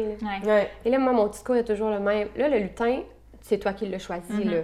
là. 0.44 0.60
Et 0.84 0.90
là, 0.90 0.98
moi, 0.98 1.12
mon 1.12 1.26
discours 1.26 1.56
est 1.56 1.64
toujours 1.64 1.90
le 1.90 2.00
même. 2.00 2.28
Là, 2.36 2.48
le 2.48 2.58
lutin, 2.58 3.00
c'est 3.42 3.58
toi 3.58 3.72
qui 3.74 3.86
l'as 3.86 3.98
choisi, 3.98 4.32
Mhm. 4.32 4.50
là. 4.50 4.56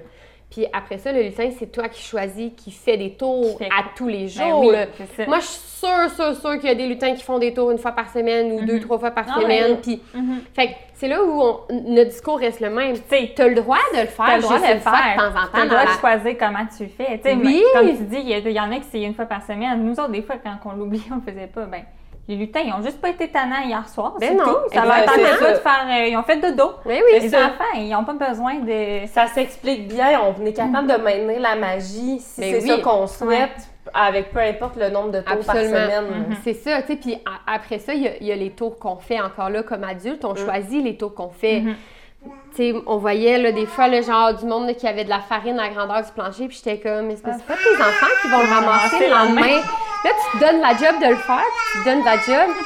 Puis 0.51 0.65
après 0.73 0.97
ça, 0.97 1.13
le 1.13 1.21
lutin, 1.23 1.51
c'est 1.59 1.71
toi 1.71 1.89
qui 1.89 2.03
choisis, 2.03 2.53
qui 2.57 2.71
fait 2.71 2.97
des 2.97 3.13
tours 3.13 3.59
à 3.71 3.85
tous 3.95 4.09
les 4.09 4.25
Ben 4.25 4.29
jours. 4.29 4.61
oui, 4.65 4.77
ça. 5.17 5.27
Moi, 5.27 5.41
je 5.41 5.45
suis 5.45 5.61
sûre, 5.61 6.11
sûre, 6.17 6.35
sûre 6.35 6.59
qu'il 6.59 6.69
y 6.71 6.73
a 6.73 6.75
des 6.75 6.87
lutins 6.87 7.15
qui 7.15 7.23
font 7.23 7.39
des 7.39 7.53
tours 7.53 7.71
une 7.71 7.77
fois 7.79 7.93
par 7.93 8.11
semaine 8.11 8.53
ou 8.53 8.65
deux, 8.65 8.81
trois 8.81 8.99
fois 8.99 9.11
par 9.11 9.27
Ah 9.29 9.41
semaine. 9.41 9.77
Puis, 9.83 10.01
Mhm. 10.15 10.41
fait 10.55 10.69
que 10.69 10.73
c'est 10.95 11.07
là 11.07 11.23
où 11.23 11.41
on- 11.43 11.59
notre 11.93 12.09
discours 12.11 12.39
reste 12.39 12.61
le 12.61 12.71
même. 12.71 12.95
Tu 12.97 13.35
T'as 13.35 13.47
le 13.47 13.55
droit 13.57 13.77
de 13.95 14.01
le 14.01 14.07
faire, 14.07 14.25
T'as 14.27 14.37
le 14.37 14.43
droit 14.43 14.57
de 14.59 14.63
le 14.63 14.69
faire. 14.81 15.15
de 15.17 15.19
temps 15.21 15.29
en 15.29 15.33
T'as 15.33 15.59
temps. 15.59 15.63
le 15.65 15.69
droit 15.69 15.85
la- 15.85 15.95
de 15.95 15.99
choisir 16.01 16.37
comment 16.39 16.67
tu 16.77 16.83
le 16.85 16.89
fais. 16.89 17.21
Tu 17.23 17.47
Oui. 17.47 17.63
Comme 17.75 17.89
tu 17.97 18.03
dis, 18.05 18.17
il 18.21 18.29
y, 18.31 18.35
a- 18.35 18.39
il 18.39 18.51
y 18.51 18.61
en 18.61 18.73
a 18.73 18.77
qui 18.77 18.87
c'est 18.91 19.03
une 19.03 19.15
fois 19.15 19.27
par 19.27 19.43
semaine. 19.45 19.85
Nous 19.85 19.93
autres, 19.93 20.09
des 20.13 20.23
fois, 20.23 20.37
quand 20.43 20.57
on 20.65 20.73
l'oublie, 20.75 21.03
on 21.13 21.17
le 21.17 21.21
faisait 21.31 21.47
pas. 21.47 21.67
Ben, 21.67 21.83
les 22.29 22.37
lutins, 22.37 22.61
ils 22.65 22.73
ont 22.73 22.83
juste 22.83 23.01
pas 23.01 23.09
été 23.09 23.29
tannants 23.29 23.63
hier 23.65 23.89
soir. 23.89 24.15
Ben 24.21 24.29
c'est 24.29 24.35
non. 24.35 24.45
tout. 24.45 24.57
Ça 24.75 24.85
leur 24.85 25.05
tentait 25.07 25.25
ça. 25.27 25.37
pas 25.47 25.53
de 25.53 25.59
faire. 25.59 25.87
euh, 25.91 26.07
ils 26.09 26.17
ont 26.17 26.23
fait 26.23 26.37
dodo. 26.37 26.73
Oui, 26.85 27.01
oui. 27.13 27.21
Les 27.21 27.29
ça. 27.31 27.47
enfants, 27.47 27.65
ils 27.75 27.89
n'ont 27.91 28.05
pas 28.05 28.13
besoin 28.29 28.55
de. 28.57 29.07
Ça 29.07 29.27
s'explique 29.29 29.89
bien, 29.89 30.21
on 30.21 30.45
est 30.45 30.53
capable 30.53 30.89
de 30.89 30.97
maintenir 31.03 31.41
la 31.41 31.57
magie 31.57 32.21
si 32.21 32.41
Ben 32.41 32.53
c'est 32.55 32.63
oui. 32.63 32.69
ça 32.69 32.79
qu'on 32.83 33.07
souhaite, 33.07 33.57
avec 33.95 34.31
peu 34.31 34.41
importe 34.41 34.77
le 34.77 34.91
nombre 34.91 35.11
de 35.13 35.21
tours 35.21 35.39
par 35.47 35.57
semaine. 35.57 36.05
Mhm. 36.29 36.37
C'est 36.45 36.53
ça, 36.55 36.83
tu 36.83 36.89
sais. 36.89 36.97
Puis 36.97 37.19
après 37.47 37.79
ça, 37.79 37.95
il 37.95 38.03
y, 38.03 38.09
a- 38.09 38.17
il 38.21 38.27
y 38.27 38.33
a 38.33 38.37
les 38.37 38.51
tours 38.51 38.79
qu'on 38.79 38.97
fait 38.97 39.21
encore 39.21 39.49
là 39.49 39.63
comme 39.63 39.85
adulte. 39.85 40.23
Mm. 40.23 40.27
On 40.27 40.35
choisit 40.35 40.85
les 40.85 40.97
tours 40.99 41.15
qu'on 41.15 41.31
fait. 41.31 41.61
Mhm. 41.61 41.75
Tu 42.55 42.57
sais, 42.57 42.75
on 42.87 42.97
voyait 42.99 43.39
là, 43.39 43.53
des 43.53 43.65
fois 43.65 43.87
le 43.89 44.03
genre 44.03 44.35
du 44.35 44.45
monde 44.45 44.67
là, 44.67 44.75
qui 44.75 44.87
avait 44.89 45.05
de 45.05 45.09
la 45.09 45.21
farine 45.21 45.59
à 45.61 45.69
la 45.69 45.69
grandeur 45.71 46.03
du 46.05 46.11
plancher, 46.13 46.49
puis 46.49 46.61
j'étais 46.63 46.79
comme, 46.79 47.07
mais 47.07 47.15
c'est 47.17 47.23
pas 47.23 47.33
c'est 47.35 47.47
pas 47.47 47.55
tes 47.55 47.81
enfants 47.81 48.07
qui 48.21 48.29
vont 48.29 48.39
le 48.41 48.55
ramasser 48.55 48.99
le 49.07 49.11
lendemain. 49.15 49.61
Là, 50.05 50.11
tu 50.33 50.39
te 50.39 50.45
donnes 50.45 50.61
la 50.61 50.71
job 50.71 51.01
de 51.03 51.09
le 51.09 51.17
faire, 51.17 51.43
puis 51.43 51.73
tu 51.73 51.79
te 51.79 51.85
donnes 51.85 52.05
la 52.05 52.17
job. 52.17 52.55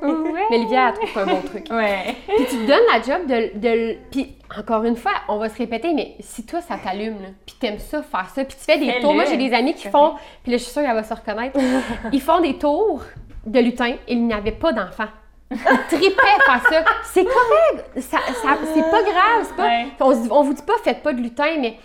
Ouais. 0.00 0.44
Mais 0.48 0.58
Olivia, 0.58 0.90
elle 0.90 0.94
trouve 1.08 1.22
un 1.22 1.26
bon 1.26 1.40
truc. 1.42 1.66
Ouais. 1.72 2.14
Puis 2.28 2.44
tu 2.48 2.56
te 2.58 2.66
donnes 2.68 2.86
la 2.88 3.02
job 3.02 3.26
de, 3.26 3.58
de 3.58 3.68
le- 3.68 3.96
Puis 4.12 4.36
encore 4.56 4.84
une 4.84 4.94
fois, 4.94 5.10
on 5.26 5.38
va 5.38 5.48
se 5.48 5.58
répéter, 5.58 5.92
mais 5.92 6.14
si 6.20 6.46
toi, 6.46 6.60
ça 6.60 6.76
t'allume, 6.82 7.20
là, 7.20 7.28
puis 7.44 7.56
t'aimes 7.58 7.80
ça, 7.80 8.00
faire 8.04 8.28
ça, 8.32 8.44
puis 8.44 8.56
tu 8.56 8.64
fais 8.64 8.78
des 8.78 8.86
Fais-le. 8.92 9.00
tours. 9.02 9.14
Moi, 9.14 9.24
j'ai 9.24 9.36
des 9.36 9.52
amis 9.52 9.74
qui 9.74 9.88
font, 9.88 10.14
puis 10.44 10.52
là, 10.52 10.58
je 10.58 10.62
suis 10.62 10.72
sûre 10.72 10.82
qu'elle 10.82 10.94
va 10.94 11.02
se 11.02 11.12
reconnaître, 11.12 11.58
ils 12.12 12.20
font 12.22 12.40
des 12.40 12.56
tours 12.56 13.02
de 13.44 13.58
lutin 13.58 13.94
et 14.06 14.12
il 14.12 14.24
n'y 14.24 14.32
avait 14.32 14.52
pas 14.52 14.72
d'enfants. 14.72 15.08
Ils 15.50 15.58
tripaient 15.88 16.14
à 16.48 16.58
faire 16.60 16.70
ça. 16.70 16.84
C'est 17.02 17.24
correct. 17.24 17.90
Ça, 17.96 18.18
ça- 18.40 18.58
c'est 18.72 18.90
pas 18.92 19.02
grave. 19.02 19.42
C'est 19.48 19.56
pas, 19.56 19.64
Ouais. 19.64 19.88
on, 19.98 20.12
se 20.12 20.30
on 20.30 20.42
vous 20.44 20.52
dit 20.54 20.62
pas, 20.62 20.74
faites 20.84 21.02
pas 21.02 21.12
de 21.12 21.20
lutin, 21.20 21.56
mais 21.58 21.76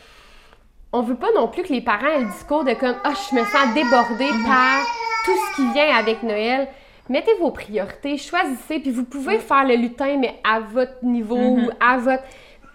on 0.94 1.02
veut 1.02 1.16
pas 1.16 1.32
non 1.36 1.48
plus 1.48 1.64
que 1.64 1.74
les 1.74 1.82
parents 1.82 2.08
aient 2.08 2.20
le 2.22 2.26
discours 2.32 2.64
de 2.64 2.74
comme, 2.74 2.96
ah, 3.04 3.14
je 3.30 3.36
me 3.36 3.44
sens 3.46 3.74
débordée 3.74 4.30
par 4.46 4.84
tout 5.26 5.32
ce 5.36 5.56
qui 5.56 5.72
vient 5.74 5.96
avec 5.96 6.24
Noël. 6.24 6.68
Mettez 7.10 7.34
vos 7.40 7.52
priorités, 7.52 8.18
choisissez, 8.18 8.80
puis 8.80 8.92
vous 8.92 9.04
pouvez 9.04 9.40
faire 9.40 9.66
le 9.66 9.76
lutin, 9.76 10.18
mais 10.18 10.40
à 10.44 10.60
votre 10.60 11.04
niveau 11.04 11.36
ou 11.38 11.70
à 11.82 11.98
votre. 11.98 12.24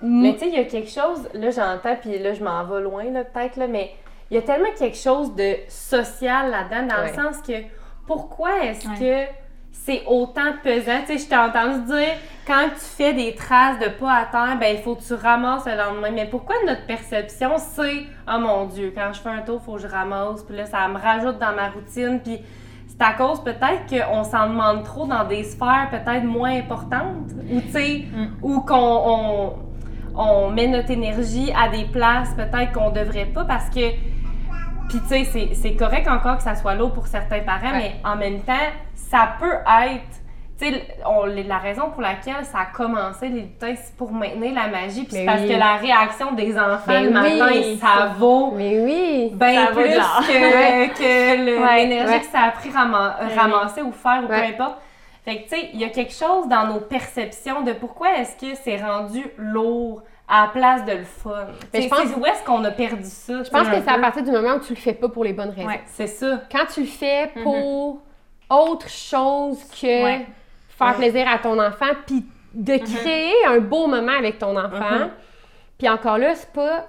Mais 0.03 0.35
tu 0.35 0.41
sais, 0.41 0.49
il 0.49 0.55
y 0.55 0.59
a 0.59 0.65
quelque 0.65 0.91
chose, 0.91 1.29
là 1.33 1.51
j'entends, 1.51 1.97
puis 1.97 2.19
là 2.19 2.35
je 2.35 2.45
m'en 2.45 2.63
vais 2.65 2.81
loin 2.83 3.05
là, 3.05 3.25
peut-être, 3.25 3.57
là, 3.57 3.67
mais 3.67 3.91
il 4.31 4.35
y 4.35 4.39
a 4.39 4.43
tellement 4.43 4.69
quelque 4.79 4.97
chose 4.99 5.35
de 5.35 5.55
social 5.69 6.51
là-dedans, 6.51 6.95
dans 6.95 7.03
Ouais. 7.03 7.11
le 7.11 7.15
sens 7.23 7.39
que 7.41 7.55
pourquoi 8.07 8.65
est-ce 8.65 8.87
Ouais. 8.89 9.27
que 9.27 9.33
c'est 9.85 10.03
autant 10.07 10.53
pesant? 10.63 11.01
Tu 11.07 11.17
sais, 11.17 11.19
je 11.19 11.29
t'ai 11.29 11.37
entendu 11.37 11.85
dire, 11.87 12.15
quand 12.47 12.69
tu 12.75 12.81
fais 12.85 13.13
des 13.15 13.35
traces 13.35 13.79
de 13.79 13.89
pas 13.89 14.13
à 14.13 14.25
terre, 14.27 14.57
ben 14.59 14.75
il 14.77 14.83
faut 14.83 14.95
que 14.95 15.03
tu 15.03 15.15
ramasses 15.15 15.67
le 15.67 15.77
lendemain. 15.77 16.11
Mais 16.13 16.27
pourquoi 16.27 16.57
notre 16.67 16.87
perception, 16.87 17.53
c'est, 17.59 18.05
oh 18.33 18.39
mon 18.39 18.67
Dieu, 18.67 18.93
quand 18.95 19.11
je 19.13 19.21
fais 19.21 19.29
un 19.31 19.43
tour, 19.43 19.61
il 19.63 19.65
faut 19.65 19.75
que 19.75 19.83
je 19.83 19.87
ramasse, 19.89 20.43
puis 20.43 20.57
là 20.57 20.67
ça 20.67 20.87
me 20.89 20.99
rajoute 20.99 21.39
dans 21.39 21.55
ma 21.55 21.69
routine, 21.69 22.21
puis 22.23 22.39
c'est 22.87 23.03
à 23.03 23.13
cause 23.13 23.43
peut-être 23.45 23.87
qu'on 23.89 24.25
s'en 24.25 24.49
demande 24.49 24.83
trop 24.85 25.07
dans 25.07 25.25
des 25.25 25.45
sphères 25.45 25.89
peut-être 25.91 26.25
moins 26.25 26.57
importantes, 26.57 27.31
ou 27.51 27.61
tu 27.61 27.71
sais, 27.71 28.05
ou 28.43 28.61
qu'on 28.63 28.75
on, 28.77 29.53
on 30.17 30.51
met 30.51 30.67
notre 30.67 30.91
énergie 30.91 31.53
à 31.57 31.69
des 31.69 31.85
places 31.85 32.35
peut-être 32.35 32.73
qu'on 32.73 32.91
devrait 32.91 33.27
pas 33.27 33.45
parce 33.45 33.69
que 33.71 33.91
puis 34.89 35.01
tu 35.03 35.07
sais 35.09 35.25
c'est- 35.25 35.55
c'est 35.55 35.75
correct 35.77 36.09
encore 36.09 36.39
que 36.39 36.43
ça 36.43 36.55
soit 36.57 36.75
lourd 36.75 36.93
pour 36.93 37.07
certains 37.07 37.41
parents 37.41 37.71
Ouais. 37.73 37.95
mais 38.03 38.11
en 38.11 38.17
même 38.17 38.41
temps 38.41 38.55
ça 39.11 39.29
peut 39.41 39.55
être 39.87 40.03
tu 40.61 40.65
sais 40.73 40.83
on- 41.07 41.25
la 41.27 41.59
raison 41.59 41.91
pour 41.91 42.03
laquelle 42.03 42.45
ça 42.45 42.59
a 42.59 42.65
commencé 42.67 43.29
les 43.29 43.43
lutins 43.43 43.75
c'est 43.77 43.95
pour 43.97 44.11
maintenir 44.13 44.53
la 44.55 44.67
magie 44.67 45.05
puis 45.05 45.13
c'est 45.13 45.21
Mais 45.21 45.27
parce 45.27 45.43
oui. 45.43 45.49
que 45.49 45.57
la 45.57 45.77
réaction 45.77 46.33
des 46.33 46.59
enfants 46.59 46.83
Ben 46.89 47.05
le 47.05 47.11
matin 47.11 47.47
oui, 47.53 47.79
ça 47.81 48.07
vaut 48.19 48.51
Mais 48.57 48.81
oui! 48.81 49.31
bien 49.35 49.71
vaut 49.71 49.81
plus 49.81 49.91
que, 49.93 50.89
que 50.99 51.63
Ouais, 51.63 51.83
l'énergie 51.85 52.13
ouais. 52.13 52.21
que 52.21 52.27
ça 52.27 52.41
a 52.43 52.51
pris 52.51 52.71
rama- 52.71 53.17
oui. 53.23 53.35
ramasser 53.37 53.83
ou 53.83 53.93
faire 53.93 54.23
ou 54.25 54.31
Ouais. 54.33 54.53
peu 54.53 54.63
importe. 54.63 54.79
Fait 55.25 55.37
que, 55.37 55.43
tu 55.43 55.49
sais, 55.51 55.69
il 55.75 55.81
y 55.81 55.85
a 55.85 55.91
quelque 55.91 56.15
chose 56.15 56.49
dans 56.49 56.67
nos 56.67 56.81
perceptions 56.81 57.61
de 57.61 57.73
pourquoi 57.73 58.17
est-ce 58.19 58.35
que 58.37 58.57
c'est 58.65 58.79
rendu 58.83 59.23
lourd 59.37 60.03
à 60.27 60.43
la 60.43 60.49
place 60.49 60.85
de 60.87 60.93
le 60.93 61.05
fun. 61.05 61.47
Mais 61.75 61.83
je 61.83 61.89
pense- 61.89 61.99
c'est 62.01 62.15
où 62.19 62.25
est-ce 62.27 62.43
qu'on 62.45 62.65
a 62.65 62.71
perdu 62.71 63.05
ça? 63.05 63.43
Je 63.43 63.51
pense 63.51 63.69
que 63.69 63.75
c'est 63.81 63.91
à 63.91 63.99
partir 63.99 64.23
du 64.23 64.31
moment 64.31 64.55
où 64.55 64.61
tu 64.61 64.73
le 64.75 64.79
fais 64.81 64.95
pas 64.95 65.09
pour 65.09 65.25
les 65.25 65.33
bonnes 65.35 65.51
raisons. 65.51 65.69
Ouais. 65.69 65.83
C'est 65.87 66.07
ça. 66.07 66.41
Quand 66.51 66.65
tu 66.73 66.81
le 66.81 66.87
fais 66.87 67.31
pour 67.43 68.01
autre 68.51 68.89
chose 68.89 69.59
que 69.81 70.05
Ouais. 70.05 70.27
faire 70.69 70.97
plaisir 70.97 71.29
à 71.29 71.39
ton 71.39 71.59
enfant, 71.61 71.87
puis 72.07 72.25
de 72.55 72.77
créer 72.79 73.35
un 73.47 73.59
beau 73.59 73.87
moment 73.87 74.13
avec 74.19 74.39
ton 74.39 74.57
enfant. 74.57 74.99
Mhm. 74.99 75.11
Puis 75.79 75.89
encore 75.89 76.19
là, 76.19 76.35
c'est 76.35 76.53
pas. 76.53 76.87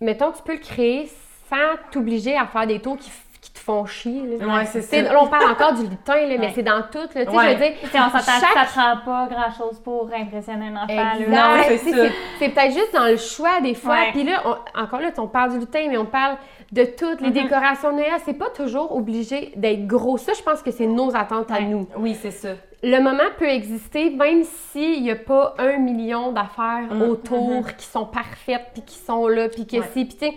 Mettons, 0.00 0.32
tu 0.32 0.42
peux 0.42 0.52
le 0.54 0.58
créer 0.58 1.10
sans 1.50 1.76
t'obliger 1.90 2.36
à 2.36 2.46
faire 2.46 2.66
des 2.66 2.80
tours 2.80 2.96
qui 2.98 3.10
te 3.56 3.62
font 3.64 3.84
chier. 3.86 4.22
là. 4.38 4.46
Ouais, 4.46 4.64
c'est 4.66 4.82
ça. 4.82 5.02
Là, 5.02 5.18
on 5.22 5.26
parle 5.28 5.50
encore 5.50 5.72
du 5.74 5.82
lutin, 5.82 6.14
là, 6.14 6.26
mais 6.28 6.38
Ouais. 6.38 6.52
c'est 6.54 6.62
dans 6.62 6.82
tout. 6.82 6.98
Là, 6.98 7.24
tu 7.26 7.30
sais, 7.30 7.36
Ouais. 7.36 7.44
je 7.44 7.50
veux 7.52 7.56
dire, 7.56 7.72
Tu 7.82 7.86
sais, 7.88 7.98
on 7.98 8.04
s'entend 8.10 8.40
Chaque- 8.40 8.68
ça 8.68 8.80
prend 8.80 8.96
pas 9.04 9.28
grand-chose 9.34 9.80
pour 9.80 10.08
impressionner 10.14 10.66
un 10.68 10.76
enfant. 10.84 10.94
là. 10.94 11.14
Non, 11.28 11.62
c'est 11.66 11.78
ça. 11.78 11.90
c'est- 11.96 12.12
C'est 12.38 12.48
peut-être 12.50 12.72
juste 12.72 12.92
dans 12.94 13.06
le 13.06 13.16
choix 13.16 13.60
des 13.60 13.74
fois. 13.74 13.96
Puis 14.12 14.24
là, 14.24 14.42
on- 14.44 14.80
encore 14.80 15.00
là, 15.00 15.08
on 15.18 15.26
parle 15.28 15.52
du 15.52 15.58
lutin, 15.60 15.86
mais 15.88 15.96
on 15.96 16.06
parle 16.06 16.36
de 16.72 16.84
toutes 16.84 17.20
les 17.20 17.28
Mhm. 17.28 17.32
décorations 17.44 17.90
de 17.92 17.96
Noël. 17.96 18.12
C'est 18.24 18.34
pas 18.38 18.50
toujours 18.50 18.94
obligé 18.94 19.52
d'être 19.56 19.86
gros. 19.86 20.16
Ça, 20.18 20.32
je 20.36 20.42
pense 20.42 20.62
que 20.62 20.70
c'est 20.70 20.86
nos 20.86 21.14
attentes 21.16 21.50
à 21.50 21.60
nous. 21.60 21.86
Oui, 21.96 22.16
c'est 22.20 22.30
ça. 22.30 22.50
Le 22.82 23.00
moment 23.00 23.22
peut 23.38 23.48
exister 23.48 24.10
même 24.10 24.42
s'il 24.44 25.02
n'y 25.02 25.10
a 25.10 25.16
pas 25.16 25.54
un 25.58 25.78
million 25.78 26.30
d'affaires 26.32 26.88
Mhm. 26.90 27.02
autour 27.02 27.66
qui 27.76 27.86
sont 27.86 28.04
parfaites, 28.04 28.66
puis 28.74 28.82
qui 28.82 28.98
sont 28.98 29.26
là, 29.28 29.48
puis 29.48 29.66
que 29.66 29.78
Ouais. 29.78 29.88
si. 29.92 30.04
Puis 30.04 30.16
tu 30.18 30.26
sais, 30.26 30.34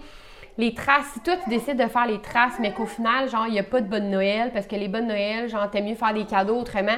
les 0.60 0.74
traces, 0.76 1.08
si 1.14 1.20
toi 1.22 1.34
tu 1.44 1.50
décides 1.50 1.78
de 1.82 1.88
faire 1.88 2.06
les 2.06 2.22
traces, 2.22 2.60
mais 2.60 2.72
qu'au 2.74 2.86
final, 2.86 3.28
genre, 3.30 3.46
il 3.48 3.54
n'y 3.54 3.60
a 3.60 3.64
pas 3.64 3.82
de 3.82 3.88
bonne 3.88 4.12
Noël, 4.12 4.52
parce 4.54 4.68
que 4.68 4.76
les 4.76 4.88
bonnes 4.90 5.08
Noël, 5.08 5.50
genre, 5.50 5.68
t'aimes 5.72 5.86
mieux 5.86 5.96
faire 5.96 6.14
des 6.14 6.26
cadeaux 6.26 6.60
autrement. 6.60 6.98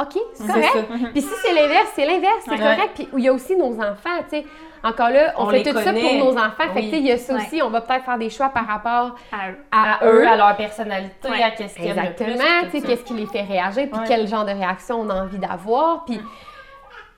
OK, 0.00 0.18
c'est 0.32 0.46
correct. 0.48 0.68
ça. 0.72 0.80
Puis 1.12 1.22
si 1.22 1.28
c'est 1.44 1.52
l'inverse, 1.54 1.92
c'est 1.94 2.04
l'inverse, 2.06 2.40
c'est 2.44 2.50
Ouais. 2.50 2.58
correct. 2.58 2.90
Puis 2.96 3.08
il 3.16 3.20
y 3.24 3.28
a 3.28 3.32
aussi 3.32 3.54
nos 3.56 3.74
enfants, 3.80 4.18
tu 4.28 4.38
sais. 4.40 4.46
Encore 4.82 5.10
là, 5.10 5.32
on, 5.38 5.44
On 5.44 5.50
fait 5.50 5.62
tout 5.62 5.72
ça 5.78 5.92
pour 5.92 6.14
nos 6.14 6.32
enfants. 6.36 6.50
Fait 6.58 6.68
que 6.68 6.74
Oui. 6.74 6.84
tu 6.86 6.90
sais, 6.90 6.98
il 6.98 7.06
y 7.06 7.12
a 7.12 7.16
ça 7.16 7.34
Ouais. 7.34 7.40
aussi. 7.42 7.62
On 7.62 7.70
va 7.70 7.80
peut-être 7.80 8.04
faire 8.04 8.18
des 8.18 8.28
choix 8.28 8.48
par 8.48 8.66
rapport 8.66 9.14
À 9.32 9.50
eux. 9.50 9.56
à, 9.70 9.92
À 9.94 10.04
eux, 10.06 10.26
à 10.26 10.36
leur 10.36 10.56
personnalité, 10.56 11.28
Ouais. 11.30 11.42
à 11.42 11.50
qu'est-ce 11.52 11.76
qu'ils. 11.76 11.86
Exactement, 11.88 12.44
tu 12.64 12.80
sais, 12.80 12.86
qu'est-ce 12.86 13.04
qui 13.04 13.14
les 13.14 13.26
fait 13.26 13.42
réagir, 13.42 13.88
puis 13.90 14.00
quel 14.06 14.26
genre 14.26 14.44
de 14.44 14.50
réaction 14.50 15.00
on 15.00 15.08
a 15.10 15.22
envie 15.22 15.38
d'avoir. 15.38 16.04
Puis... 16.06 16.20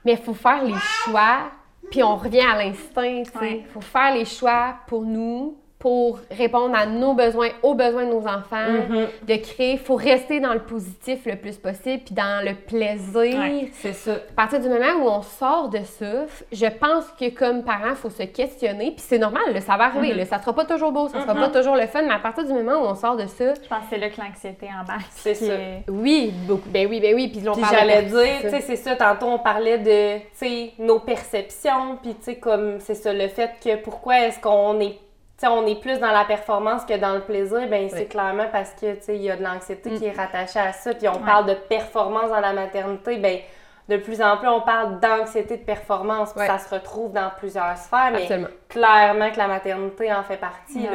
Mais 0.05 0.11
il 0.13 0.17
faut 0.19 0.33
faire 0.35 0.63
les 0.63 0.75
choix, 1.03 1.49
puis 1.91 2.03
on 2.03 2.15
revient 2.15 2.41
à 2.41 2.57
l'instinct, 2.63 3.23
tu 3.23 3.31
sais. 3.31 3.39
Ouais. 3.39 3.63
Il 3.65 3.71
faut 3.71 3.81
faire 3.81 4.13
les 4.13 4.25
choix 4.25 4.75
pour 4.87 5.01
nous, 5.01 5.57
pour 5.79 6.19
répondre 6.31 6.75
à 6.75 6.87
nos 6.87 7.13
besoins, 7.13 7.49
aux 7.61 7.75
besoins 7.75 8.05
de 8.05 8.09
nos 8.11 8.27
enfants, 8.27 8.65
Mhm. 8.89 9.07
de 9.27 9.35
créer. 9.35 9.73
Il 9.73 9.77
faut 9.79 9.95
rester 9.95 10.39
dans 10.39 10.53
le 10.53 10.59
positif 10.59 11.25
le 11.27 11.35
plus 11.35 11.55
possible, 11.57 12.01
puis 12.03 12.15
dans 12.15 12.43
le 12.43 12.55
plaisir. 12.55 13.39
Ouais. 13.39 13.69
C'est 13.73 13.93
ça. 13.93 14.13
À 14.13 14.33
partir 14.35 14.59
du 14.59 14.69
moment 14.69 14.93
où 15.03 15.07
on 15.07 15.21
sort 15.21 15.69
de 15.69 15.79
ça, 15.83 16.25
je 16.51 16.65
pense 16.65 17.05
que 17.19 17.29
comme 17.29 17.63
parent, 17.63 17.89
il 17.91 17.95
faut 17.95 18.09
se 18.09 18.23
questionner. 18.23 18.91
Puis 18.91 19.05
c'est 19.07 19.19
normal, 19.19 19.43
là, 19.53 19.61
ça 19.61 19.77
va 19.77 19.85
arriver. 19.85 20.13
Mhm. 20.13 20.17
là, 20.17 20.25
ça 20.25 20.39
sera 20.39 20.53
pas 20.53 20.65
toujours 20.65 20.91
beau, 20.91 21.09
ça 21.09 21.21
sera 21.21 21.35
pas 21.35 21.49
toujours 21.49 21.75
le 21.75 21.85
fun, 21.85 22.01
mais 22.01 22.13
à 22.13 22.19
partir 22.19 22.43
du 22.45 22.53
moment 22.53 22.81
où 22.81 22.85
on 22.87 22.95
sort 22.95 23.15
de 23.15 23.27
ça, 23.27 23.53
Je 23.53 23.67
pense 23.69 23.79
que 23.79 23.85
c'est 23.91 23.97
là 23.99 24.09
que 24.09 24.19
l'anxiété 24.19 24.67
embarque. 24.81 25.05
C'est 25.11 25.35
ça. 25.35 25.53
oui, 25.89 26.33
beaucoup. 26.47 26.69
Ben 26.69 26.87
oui, 26.89 26.99
ben 26.99 27.13
oui. 27.13 27.27
Puis, 27.27 27.47
on 27.47 27.53
j'allais 27.53 28.03
dire, 28.03 28.41
tu 28.41 28.49
sais, 28.49 28.61
c'est 28.61 28.75
ça, 28.77 28.95
tantôt 28.95 29.27
on 29.27 29.39
parlait 29.39 29.77
de, 29.77 30.17
tu 30.17 30.23
sais, 30.33 30.71
nos 30.79 30.99
perceptions, 30.99 31.97
puis 32.01 32.15
tu 32.15 32.23
sais, 32.23 32.35
comme, 32.37 32.79
c'est 32.79 32.95
ça, 32.95 33.13
le 33.13 33.27
fait 33.27 33.51
que 33.63 33.75
pourquoi 33.77 34.21
est-ce 34.25 34.39
qu'on 34.39 34.79
est, 34.79 34.97
on 35.45 35.65
est 35.67 35.79
plus 35.79 35.99
dans 35.99 36.11
la 36.11 36.25
performance 36.25 36.83
que 36.85 36.97
dans 36.97 37.13
le 37.13 37.21
plaisir, 37.21 37.67
ben 37.69 37.87
c'est 37.89 37.99
Oui. 37.99 38.07
clairement 38.07 38.47
parce 38.51 38.71
que, 38.71 38.95
il 39.11 39.21
y 39.21 39.29
a 39.29 39.35
de 39.35 39.43
l'anxiété 39.43 39.91
Mm. 39.91 39.97
qui 39.99 40.05
est 40.05 40.11
rattachée 40.11 40.59
à 40.59 40.73
ça, 40.73 40.93
puis 40.95 41.07
on 41.07 41.13
Ouais. 41.13 41.25
parle 41.25 41.45
de 41.45 41.53
performance 41.53 42.29
dans 42.29 42.39
la 42.39 42.53
maternité, 42.53 43.17
ben 43.17 43.39
de 43.89 43.97
plus 43.97 44.21
en 44.21 44.35
plus, 44.37 44.47
on 44.49 44.61
parle 44.61 44.99
d'anxiété 44.99 45.57
de 45.57 45.63
performance, 45.63 46.33
Ouais. 46.35 46.47
ça 46.47 46.57
se 46.57 46.73
retrouve 46.73 47.13
dans 47.13 47.29
plusieurs 47.37 47.77
sphères, 47.77 48.11
mais 48.11 48.27
clairement 48.67 49.31
que 49.31 49.37
la 49.37 49.47
maternité 49.47 50.11
en 50.11 50.23
fait 50.23 50.37
partie. 50.37 50.87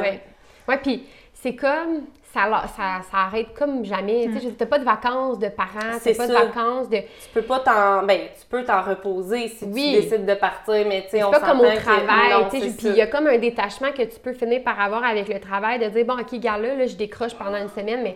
Ouais, 0.67 0.77
puis 0.77 1.07
c'est 1.33 1.55
comme. 1.55 2.03
Ça, 2.33 2.49
la- 2.49 2.65
ça, 2.67 3.01
ça 3.11 3.17
arrête 3.27 3.53
comme 3.53 3.85
jamais. 3.85 4.27
Tu 4.33 4.39
sais, 4.39 4.47
t'as 4.57 4.65
pas 4.65 4.79
de 4.79 4.83
vacances 4.83 5.37
de 5.37 5.49
parents, 5.49 5.69
t'as 5.93 5.99
C'est 5.99 6.17
pas 6.17 6.25
de 6.27 6.33
vacances 6.33 6.89
de. 6.89 6.97
Tu 6.97 7.29
peux 7.31 7.43
pas 7.43 7.59
t'en, 7.59 8.01
ben, 8.03 8.21
tu 8.39 8.45
peux 8.49 8.63
t'en 8.63 8.81
reposer 8.81 9.49
si 9.49 9.65
Oui. 9.65 9.93
tu 9.95 10.01
décides 10.01 10.25
de 10.25 10.33
partir, 10.33 10.83
mais 10.87 11.03
tu 11.03 11.09
sais, 11.11 11.17
C'est 11.17 11.23
on 11.23 11.29
pas 11.29 11.39
comme 11.41 11.59
au 11.59 11.63
travail, 11.75 12.33
tu 12.49 12.57
puis 12.59 12.75
il 12.85 12.95
y 12.95 13.01
a 13.01 13.07
comme 13.07 13.27
un 13.27 13.37
détachement 13.37 13.91
que 13.91 14.01
tu 14.01 14.19
peux 14.19 14.33
finir 14.33 14.63
par 14.63 14.79
avoir 14.81 15.03
avec 15.03 15.27
le 15.31 15.39
travail, 15.39 15.77
de 15.77 15.85
dire, 15.89 16.05
bon, 16.05 16.15
OK, 16.15 16.39
gars, 16.39 16.57
là, 16.57 16.73
là, 16.75 16.87
je 16.87 16.95
décroche 16.95 17.35
pendant 17.35 17.57
une 17.57 17.69
semaine, 17.69 18.01
mais 18.01 18.15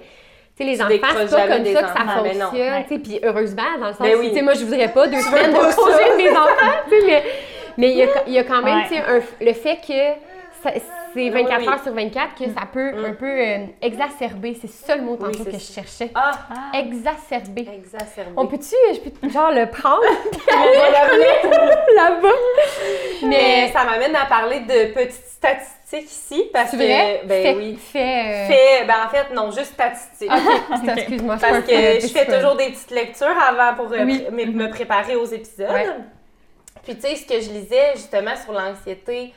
tu 0.58 0.64
sais, 0.64 0.64
les 0.64 0.78
Tu 0.78 0.82
enfants, 0.82 0.94
c'est 1.16 1.36
pas 1.36 1.48
comme 1.48 1.66
ça 1.66 1.82
que 1.84 1.88
ça 1.88 2.04
enfants, 2.04 2.24
mais 2.24 2.34
non. 2.34 2.46
fonctionne, 2.48 2.74
Ouais. 2.74 2.86
tu 2.90 3.00
puis 3.00 3.20
heureusement, 3.24 3.64
dans 3.80 3.88
le 3.88 3.94
sens 3.94 4.02
Ben 4.02 4.16
où, 4.16 4.20
oui. 4.22 4.34
tu 4.34 4.42
moi, 4.42 4.54
je 4.56 4.66
voudrais 4.66 4.92
pas 4.92 5.06
deux 5.08 5.22
semaines 5.22 5.52
de 5.52 5.76
congé 5.76 6.12
de 6.12 6.18
mes 6.18 6.32
enfants, 6.32 6.80
tu 6.90 6.96
mais 7.78 7.92
il 7.92 7.98
y 7.98 8.02
a, 8.02 8.08
il 8.26 8.34
y 8.34 8.40
a 8.40 8.44
quand 8.44 8.64
même, 8.64 8.78
Ouais. 8.78 8.84
tu 8.88 8.96
sais, 8.96 9.02
un- 9.02 9.46
le 9.46 9.54
fait 9.54 9.76
que 9.88 10.37
c'est 11.14 11.30
24 11.30 11.60
Oui. 11.62 11.68
heures 11.68 11.84
sur 11.84 11.94
24, 11.94 12.36
que 12.36 12.46
ça 12.46 12.66
peut 12.72 13.06
un 13.06 13.14
peu 13.14 13.26
euh, 13.26 13.66
exacerber, 13.82 14.58
c'est 14.60 14.70
ça 14.70 14.96
le 14.96 15.02
mot 15.04 15.16
tantôt 15.16 15.44
que 15.46 15.52
je 15.52 15.58
cherchais. 15.60 16.12
Ah, 16.16 16.32
Ah, 16.50 16.78
Exacerber. 16.80 17.68
exacerbé. 17.74 18.32
On 18.38 18.46
peut-tu, 18.48 18.76
je 18.94 19.00
peux 19.10 19.30
genre 19.30 19.52
le 19.52 19.66
prendre? 19.70 20.02
Là-bas? 21.96 22.28
Mais 23.24 23.28
Mais 23.30 23.72
ça 23.72 23.84
m'amène 23.84 24.16
à 24.16 24.26
parler 24.26 24.60
de 24.62 24.94
petites 24.94 25.14
statistiques 25.26 26.12
ici, 26.12 26.50
parce 26.52 26.72
que, 26.72 26.78
ben 27.26 27.44
fait, 27.44 27.56
oui. 27.56 27.76
fait, 27.78 28.00
euh, 28.00 28.48
Fait, 28.48 28.86
ben 28.86 28.96
en 29.06 29.10
fait, 29.10 29.34
non, 29.34 29.52
juste 29.52 29.74
statistiques. 29.74 30.30
Ok, 30.32 30.78
c'est- 30.86 30.92
excuse-moi. 31.00 31.38
Parce 31.40 31.60
que 31.60 32.00
je 32.02 32.08
fais 32.08 32.26
toujours 32.26 32.56
des 32.56 32.70
petites 32.72 32.92
lectures 32.92 33.36
avant 33.48 33.76
pour 33.76 33.92
euh, 33.94 34.04
Oui. 34.04 34.26
pr- 34.28 34.32
me, 34.32 34.46
me 34.66 34.70
préparer 34.70 35.16
aux 35.16 35.26
épisodes. 35.26 35.70
Ouais. 35.72 35.88
Puis 36.84 36.96
tu 36.96 37.02
sais, 37.02 37.16
ce 37.16 37.26
que 37.26 37.40
je 37.42 37.50
lisais 37.52 37.94
justement 37.96 38.36
sur 38.42 38.54
l'anxiété 38.54 39.34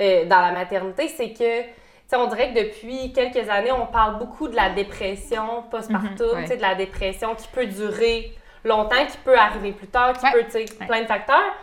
euh, 0.00 0.24
dans 0.24 0.40
la 0.40 0.52
maternité, 0.52 1.08
c'est 1.08 1.30
que, 1.32 1.62
tu 1.62 1.68
sais, 2.06 2.16
on 2.16 2.26
dirait 2.26 2.52
que 2.52 2.58
depuis 2.66 3.12
quelques 3.12 3.48
années, 3.48 3.72
on 3.72 3.86
parle 3.86 4.18
beaucoup 4.18 4.48
de 4.48 4.56
la 4.56 4.70
dépression 4.70 5.62
postpartum, 5.70 6.26
Mhm, 6.26 6.34
ouais. 6.34 6.42
tu 6.42 6.48
sais, 6.48 6.56
de 6.56 6.62
la 6.62 6.74
dépression 6.74 7.34
qui 7.34 7.46
peut 7.48 7.66
durer 7.66 8.32
longtemps, 8.64 9.06
qui 9.06 9.16
peut 9.18 9.36
arriver 9.38 9.72
plus 9.72 9.86
tard, 9.88 10.12
qui 10.14 10.24
Ouais. 10.24 10.32
peut, 10.32 10.44
tu 10.44 10.50
sais, 10.52 10.64
plein 10.86 11.02
de 11.02 11.06
facteurs. 11.06 11.54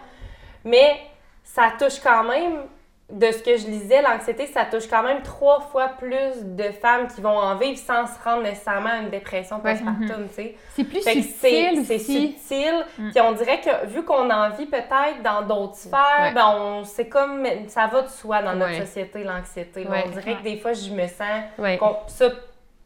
Mais 0.64 1.00
ça 1.44 1.72
touche 1.80 2.00
quand 2.02 2.24
même, 2.24 2.64
de 3.10 3.32
ce 3.32 3.38
que 3.42 3.56
je 3.56 3.68
lisais, 3.68 4.02
l'anxiété, 4.02 4.48
ça 4.48 4.66
touche 4.66 4.86
quand 4.90 5.02
même 5.02 5.22
trois 5.22 5.62
fois 5.62 5.88
plus 5.98 6.44
de 6.44 6.64
femmes 6.74 7.08
qui 7.08 7.22
vont 7.22 7.38
en 7.38 7.56
vivre 7.56 7.78
sans 7.80 8.06
se 8.06 8.22
rendre 8.22 8.44
nécessairement 8.44 8.90
à 8.90 8.98
une 8.98 9.10
dépression 9.10 9.62
Ouais. 9.64 9.76
postpartum, 9.76 10.28
tu 10.28 10.34
sais. 10.36 10.56
C'est 10.76 10.84
plus 10.84 11.02
Fait 11.02 11.14
c'est 11.14 11.22
subtil 11.22 11.86
c'est 11.86 12.00
subtil. 12.00 12.86
Puis 13.14 13.22
on 13.22 13.32
dirait 13.32 13.62
que 13.62 13.86
vu 13.88 14.04
qu'on 14.04 14.30
en 14.30 14.50
vit 14.50 14.66
peut-être 14.66 15.24
dans 15.24 15.42
d'autres 15.44 15.76
sphères, 15.76 16.00
Ouais. 16.22 16.34
ben 16.34 16.54
on 16.60 16.84
c'est 16.84 17.08
comme 17.08 17.48
ça 17.70 17.88
va 17.88 18.02
de 18.02 18.10
soi 18.10 18.42
dans 18.42 18.54
notre 18.56 18.72
Ouais. 18.74 18.86
société 18.86 19.24
l'anxiété. 19.24 19.88
On 19.88 20.10
dirait 20.10 20.36
que 20.36 20.44
des 20.44 20.58
fois 20.58 20.74
je 20.74 20.90
me 20.92 21.08
sens 21.08 21.78
qu'on- 21.80 21.96
ça 22.08 22.26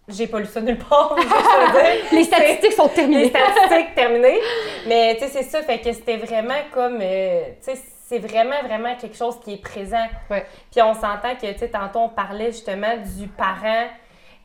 j'ai 0.08 0.28
pas 0.28 0.40
lu 0.40 0.46
ça 0.46 0.62
nulle 0.62 0.78
part. 0.78 1.16
Les 2.12 2.24
statistiques 2.26 2.74
sont 2.74 2.88
Les 2.90 2.94
terminées. 2.94 3.30
statistiques 3.30 3.96
terminées. 3.96 4.40
Mais 4.88 5.16
tu 5.16 5.22
sais 5.22 5.30
c'est 5.30 5.44
ça 5.44 5.62
fait 5.64 5.80
que 5.80 5.92
c'était 5.94 6.18
vraiment 6.18 6.54
comme 6.72 7.00
euh, 7.02 7.42
tu 7.66 7.72
sais 7.76 7.82
c'est 8.12 8.20
vraiment 8.20 8.62
vraiment 8.64 8.94
quelque 8.96 9.16
chose 9.16 9.40
qui 9.40 9.54
est 9.54 9.62
présent. 9.62 10.06
Ouais. 10.30 10.46
Puis 10.70 10.82
on 10.82 10.94
s'entend 10.94 11.36
que 11.36 11.50
tu 11.52 11.58
sais 11.60 11.70
tantôt 11.70 12.00
on 12.00 12.10
parlait 12.10 12.52
justement 12.52 12.98
du 12.98 13.28
parent 13.28 13.86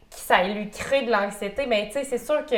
qui 0.09 0.21
ça 0.21 0.45
lui 0.45 0.71
crée 0.71 1.03
de 1.03 1.11
l'anxiété, 1.11 1.67
mais 1.67 1.87
tu 1.89 1.95
sais, 1.95 2.05
c'est 2.05 2.19
sûr 2.19 2.47
que 2.47 2.55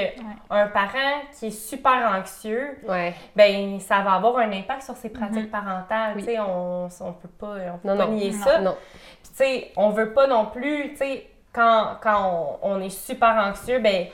un 0.50 0.66
parent 0.66 1.22
qui 1.38 1.46
est 1.46 1.50
super 1.50 2.12
anxieux, 2.14 2.78
Ouais. 2.86 3.14
ben 3.34 3.80
ça 3.80 4.00
va 4.02 4.12
avoir 4.12 4.36
un 4.36 4.52
impact 4.52 4.82
sur 4.82 4.96
ses 4.96 5.08
pratiques 5.08 5.50
parentales. 5.50 6.12
Oui. 6.16 6.24
Tu 6.24 6.32
sais, 6.32 6.38
on, 6.40 6.88
on 7.00 7.12
peut 7.14 7.28
pas, 7.40 7.54
on 7.74 7.78
peut 7.78 7.88
Non, 7.88 7.96
pas 7.96 8.04
non. 8.06 8.12
nier 8.12 8.32
Non. 8.32 8.44
ça. 8.44 8.58
Non. 8.60 8.76
Puis 9.22 9.30
tu 9.30 9.36
sais, 9.36 9.72
on 9.76 9.88
veut 9.90 10.12
pas 10.12 10.26
non 10.26 10.44
plus, 10.44 10.90
tu 10.90 10.96
sais, 10.98 11.26
quand, 11.52 11.96
quand 12.02 12.58
on, 12.62 12.74
on 12.74 12.80
est 12.82 12.90
super 12.90 13.30
anxieux, 13.30 13.78
ben 13.78 14.08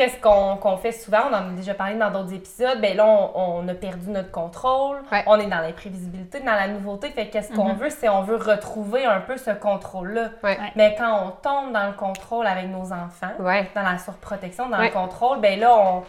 qu'est-ce 0.00 0.18
qu'on 0.18 0.76
fait 0.78 0.92
souvent? 0.92 1.18
On 1.30 1.34
en 1.34 1.48
a 1.48 1.52
déjà 1.56 1.74
parlé 1.74 1.94
dans 1.96 2.10
d'autres 2.10 2.32
épisodes. 2.32 2.80
Ben 2.80 2.96
là, 2.96 3.04
on, 3.06 3.60
on 3.64 3.68
a 3.68 3.74
perdu 3.74 4.08
notre 4.08 4.30
contrôle. 4.30 4.96
Ouais. 5.12 5.22
On 5.26 5.38
est 5.38 5.46
dans 5.46 5.58
l'imprévisibilité, 5.60 6.40
dans 6.40 6.54
la 6.54 6.68
nouveauté. 6.68 7.10
Fait 7.10 7.26
que 7.26 7.32
qu'est-ce 7.32 7.52
qu'on 7.52 7.74
veut, 7.74 7.90
c'est 7.90 8.08
on 8.08 8.22
veut 8.22 8.36
retrouver 8.36 9.04
un 9.04 9.20
peu 9.20 9.36
ce 9.36 9.50
contrôle-là. 9.50 10.30
Ouais. 10.42 10.56
Mais 10.74 10.94
quand 10.96 11.26
on 11.26 11.30
tombe 11.42 11.72
dans 11.74 11.86
le 11.86 11.92
contrôle 11.92 12.46
avec 12.46 12.68
nos 12.68 12.92
enfants, 12.92 13.32
Ouais. 13.38 13.68
dans 13.74 13.82
la 13.82 13.98
surprotection, 13.98 14.70
dans 14.70 14.78
Ouais. 14.78 14.86
le 14.86 14.92
contrôle, 14.94 15.40
ben 15.40 15.60
là, 15.60 15.76
on, 15.76 16.02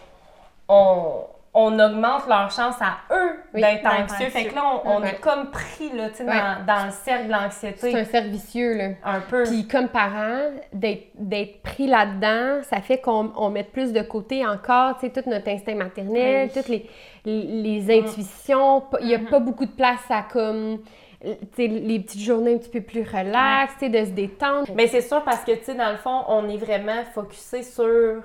on, 0.68 1.26
on 1.54 1.78
augmente 1.78 2.26
leur 2.28 2.50
chance 2.50 2.76
à 2.80 3.14
eux 3.14 3.32
Oui, 3.52 3.60
d'être 3.60 3.84
anxieux. 3.86 4.30
Fait 4.30 4.44
que 4.46 4.54
là, 4.54 4.62
on, 4.84 4.90
on 4.90 5.00
Ouais. 5.02 5.10
est 5.10 5.20
comme 5.20 5.50
pris 5.50 5.90
là, 5.94 6.04
Ouais. 6.04 6.24
dans, 6.24 6.64
dans 6.66 6.84
le 6.86 6.90
cercle 6.90 7.24
de 7.28 7.32
C'est 7.32 7.40
l'anxiété. 7.68 7.98
un 7.98 8.04
cercle 8.06 8.28
vicieux, 8.28 8.74
là. 8.78 8.88
Un 9.04 9.20
peu. 9.20 9.42
Puis 9.42 9.68
comme 9.68 9.88
parent, 9.88 10.50
d'être 10.72 11.62
pris 11.62 11.86
là-dedans, 11.86 12.62
ça 12.62 12.80
fait 12.80 12.98
qu'on 13.02 13.32
on 13.36 13.50
mette 13.50 13.70
plus 13.70 13.92
de 13.92 14.00
côté 14.00 14.46
encore, 14.46 14.96
tu 14.98 15.06
sais, 15.06 15.12
tout 15.12 15.28
notre 15.28 15.48
instinct 15.48 15.74
maternel, 15.74 16.46
Oui. 16.48 16.52
toutes 16.54 16.68
les, 16.68 16.88
les, 17.26 17.42
les 17.42 17.98
intuitions. 18.00 18.84
Il 19.00 19.08
n'y 19.08 19.14
a 19.14 19.18
pas 19.18 19.38
beaucoup 19.40 19.66
de 19.66 19.72
place 19.72 20.10
à 20.10 20.22
comme, 20.22 20.78
tu 21.22 21.28
sais, 21.54 21.66
les 21.66 22.00
petites 22.00 22.22
journées 22.22 22.54
un 22.54 22.58
petit 22.58 22.70
peu 22.70 22.80
plus 22.80 23.02
relax, 23.02 23.74
tu 23.74 23.80
sais, 23.80 23.88
de 23.90 24.04
se 24.06 24.10
détendre. 24.12 24.68
Mais 24.74 24.86
c'est 24.86 25.02
sûr 25.02 25.22
parce 25.22 25.44
que, 25.44 25.52
tu 25.52 25.64
sais, 25.64 25.74
dans 25.74 25.90
le 25.90 25.98
fond, 25.98 26.22
on 26.28 26.48
est 26.48 26.56
vraiment 26.56 27.04
focusé 27.14 27.62
sur 27.62 28.22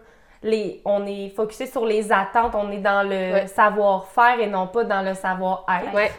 les, 0.47 0.81
on 0.85 1.05
est 1.05 1.29
focusé 1.35 1.65
sur 1.67 1.85
les 1.85 2.11
attentes, 2.11 2.55
on 2.55 2.71
est 2.71 2.77
dans 2.79 3.03
le 3.03 3.33
Ouais. 3.33 3.47
savoir-faire 3.47 4.39
et 4.39 4.47
non 4.47 4.67
pas 4.67 4.83
dans 4.83 5.01
le 5.01 5.13
savoir-être. 5.13 5.93
Ouais. 5.93 6.11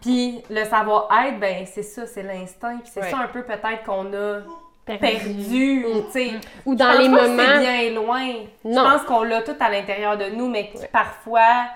Puis 0.00 0.42
le 0.50 0.64
savoir-être, 0.64 1.38
ben 1.40 1.64
c'est 1.66 1.82
ça, 1.82 2.06
c'est 2.06 2.22
l'instinct. 2.22 2.78
Puis 2.82 2.90
c'est 2.92 3.00
Ouais. 3.02 3.10
ça 3.10 3.18
un 3.18 3.28
peu 3.28 3.42
peut-être 3.42 3.82
qu'on 3.84 4.06
a 4.12 4.40
Perdu. 4.84 5.00
perdu, 5.00 5.84
tu 6.06 6.10
sais. 6.12 6.30
Ou 6.66 6.74
dans 6.74 6.92
les 6.98 7.08
moments. 7.08 7.26
c'est 7.38 7.60
bien 7.60 7.90
loin. 8.00 8.26
Non. 8.64 8.84
Je 8.84 8.90
pense 8.96 9.02
qu'on 9.04 9.22
l'a 9.22 9.42
tout 9.42 9.54
à 9.60 9.70
l'intérieur 9.70 10.16
de 10.18 10.26
nous, 10.30 10.48
mais 10.48 10.70
parfois, 10.92 11.66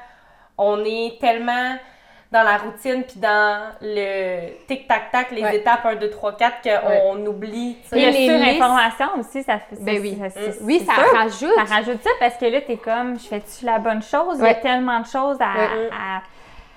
on 0.59 0.85
est 0.85 1.17
tellement 1.21 1.77
dans 2.37 2.43
la 2.43 2.57
routine 2.59 3.03
puis 3.05 3.19
dans 3.21 3.73
le 3.81 4.51
tic-tac-tac, 4.67 5.31
les 5.31 5.43
Ouais. 5.43 5.57
étapes 5.57 5.85
1, 5.87 5.95
2, 5.97 6.11
3, 6.11 6.33
4, 6.37 6.57
qu'on 6.63 7.25
oublie. 7.27 7.77
tu 7.83 7.89
sais. 7.89 7.99
Et 7.99 8.03
Et 8.03 8.05
la 8.07 8.11
les 8.11 8.27
surinformation 8.29 9.07
aussi, 9.19 9.43
ça 9.43 9.59
fait 9.59 9.77
Ben 9.81 9.99
oui. 10.01 10.19
ça- 10.21 10.31
c'est- 10.31 10.63
Oui, 10.63 10.81
ça 10.87 10.95
sûr. 10.95 11.17
rajoute. 11.19 11.55
Ça 11.69 11.75
rajoute 11.77 12.03
ça 12.03 12.11
parce 12.21 12.37
que 12.37 12.45
là, 12.47 12.61
t'es 12.61 12.77
comme, 12.77 13.19
je 13.19 13.27
fais-tu 13.27 13.65
la 13.65 13.79
bonne 13.79 14.03
chose? 14.03 14.35
Il 14.37 14.41
y 14.41 14.43
Ouais. 14.43 14.51
a 14.51 14.55
tellement 14.55 15.01
de 15.01 15.07
choses 15.07 15.39
à. 15.41 15.55
Ouais. 15.59 15.89
à- 15.93 16.23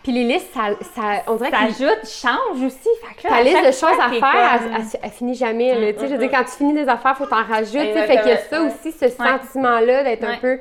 Puis 0.01 0.13
les 0.13 0.23
listes, 0.23 0.53
ça, 0.53 0.61
ça- 0.95 1.23
on 1.27 1.35
dirait 1.35 1.51
que 1.51 1.57
s'ajoute, 1.57 2.05
change 2.07 2.63
aussi. 2.65 2.87
Fait 3.03 3.15
que 3.21 3.27
là, 3.27 3.35
ta 3.37 3.43
liste 3.43 3.65
de 3.67 3.71
choses 3.71 3.99
à 3.99 4.09
faire, 4.09 4.19
comme- 4.21 4.71
elle, 4.75 4.81
elle- 4.93 4.99
elle 5.03 5.09
finit 5.11 5.35
jamais. 5.35 5.75
là. 5.77 5.91
Tu 5.93 5.99
sais, 5.99 6.07
je 6.07 6.13
veux 6.13 6.19
dire, 6.19 6.31
quand 6.31 6.45
tu 6.45 6.51
finis 6.51 6.73
des 6.73 6.87
affaires, 6.87 7.17
faut 7.17 7.25
t'en 7.25 7.43
rajouter. 7.43 7.79
Fait 7.79 7.89
Exactement, 8.15 8.21
qu'il 8.21 8.29
y 8.29 8.33
a 8.33 8.37
ça 8.37 8.61
ouais. 8.63 8.67
aussi, 8.71 8.91
ce 8.93 9.09
sentiment-là 9.09 10.03
d'être 10.05 10.23
un 10.23 10.29
Ouais. 10.31 10.37
peu 10.41 10.59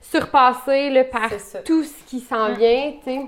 surpassé 0.00 0.90
là, 0.90 1.04
par 1.04 1.30
ça. 1.38 1.60
tout 1.60 1.84
ce 1.84 2.02
qui 2.06 2.20
s'en 2.20 2.52
vient. 2.54 2.92
tu 3.04 3.10
sais. 3.10 3.20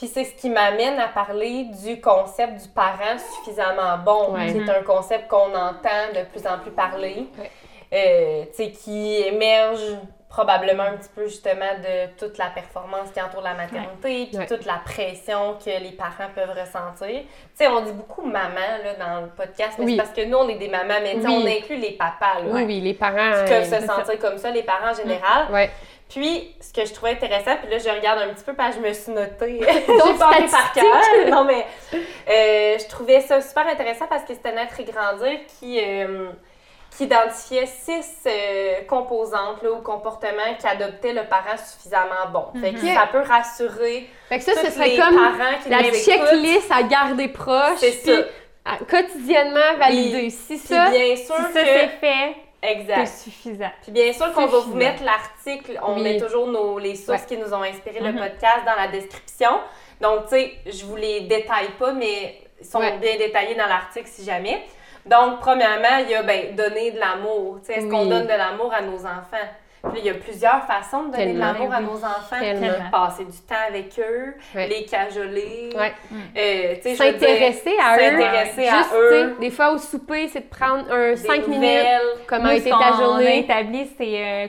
Puis 0.00 0.08
c'est 0.08 0.24
ce 0.24 0.34
qui 0.34 0.48
m'amène 0.48 0.98
à 0.98 1.08
parler 1.08 1.64
du 1.84 2.00
concept 2.00 2.54
du 2.62 2.68
parent 2.70 3.18
suffisamment 3.36 3.98
bon, 4.02 4.32
Ouais. 4.32 4.50
qui 4.50 4.56
est 4.58 4.70
un 4.70 4.82
concept 4.82 5.28
qu'on 5.28 5.54
entend 5.54 6.08
de 6.14 6.24
plus 6.32 6.46
en 6.46 6.58
plus 6.58 6.70
parler, 6.70 7.26
Ouais. 7.38 7.50
euh, 7.92 8.44
tu 8.46 8.64
sais, 8.64 8.70
qui 8.70 9.16
émerge 9.20 9.82
probablement 10.30 10.84
un 10.84 10.92
petit 10.96 11.08
peu 11.14 11.26
justement 11.26 11.74
de 11.82 12.16
toute 12.16 12.38
la 12.38 12.46
performance 12.46 13.10
qui 13.12 13.20
entoure 13.20 13.42
la 13.42 13.52
maternité, 13.54 14.26
puis 14.30 14.38
Ouais. 14.38 14.46
toute 14.46 14.64
la 14.64 14.80
pression 14.84 15.56
que 15.62 15.68
les 15.82 15.90
parents 15.90 16.30
peuvent 16.34 16.56
ressentir. 16.58 17.08
Tu 17.08 17.26
sais, 17.52 17.66
on 17.66 17.80
dit 17.82 17.90
beaucoup 17.92 18.22
maman 18.22 18.78
là, 18.84 18.94
dans 18.94 19.20
le 19.22 19.26
podcast, 19.26 19.72
mais 19.78 19.84
Oui. 19.84 19.90
c'est 19.90 19.96
parce 19.98 20.12
que 20.16 20.24
nous, 20.24 20.38
on 20.38 20.48
est 20.48 20.54
des 20.54 20.68
mamans, 20.68 20.94
mais 21.02 21.16
Oui. 21.16 21.24
on 21.26 21.44
inclut 21.46 21.76
les 21.78 21.90
papas, 21.92 22.38
là, 22.44 22.52
Oui, 22.52 22.62
oui, 22.64 22.80
les 22.80 22.94
parents. 22.94 23.44
qui 23.44 23.50
peuvent 23.52 23.70
euh, 23.74 23.80
se 23.80 23.86
sentir 23.86 24.18
comme 24.20 24.38
ça, 24.38 24.50
les 24.52 24.62
parents 24.62 24.92
en 24.92 24.94
général. 24.94 25.46
Puis, 26.10 26.54
ce 26.60 26.72
que 26.72 26.84
je 26.86 26.92
trouvais 26.92 27.12
intéressant, 27.12 27.56
puis 27.62 27.70
là, 27.70 27.78
je 27.78 27.88
regarde 27.88 28.18
un 28.20 28.34
petit 28.34 28.44
peu 28.44 28.52
parce 28.52 28.76
que 28.76 28.82
je 28.82 28.88
me 28.88 28.92
suis 28.92 29.12
notée. 29.12 29.60
J'ai 29.86 30.18
pas 30.18 30.26
appris 30.30 30.48
par 30.48 30.72
cœur. 30.72 30.84
Non, 31.28 31.44
mais 31.44 31.64
euh, 31.92 32.76
je 32.78 32.88
trouvais 32.88 33.20
ça 33.20 33.40
super 33.40 33.66
intéressant 33.68 34.06
parce 34.08 34.22
que 34.24 34.34
c'était 34.34 34.52
Naître 34.52 34.78
et 34.80 34.84
Grandir 34.84 35.38
qui, 35.58 35.80
euh, 35.80 36.30
qui 36.96 37.04
identifiait 37.04 37.66
six 37.66 38.04
euh, 38.26 38.82
composantes 38.88 39.62
là, 39.62 39.70
ou 39.70 39.80
comportements 39.82 40.54
qui 40.58 40.66
adoptaient 40.66 41.12
le 41.12 41.22
parent 41.24 41.56
suffisamment 41.56 42.28
bon. 42.32 42.60
Fait 42.60 42.72
que 42.72 42.80
Mhm. 42.84 42.94
ça 42.94 43.06
peut 43.10 43.22
rassurer 43.22 44.08
Fait 44.28 44.38
que 44.38 44.44
ça, 44.44 44.52
ce 44.54 44.70
serait 44.72 44.88
les 44.88 44.96
comme 44.98 45.14
parents 45.14 45.58
qui 45.62 45.68
la 45.70 45.82
checklist 45.92 46.70
à 46.72 46.82
garder 46.82 47.28
proche. 47.28 47.78
C'est 47.78 47.92
ça. 47.92 48.12
à- 48.64 48.76
quotidiennement 48.78 49.76
valider. 49.78 50.18
Puis- 50.22 50.30
Si 50.32 50.58
ça, 50.58 50.90
bien 50.90 51.14
sûr 51.16 51.36
Si 51.36 51.52
ça, 51.54 51.60
que... 51.62 51.66
c'est 51.66 51.88
fait, 52.00 52.34
c'est 52.62 52.70
Exact. 52.70 53.06
suffisant. 53.06 53.70
Puis 53.82 53.92
bien 53.92 54.12
sûr 54.12 54.32
qu'on 54.32 54.46
va 54.46 54.58
vous 54.58 54.74
mettre 54.74 55.02
l'article, 55.02 55.78
on 55.82 55.94
Oui. 55.96 56.02
met 56.02 56.20
toujours 56.20 56.46
nos, 56.46 56.78
les 56.78 56.94
sources 56.94 57.20
Ouais. 57.22 57.26
qui 57.26 57.36
nous 57.38 57.52
ont 57.54 57.62
inspiré 57.62 58.00
le 58.00 58.12
Mhm. 58.12 58.18
podcast 58.18 58.64
dans 58.66 58.76
la 58.80 58.88
description. 58.88 59.50
Donc, 60.00 60.24
tu 60.24 60.36
sais, 60.36 60.54
je 60.66 60.84
vous 60.84 60.96
les 60.96 61.22
détaille 61.22 61.70
pas, 61.78 61.92
mais 61.92 62.40
ils 62.60 62.66
sont 62.66 62.78
Ouais. 62.80 62.98
bien 62.98 63.16
détaillés 63.16 63.54
dans 63.54 63.66
l'article 63.66 64.06
si 64.08 64.24
jamais. 64.24 64.62
Donc, 65.06 65.40
premièrement, 65.40 65.98
il 66.02 66.10
y 66.10 66.14
a, 66.14 66.22
ben, 66.22 66.54
donner 66.54 66.90
de 66.90 66.98
l'amour. 66.98 67.58
Tu 67.60 67.66
sais, 67.66 67.78
est-ce 67.78 67.86
qu'on 67.86 68.04
donne 68.06 68.24
de 68.26 68.28
l'amour 68.34 68.72
à 68.72 68.82
nos 68.82 68.98
enfants? 69.06 69.48
Puis 69.82 70.00
il 70.00 70.04
y 70.04 70.10
a 70.10 70.14
plusieurs 70.14 70.64
façons 70.64 71.04
de 71.04 71.12
donner 71.12 71.32
de 71.32 71.38
l'amour 71.38 71.72
à 71.72 71.80
nos 71.80 71.96
enfants. 71.96 72.36
Tellement. 72.38 72.90
Passer 72.92 73.24
du 73.24 73.38
temps 73.38 73.54
avec 73.68 73.98
eux, 73.98 74.34
Ouais. 74.54 74.68
les 74.68 74.84
cajoler, 74.84 75.70
Ouais. 75.74 75.92
euh, 76.36 76.94
s'intéresser 76.94 77.74
à 77.82 77.96
eux. 77.96 78.00
s'intéresser 78.00 78.68
à 78.68 78.82
eux, 78.94 79.36
des 79.40 79.50
fois 79.50 79.72
au 79.72 79.78
souper, 79.78 80.28
c'est 80.28 80.40
de 80.40 80.48
prendre 80.54 80.84
un 80.92 81.10
des 81.10 81.16
5 81.16 81.46
minutes. 81.46 81.86
Comment 82.28 82.46
a 82.50 82.54
été 82.54 82.68
ta 82.70 82.76
a 82.76 82.92
journée? 82.92 83.38
établi, 83.40 83.90
c'est 83.96 84.22
euh, 84.22 84.48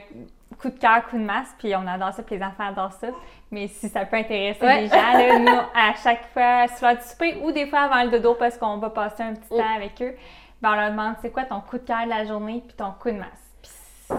coup 0.62 0.70
de 0.70 0.78
cœur, 0.80 1.04
coup 1.10 1.18
de 1.18 1.24
masse, 1.24 1.56
puis 1.58 1.74
on 1.76 1.88
adore 1.88 2.12
ça, 2.14 2.24
puis 2.24 2.36
les 2.36 2.44
enfants 2.44 2.68
adorent 2.70 2.94
ça. 2.94 3.08
Mais 3.52 3.68
si 3.68 3.90
ça 3.90 4.06
peut 4.06 4.18
intéresser 4.18 4.64
Ouais. 4.66 4.82
les 4.82 4.88
gens, 4.88 4.96
là, 5.14 5.40
nous, 5.40 5.48
à 5.76 5.94
chaque 6.04 6.26
fois, 6.34 6.68
sur 6.78 6.88
l'heure 6.88 6.98
du 6.98 7.04
souper 7.04 7.38
ou 7.42 7.52
des 7.52 7.68
fois 7.68 7.80
avant 7.82 8.04
le 8.04 8.10
dodo 8.12 8.36
parce 8.36 8.58
qu'on 8.58 8.78
va 8.78 8.90
passer 8.90 9.24
un 9.24 9.34
petit 9.34 9.54
Mm. 9.54 9.58
temps 9.58 9.76
avec 9.76 10.02
eux, 10.02 10.16
ben 10.62 10.72
on 10.72 10.76
leur 10.76 10.92
demande 10.92 11.16
c'est 11.22 11.32
quoi 11.32 11.44
ton 11.44 11.60
coup 11.62 11.78
de 11.78 11.84
cœur 11.88 12.04
de 12.06 12.10
la 12.10 12.24
journée 12.26 12.62
puis 12.68 12.76
ton 12.78 12.92
coup 13.02 13.10
de 13.10 13.16
masse? 13.18 13.41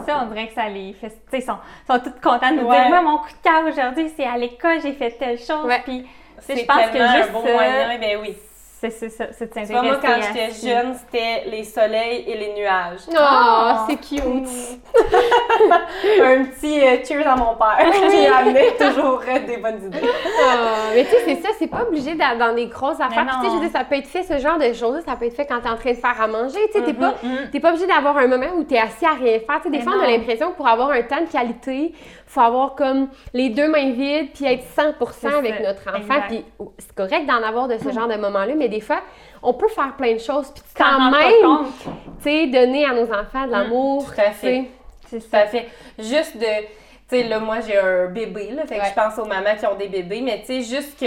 Ça, 0.07 0.21
on 0.23 0.27
dirait 0.33 0.49
que 0.49 0.55
ça 0.55 0.69
les 0.69 0.93
fait. 0.95 1.09
Tu 1.09 1.15
sais, 1.31 1.41
sont, 1.41 1.57
sont 1.87 1.99
tous 1.99 2.13
contents 2.23 2.51
de 2.51 2.61
nous 2.61 2.69
Ouais. 2.69 2.81
dire 2.81 2.89
Moi, 2.89 3.03
mon 3.03 3.19
coup 3.19 3.29
de 3.31 3.43
cœur 3.49 3.65
aujourd'hui, 3.67 4.13
c'est 4.17 4.27
à 4.27 4.37
l'école, 4.37 4.81
j'ai 4.83 4.93
fait 4.93 5.11
telle 5.13 5.39
chose. 5.39 5.71
Puis, 5.85 6.07
je 6.49 6.65
pense 6.65 6.87
que 6.91 6.99
juste 6.99 7.31
un 7.31 7.33
ça, 7.33 7.53
moyen, 7.53 7.99
ben 7.99 8.19
oui. 8.21 8.37
C'est 8.91 9.09
ça, 9.11 9.27
c'est 9.33 9.53
s'intéresser 9.53 9.73
moi, 9.75 9.99
quand 10.03 10.17
j'étais 10.23 10.67
jeune, 10.69 10.95
c'était 10.95 11.45
les 11.49 11.65
soleils 11.65 12.25
et 12.27 12.37
les 12.37 12.55
nuages. 12.55 13.01
Oh, 13.11 13.87
c'est 13.89 13.97
cute. 13.97 14.23
Un 16.23 16.45
petit 16.45 16.81
euh, 16.81 16.97
cheers 17.05 17.27
à 17.29 17.37
mon 17.37 17.55
père 17.55 17.91
qui 18.11 18.27
amenait 18.27 18.73
toujours 18.77 19.21
euh, 19.29 19.39
des 19.47 19.57
bonnes 19.59 19.85
idées. 19.87 20.01
Ah, 20.45 20.91
mais 20.95 21.05
tu 21.05 21.11
sais, 21.11 21.17
c'est 21.27 21.43
ça, 21.43 21.49
c'est 21.59 21.67
pas 21.67 21.83
obligé 21.83 22.15
d'être 22.15 22.39
dans 22.39 22.55
des 22.55 22.67
grosses 22.67 23.01
affaires. 23.01 23.27
Tu 23.41 23.47
sais, 23.47 23.53
je 23.53 23.57
veux 23.57 23.69
dire, 23.69 23.79
ça 23.79 23.85
peut 23.85 23.97
être 23.97 24.07
fait, 24.07 24.23
ce 24.23 24.39
genre 24.39 24.59
de 24.59 24.73
choses 24.73 25.03
ça 25.07 25.17
peut 25.17 25.27
être 25.27 25.37
fait 25.37 25.47
quand 25.47 25.61
t'es 25.61 25.69
en 25.69 25.77
train 25.77 25.91
de 25.93 25.97
faire 25.97 26.21
à 26.21 26.27
manger. 26.27 26.59
Tu 26.73 26.79
sais, 26.79 26.85
t'es 26.85 26.95
pas, 26.95 27.15
Mhm. 27.23 27.51
t'es 27.53 27.61
pas 27.61 27.71
obligé 27.71 27.87
d'avoir 27.87 28.17
un 28.19 28.27
moment 28.27 28.47
où 28.57 28.65
t'es 28.65 28.79
assis 28.79 29.05
à 29.05 29.13
rien 29.15 29.39
faire. 29.39 29.57
Tu 29.57 29.63
sais, 29.65 29.71
des 29.71 29.79
Mais 29.79 29.85
fois, 29.85 29.95
on 29.99 30.05
a 30.05 30.07
l'impression 30.07 30.51
que 30.51 30.57
pour 30.57 30.69
avoir 30.69 30.91
un 30.91 31.03
temps 31.03 31.21
de 31.21 31.31
qualité, 31.31 31.93
faut 32.33 32.41
avoir 32.41 32.75
comme 32.75 33.09
les 33.35 33.51
deux 33.51 33.69
mains 33.69 33.91
vides 33.93 34.33
puis 34.33 34.47
être 34.47 34.65
100% 34.65 34.95
C'est 35.13 35.27
avec 35.27 35.61
notre 35.61 35.89
enfant. 35.89 36.21
Puis 36.29 36.45
c'est 36.79 36.95
correct 36.95 37.27
d'en 37.27 37.43
avoir 37.43 37.69
de 37.69 37.77
ce 37.79 37.91
genre 37.93 38.09
de 38.09 38.17
moments-là, 38.17 38.55
mais 38.57 38.69
des 38.69 38.81
fois, 38.81 39.01
on 39.43 39.53
peut 39.55 39.69
faire 39.69 39.95
plein 39.97 40.15
de 40.15 40.19
choses 40.21 40.51
puis 40.53 40.63
quand 40.77 41.11
même, 41.11 41.67
tu 42.23 42.23
sais, 42.23 42.47
donner 42.47 42.85
à 42.87 42.95
nos 42.95 43.13
enfants 43.13 43.47
de 43.47 43.53
l'amour. 43.53 44.07
tout 44.07 44.21
à 44.21 44.31
fait. 44.31 44.65
Tout 45.11 45.21
ça. 45.21 45.41
à 45.41 45.47
fait. 45.47 45.69
Juste 45.99 46.37
de. 46.39 46.47
Tu 47.11 47.19
sais, 47.19 47.23
là, 47.25 47.39
moi, 47.39 47.57
j'ai 47.61 47.77
un 47.77 48.07
bébé, 48.07 48.53
là. 48.53 48.65
Fait 48.67 48.79
que 48.79 48.85
je 48.87 48.95
pense 48.95 49.19
aux 49.19 49.27
mamans 49.27 49.55
qui 49.59 49.67
ont 49.67 49.75
des 49.75 49.89
bébés, 49.89 50.23
mais 50.23 50.41
tu 50.41 50.47
sais, 50.47 50.63
juste 50.63 50.99
que 50.99 51.05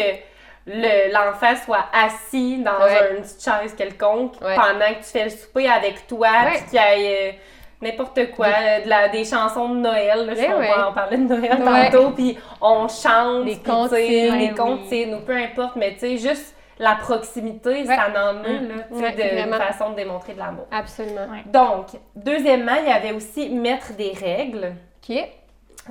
le- 0.67 1.11
l'enfant 1.11 1.55
soit 1.63 1.85
assis 1.91 2.57
dans 2.57 2.83
Ouais. 2.85 3.15
une 3.15 3.23
petite 3.23 3.43
chaise 3.43 3.73
quelconque 3.75 4.33
Ouais. 4.41 4.55
pendant 4.55 4.93
que 4.93 5.03
tu 5.03 5.11
fais 5.11 5.23
le 5.23 5.29
souper 5.31 5.67
avec 5.67 6.05
toi, 6.05 6.27
puis 6.53 6.63
qu'il 6.69 6.79
y 7.01 7.05
ait. 7.05 7.39
N'importe 7.85 8.31
quoi, 8.31 8.47
euh, 8.47 8.83
de 8.83 8.89
la, 8.89 9.09
des 9.09 9.23
chansons 9.23 9.69
de 9.69 9.77
Noël, 9.79 10.25
là, 10.25 10.33
je 10.33 10.39
Ouais, 10.39 10.45
sais 10.47 10.53
ouais. 10.53 10.69
on 10.89 10.93
parlait 10.93 11.17
de 11.17 11.23
Noël 11.23 11.61
Ouais. 11.63 11.89
tantôt, 11.91 12.09
puis 12.11 12.37
on 12.61 12.87
chante, 12.87 13.45
Des 13.45 13.57
comptines, 13.57 14.37
des 14.39 14.49
oui. 14.49 14.55
comptines, 14.55 15.13
ou 15.15 15.19
peu 15.19 15.35
importe, 15.37 15.75
mais 15.75 15.93
tu 15.93 15.99
sais, 15.99 16.17
juste 16.17 16.55
la 16.79 16.95
proximité, 16.95 17.85
ça 17.85 18.07
en 18.09 18.43
est, 18.43 18.59
Mm. 18.59 18.67
là, 19.01 19.11
de, 19.11 19.21
une 19.21 19.49
vraiment. 19.49 19.57
façon 19.65 19.91
de 19.91 19.95
démontrer 19.95 20.33
de 20.33 20.39
l'amour. 20.39 20.65
Absolument. 20.71 21.27
Donc, 21.45 21.87
deuxièmement, 22.15 22.75
il 22.81 22.89
y 22.89 22.91
avait 22.91 23.13
aussi 23.13 23.49
mettre 23.49 23.93
des 23.93 24.11
règles. 24.11 24.73
OK. 25.07 25.15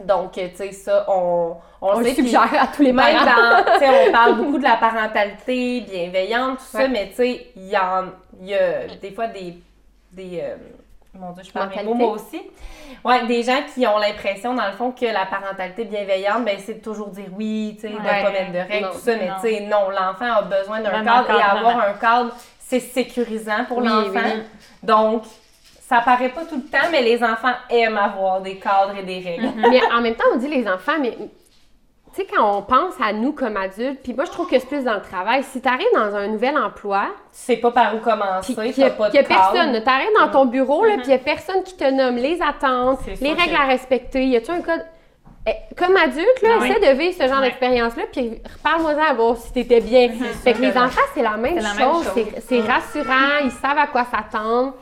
Donc, 0.05 0.32
tu 0.32 0.40
sais, 0.55 0.72
ça, 0.72 1.05
on, 1.09 1.55
on, 1.80 1.86
On 1.88 1.92
le 1.92 2.01
le 2.01 2.05
sait. 2.07 2.14
puis 2.16 2.24
suggère 2.24 2.49
à 2.61 2.66
tous 2.66 2.82
les 2.82 2.92
Même 2.92 3.14
parents. 3.16 3.62
dans, 3.62 3.72
tu 3.72 3.78
sais, 3.78 4.09
on 4.09 4.12
parle 4.12 4.34
beaucoup 4.38 4.59
de 4.59 4.64
la 4.64 4.76
parentalité 4.76 5.80
bienveillante, 5.82 6.59
tout 6.59 6.64
ça, 6.64 6.88
mais 6.88 7.09
tu 7.11 7.14
sais, 7.14 7.47
il 7.57 7.66
y, 7.68 7.70
y 7.70 8.55
a 8.55 8.86
des 9.01 9.11
fois 9.12 9.28
des. 9.28 9.55
des 10.12 10.40
euh, 10.42 10.57
mon 11.19 11.31
Dieu, 11.33 11.43
je 11.45 11.53
parle 11.53 11.71
mes 11.77 11.83
mots, 11.83 11.95
moi 11.95 12.11
aussi. 12.12 12.43
Ouais, 13.05 13.27
des 13.27 13.43
gens 13.43 13.61
qui 13.75 13.87
ont 13.87 13.99
l'impression, 13.99 14.55
dans 14.55 14.67
le 14.67 14.73
fond, 14.73 14.91
que 14.93 15.05
la 15.05 15.27
parentalité 15.27 15.85
bienveillante, 15.85 16.45
ben, 16.45 16.57
c'est 16.59 16.75
de 16.75 16.83
toujours 16.83 17.09
dire 17.09 17.27
oui, 17.37 17.75
tu 17.77 17.83
sais, 17.83 17.89
de 17.91 17.97
Ouais. 17.97 18.23
pas 18.23 18.31
mettre 18.31 18.53
de 18.53 18.59
règles, 18.59 18.87
Non. 18.87 18.93
tout 18.93 18.99
ça, 18.99 19.12
mais 19.17 19.31
tu 19.43 19.49
sais, 19.49 19.61
non, 19.61 19.91
l'enfant 19.91 20.33
a 20.33 20.43
besoin 20.43 20.81
d'un 20.81 21.05
cadre 21.05 21.31
et 21.31 21.43
avoir 21.43 21.79
un 21.81 21.93
cadre, 21.95 22.33
c'est 22.59 22.81
sécurisant 22.81 23.65
pour 23.69 23.79
Oui, 23.79 23.89
l'enfant. 23.89 24.11
oui. 24.25 24.43
Donc, 24.83 25.25
ça 25.87 26.01
paraît 26.01 26.31
pas 26.31 26.45
tout 26.47 26.57
le 26.57 26.62
temps, 26.71 26.87
mais 26.91 27.03
les 27.03 27.23
enfants 27.23 27.53
aiment 27.69 27.99
avoir 27.99 28.41
des 28.41 28.57
cadres 28.59 28.97
et 28.99 29.03
des 29.03 29.21
règles. 29.21 29.51
mais 29.71 29.81
en 29.93 30.01
même 30.01 30.15
temps, 30.15 30.25
on 30.33 30.37
dit 30.39 30.49
les 30.49 30.67
enfants, 30.67 30.99
mais 31.01 31.17
tu 32.15 32.21
sais, 32.23 32.27
quand 32.33 32.59
on 32.59 32.62
pense 32.62 32.95
à 33.03 33.12
nous 33.12 33.33
comme 33.33 33.57
adultes, 33.57 34.01
puis 34.03 34.15
moi, 34.15 34.25
je 34.25 34.31
trouve 34.31 34.49
que 34.49 34.59
c'est 34.59 34.67
plus 34.69 34.85
dans 34.85 34.95
le 34.95 35.03
travail. 35.03 35.43
Si 35.43 35.61
tu 35.61 35.69
arrives 35.69 35.87
dans 35.95 36.15
un 36.15 36.29
nouvel 36.29 36.57
emploi, 36.57 37.07
Tu 37.07 37.12
sais 37.33 37.57
pas 37.57 37.71
par 37.73 37.95
où 37.95 37.99
commencer, 37.99 38.55
puis 38.55 38.73
n'y 38.79 38.85
a, 38.85 38.91
pas 38.91 39.11
de 39.11 39.17
y 39.17 39.19
a 39.19 39.23
personne, 39.25 39.83
tu 39.83 39.89
arrives 39.91 40.09
dans 40.21 40.29
ton 40.29 40.45
bureau, 40.47 40.85
là, 40.85 40.93
puis 40.95 41.03
il 41.07 41.09
n'y 41.09 41.15
a 41.15 41.19
personne 41.19 41.62
qui 41.65 41.77
te 41.77 41.91
nomme 41.91 42.17
les 42.17 42.41
attentes, 42.41 43.01
C'est 43.05 43.21
les 43.21 43.31
sûr 43.31 43.37
règles 43.37 43.57
à 43.57 43.67
respecter. 43.67 44.25
Y 44.27 44.37
a-tu 44.37 44.51
un 44.53 44.61
code? 44.61 44.85
Eh, 45.47 45.75
Comme 45.77 45.95
adulte, 45.97 46.41
là, 46.43 46.49
Ah 46.55 46.59
oui. 46.62 46.71
essaie 46.71 46.81
de 46.95 46.99
vivre 46.99 47.15
ce 47.21 47.29
genre 47.29 47.41
Ouais. 47.41 47.49
d'expérience-là, 47.49 48.05
puis 48.11 48.41
reparle-moi-en 48.57 49.11
à 49.11 49.12
voir 49.12 49.37
si 49.37 49.53
t'étais 49.53 49.81
bien. 49.81 50.09
Fait 50.43 50.53
que 50.53 50.59
sûr 50.59 50.67
les 50.69 50.79
enfants, 50.79 51.03
c'est 51.15 51.23
la 51.23 51.37
même 51.37 51.61
C'est 51.61 51.83
chose. 51.83 52.11
C'est- 52.15 52.41
C'est 52.49 52.61
rassurant, 52.61 53.41
ils 53.45 53.51
savent 53.51 53.77
à 53.77 53.87
quoi 53.89 54.05
s'attendre. 54.05 54.73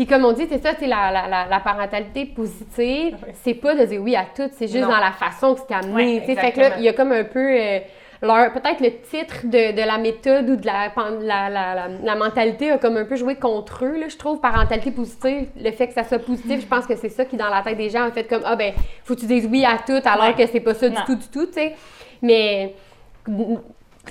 Puis 0.00 0.06
comme 0.06 0.24
on 0.24 0.32
dit, 0.32 0.46
c'est 0.48 0.62
ça, 0.62 0.70
c'est 0.78 0.86
la, 0.86 1.10
la, 1.12 1.28
la, 1.28 1.46
la 1.46 1.60
parentalité 1.60 2.24
positive. 2.24 3.18
Oui. 3.22 3.32
C'est 3.42 3.52
pas 3.52 3.74
de 3.74 3.84
dire 3.84 4.00
oui 4.00 4.16
à 4.16 4.24
tout, 4.34 4.48
c'est 4.56 4.66
juste 4.66 4.80
Non. 4.84 4.88
dans 4.88 4.98
la 4.98 5.12
façon 5.12 5.54
que 5.54 5.60
c'est 5.68 5.74
amené. 5.74 6.24
Sais. 6.24 6.36
fait 6.36 6.52
que 6.52 6.60
là, 6.60 6.70
il 6.78 6.84
y 6.84 6.88
a 6.88 6.94
comme 6.94 7.12
un 7.12 7.24
peu 7.24 7.38
euh, 7.38 7.80
leur 8.22 8.50
peut-être 8.50 8.80
le 8.80 8.98
titre 9.02 9.44
de, 9.44 9.72
de 9.78 9.86
la 9.86 9.98
méthode 9.98 10.48
ou 10.48 10.56
de 10.56 10.64
la, 10.64 10.90
la, 11.20 11.50
la, 11.50 11.74
la, 11.74 11.88
la 12.02 12.14
mentalité 12.14 12.70
a 12.70 12.78
comme 12.78 12.96
un 12.96 13.04
peu 13.04 13.16
joué 13.16 13.34
contre 13.34 13.84
eux, 13.84 13.98
là, 14.00 14.08
je 14.08 14.16
trouve, 14.16 14.40
parentalité 14.40 14.90
positive, 14.90 15.48
le 15.62 15.70
fait 15.70 15.88
que 15.88 15.92
ça 15.92 16.04
soit 16.04 16.18
positif, 16.18 16.62
je 16.62 16.66
pense 16.66 16.86
que 16.86 16.96
c'est 16.96 17.10
ça 17.10 17.26
qui, 17.26 17.36
dans 17.36 17.50
la 17.50 17.60
tête 17.60 17.76
des 17.76 17.90
gens, 17.90 18.04
a 18.04 18.10
fait 18.10 18.24
comme, 18.24 18.42
ah 18.46 18.56
ben, 18.56 18.72
faut 19.04 19.14
que 19.14 19.20
tu 19.20 19.26
dises 19.26 19.46
oui 19.52 19.66
à 19.66 19.76
tout, 19.86 20.00
alors 20.08 20.34
que 20.34 20.46
c'est 20.46 20.60
pas 20.60 20.72
ça 20.72 20.88
du 20.88 20.96
tout, 21.04 21.16
du 21.16 21.28
tout, 21.28 21.44
tu 21.44 21.52
sais. 21.52 21.74
Mais 22.22 22.74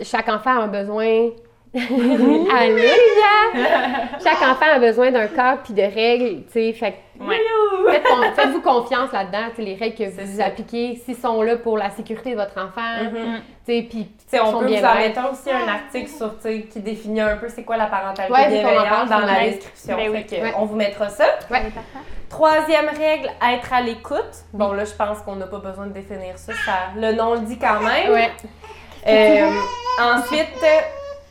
chaque 0.03 0.29
enfant 0.29 0.61
a 0.61 0.67
besoin. 0.67 1.29
Allô, 1.75 2.47
Olivia! 2.49 4.09
Chaque 4.23 4.41
enfant 4.41 4.65
a 4.73 4.79
besoin 4.79 5.11
d'un 5.11 5.27
cadre 5.27 5.61
puis 5.63 5.73
de 5.73 5.81
règles, 5.83 6.43
tu 6.47 6.53
sais. 6.53 6.73
Fait 6.73 6.91
que 6.93 7.23
Ouais. 7.23 7.37
faites 7.91 8.03
con- 8.03 8.31
faites-vous 8.35 8.61
confiance 8.61 9.11
là-dedans, 9.11 9.49
les 9.61 9.75
règles 9.75 9.95
que 9.97 10.09
vous 10.09 10.37
ça. 10.37 10.45
appliquez, 10.45 10.95
s'ils 11.05 11.15
sont 11.17 11.41
là 11.43 11.57
pour 11.57 11.77
la 11.77 11.89
sécurité 11.91 12.31
de 12.31 12.35
votre 12.37 12.53
enfant, 12.57 13.03
Mhm. 13.03 13.41
tu 13.67 13.73
sais, 13.73 13.81
puis 13.89 14.05
Tu 14.05 14.37
sais, 14.37 14.39
on 14.41 14.51
sont 14.51 14.59
peut 14.59 14.65
vous 14.67 14.73
en 14.73 14.77
aussi 15.31 15.51
un 15.51 15.67
article 15.67 16.09
sur, 16.09 16.35
tu 16.37 16.43
sais, 16.43 16.61
qui 16.61 16.79
définit 16.79 17.21
un 17.21 17.35
peu 17.37 17.49
c'est 17.49 17.63
quoi 17.63 17.77
la 17.77 17.85
parentalité 17.87 18.31
Ouais, 18.33 18.47
bienveillante 18.47 19.09
dans 19.09 19.19
la 19.19 19.39
description. 19.49 19.95
Ben 19.97 20.09
oui. 20.11 20.23
Fait 20.27 20.37
que, 20.37 20.41
Ouais. 20.41 20.53
on 20.57 20.65
vous 20.65 20.75
mettra 20.75 21.09
ça. 21.09 21.25
Ouais. 21.51 21.61
Troisième 22.29 22.87
règle, 22.89 23.29
être 23.53 23.73
à 23.73 23.81
l'écoute. 23.81 24.45
Bon, 24.53 24.71
là, 24.71 24.85
je 24.85 24.93
pense 24.93 25.19
qu'on 25.19 25.35
n'a 25.35 25.47
pas 25.47 25.59
besoin 25.59 25.85
de 25.87 25.93
définir 25.93 26.37
ça. 26.37 26.53
ça- 26.65 26.71
le 26.95 27.11
nom 27.13 27.33
le 27.33 27.41
dit 27.41 27.59
quand 27.59 27.79
même. 27.81 28.11
Ouais. 28.11 28.31
Euh, 29.07 29.49
ensuite, 30.01 30.47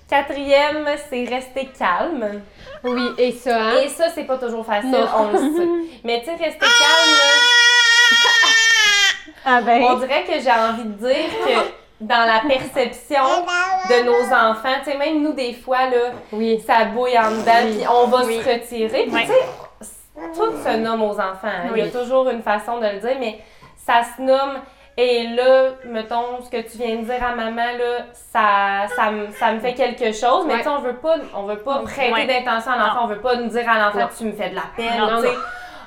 quatrième, 0.09 0.89
c'est 1.11 1.25
rester 1.25 1.67
calme. 1.79 2.41
Oui, 2.85 3.11
et 3.19 3.33
ça, 3.33 3.57
hein? 3.57 3.75
Et 3.83 3.89
ça, 3.89 4.07
c'est 4.15 4.25
pas 4.25 4.39
toujours 4.39 4.65
facile, 4.65 4.91
Non. 4.91 5.07
on 5.17 5.33
le 5.33 5.39
sait. 5.39 5.99
Mais 6.05 6.21
tu 6.21 6.27
sais, 6.27 6.33
rester 6.33 6.59
calme, 6.59 7.19
Ah 9.45 9.61
ben. 9.63 9.83
on 9.83 9.95
dirait 9.99 10.25
que 10.25 10.41
j'ai 10.41 10.51
envie 10.51 10.85
de 10.85 11.07
dire 11.07 11.31
que 11.47 12.05
dans 12.05 12.27
la 12.27 12.41
perception 12.49 13.25
de 13.91 14.03
nos 14.05 14.33
enfants, 14.35 14.79
tu 14.85 14.91
sais, 14.93 14.97
même 14.97 15.23
nous, 15.23 15.33
des 15.33 15.55
fois, 15.55 15.87
là, 15.91 16.13
Oui. 16.33 16.61
ça 16.67 16.85
bouille 16.87 17.19
en 17.19 17.31
dedans, 17.31 17.53
Oui. 17.65 17.77
puis 17.79 17.87
on 17.89 18.07
va 18.07 18.25
Oui. 18.25 18.41
se 18.43 18.49
retirer. 18.49 19.07
Puis 19.11 19.23
tu 19.23 19.27
sais, 19.27 19.91
tout 20.35 20.53
se 20.65 20.77
nomme 20.77 21.03
aux 21.03 21.15
enfants. 21.19 21.37
hein. 21.45 21.71
Il 21.75 21.85
y 21.85 21.87
a 21.87 21.91
toujours 21.91 22.29
une 22.29 22.43
façon 22.43 22.79
de 22.79 22.87
le 22.87 22.99
dire, 23.01 23.17
mais 23.19 23.41
ça 23.77 24.03
se 24.17 24.23
nomme. 24.23 24.61
Et 25.01 25.28
là, 25.28 25.68
mettons, 25.84 26.42
ce 26.44 26.51
que 26.51 26.61
tu 26.68 26.76
viens 26.76 26.96
de 26.96 27.03
dire 27.05 27.22
à 27.24 27.32
maman, 27.32 27.66
là, 27.78 28.07
ça, 28.12 28.92
ça, 28.96 29.12
me, 29.12 29.30
ça 29.30 29.53
me 29.53 29.61
fait 29.61 29.74
quelque 29.74 30.07
chose. 30.12 30.44
Mais 30.46 30.55
Ouais. 30.55 30.59
tu 30.59 30.64
sais, 30.64 30.70
on 30.70 30.80
veut 30.80 30.96
pas, 30.96 31.14
on 31.36 31.44
veut 31.44 31.59
pas 31.61 31.78
prêter 31.84 32.12
Ouais. 32.12 32.26
d'intention 32.26 32.72
à 32.72 32.78
l'enfant. 32.78 33.05
On 33.05 33.07
veut 33.07 33.20
pas 33.20 33.36
nous 33.36 33.46
dire 33.46 33.68
à 33.70 33.78
l'enfant, 33.78 34.09
tu 34.18 34.24
me 34.24 34.32
fais 34.32 34.51
de 34.51 34.57
la 34.57 34.64
peine. 34.76 34.99
Non. 34.99 35.22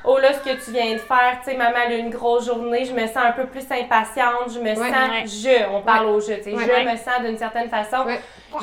Oh 0.05 0.18
là, 0.18 0.30
ce 0.34 0.39
que 0.39 0.64
tu 0.64 0.72
viens 0.72 0.93
de 0.93 0.97
faire, 0.97 1.39
tu 1.43 1.51
sais, 1.51 1.57
maman, 1.57 1.76
elle 1.86 1.91
a 1.91 1.95
eu 1.97 1.99
une 1.99 2.09
grosse 2.09 2.45
journée, 2.47 2.86
je 2.86 2.93
me 2.93 3.05
sens 3.05 3.18
un 3.18 3.34
peu 3.34 3.45
plus 3.47 3.70
impatiente, 3.70 4.49
je 4.51 4.59
me 4.59 4.74
sens, 4.74 4.86
je, 5.26 5.70
on 5.72 5.82
parle 5.82 6.05
au 6.07 6.20
je, 6.22 6.34
tu 6.36 6.43
sais, 6.43 6.53
Ouais. 6.55 6.64
je 6.66 6.89
me 6.89 6.95
sens 6.97 7.20
d'une 7.24 7.38
certaine 7.38 7.70
façon. 7.70 8.05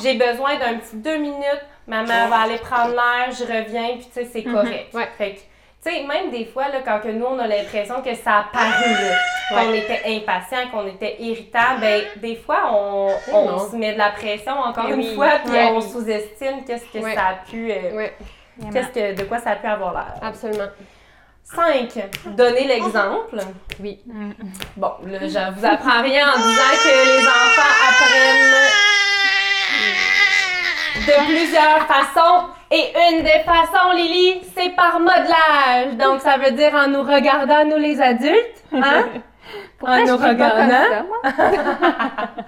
J'ai 0.02 0.14
besoin 0.14 0.56
d'un 0.56 0.78
petit 0.78 0.96
deux 0.96 1.18
minutes, 1.18 1.62
maman 1.86 2.26
va 2.28 2.38
aller 2.40 2.56
prendre 2.56 2.92
l'air, 2.94 3.30
je 3.30 3.44
reviens, 3.44 3.88
puis 3.98 4.06
tu 4.12 4.12
sais, 4.14 4.24
c'est 4.24 4.42
correct. 4.44 4.96
Fait 5.18 5.34
que, 5.34 5.40
tu 5.84 5.90
sais, 5.90 6.02
même 6.04 6.30
des 6.30 6.44
fois, 6.44 6.68
là, 6.68 6.78
quand 6.84 7.00
que 7.00 7.08
nous, 7.08 7.24
on 7.24 7.38
a 7.38 7.46
l'impression 7.46 8.02
que 8.02 8.14
ça 8.14 8.38
a 8.38 8.44
paru, 8.52 8.90
là, 8.90 9.16
qu'on 9.64 9.72
était 9.72 10.02
impatient, 10.06 10.68
qu'on 10.72 10.86
était 10.88 11.16
irritant, 11.20 11.78
ben, 11.80 12.02
des 12.16 12.36
fois, 12.36 12.70
on, 12.72 13.08
se 13.70 13.76
met 13.76 13.92
de 13.94 13.98
la 13.98 14.10
pression, 14.10 14.52
encore 14.58 14.86
Eh 14.88 14.92
une 14.94 14.98
oui. 15.00 15.14
fois, 15.14 15.30
puis 15.44 15.52
Ouais. 15.54 15.70
on 15.72 15.80
sous-estime 15.80 16.64
qu'est-ce 16.66 16.84
que 16.92 16.98
Ouais. 17.04 17.14
ça 17.14 17.26
a 17.28 17.34
pu, 17.48 17.70
euh, 17.70 17.96
Ouais, 17.96 18.12
qu'est-ce 18.72 18.88
que, 18.88 19.14
de 19.14 19.24
quoi 19.24 19.38
ça 19.38 19.50
a 19.52 19.56
pu 19.56 19.66
avoir 19.66 19.92
l'air. 19.94 20.14
absolument. 20.22 20.68
5. 21.44 21.96
Donner 22.36 22.64
l'exemple. 22.66 23.38
Oui. 23.80 24.00
Bon, 24.76 24.92
là, 25.06 25.18
je 25.22 25.58
vous 25.58 25.64
apprends 25.64 26.02
rien 26.02 26.28
en 26.30 26.36
disant 26.36 26.74
que 26.84 27.18
les 27.18 27.26
enfants 27.26 27.74
apprennent 27.88 28.68
de 31.08 31.26
plusieurs 31.26 31.86
façons. 31.86 32.48
Et 32.70 32.92
une 33.10 33.22
des 33.22 33.40
façons, 33.40 33.92
Lily, 33.94 34.42
c'est 34.56 34.70
par 34.70 35.00
modelage. 35.00 35.96
Donc, 35.96 36.20
ça 36.20 36.36
veut 36.36 36.52
dire 36.52 36.74
en 36.74 36.88
nous 36.88 37.02
regardant, 37.02 37.64
nous 37.64 37.78
les 37.78 38.00
adultes. 38.00 38.62
Hein? 38.72 39.06
en 39.82 40.04
nous 40.04 40.16
regardant. 40.16 41.06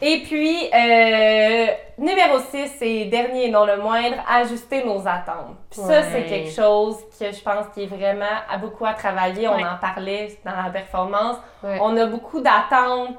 Et 0.00 0.22
puis, 0.22 0.70
euh, 0.72 1.66
numéro 1.98 2.38
6, 2.38 2.76
c'est 2.78 3.04
dernier 3.06 3.46
et 3.46 3.50
non 3.50 3.66
le 3.66 3.78
moindre, 3.78 4.16
ajuster 4.28 4.84
nos 4.84 5.00
attentes. 5.08 5.56
Puis 5.70 5.80
ça, 5.80 6.02
c'est 6.04 6.22
quelque 6.22 6.52
chose 6.52 6.96
que 7.18 7.32
je 7.32 7.42
pense 7.42 7.66
qui 7.74 7.82
est 7.82 7.86
vraiment 7.86 8.24
à 8.48 8.58
beaucoup 8.58 8.86
à 8.86 8.92
travailler. 8.92 9.48
On 9.48 9.54
en 9.54 9.76
parlait 9.80 10.38
dans 10.44 10.52
la 10.52 10.70
performance. 10.70 11.36
Ouais. 11.64 11.78
On 11.80 11.96
a 11.96 12.06
beaucoup 12.06 12.40
d'attentes 12.40 13.18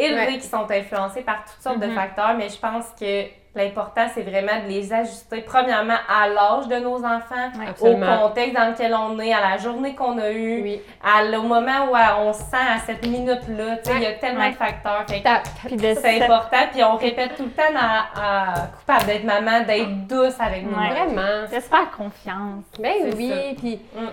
élevées 0.00 0.32
Ouais. 0.32 0.38
qui 0.38 0.46
sont 0.46 0.70
influencées 0.70 1.22
par 1.22 1.44
toutes 1.44 1.62
sortes 1.62 1.78
de 1.80 1.86
Mhm. 1.86 1.94
facteurs, 1.94 2.34
mais 2.36 2.48
je 2.48 2.58
pense 2.58 2.86
que 2.98 3.24
l'important, 3.56 4.06
c'est 4.14 4.22
vraiment 4.22 4.62
de 4.64 4.68
les 4.68 4.92
ajuster, 4.92 5.40
premièrement, 5.40 5.96
à 6.08 6.28
l'âge 6.28 6.68
de 6.68 6.76
nos 6.76 6.98
enfants, 7.04 7.50
Ouais. 7.58 7.66
au 7.80 7.96
contexte 7.96 8.54
dans 8.56 8.68
lequel 8.70 8.94
on 8.94 9.18
est, 9.18 9.32
à 9.32 9.40
la 9.40 9.56
journée 9.58 9.96
qu'on 9.96 10.16
a 10.18 10.30
eue, 10.30 10.62
Oui. 10.62 10.80
à, 11.02 11.24
au 11.36 11.42
moment 11.42 11.86
où 11.90 11.96
euh, 11.96 12.00
on 12.20 12.32
se 12.32 12.42
sent 12.44 12.56
à 12.56 12.78
cette 12.86 13.04
minute-là. 13.04 13.78
Il 13.96 14.02
y 14.02 14.06
a 14.06 14.12
tellement 14.12 14.42
Ouais. 14.44 14.50
de 14.52 14.56
facteurs. 14.56 15.04
C'est 15.08 16.22
important, 16.22 16.58
puis 16.72 16.84
on 16.84 16.96
répète 16.96 17.34
tout 17.36 17.42
le 17.44 17.50
temps 17.50 17.62
à, 17.76 18.52
à 18.54 18.66
coupable 18.68 19.06
d'être 19.06 19.24
maman, 19.24 19.62
d'être 19.66 20.06
douce 20.06 20.36
avec 20.38 20.62
nous. 20.62 20.70
Vraiment. 20.70 21.46
de 21.50 21.54
se 21.56 21.60
faire 21.68 21.90
confiance. 21.90 22.64
Ben 22.78 23.12
oui, 23.16 23.32
puis 23.58 23.80
Mm. 23.96 24.06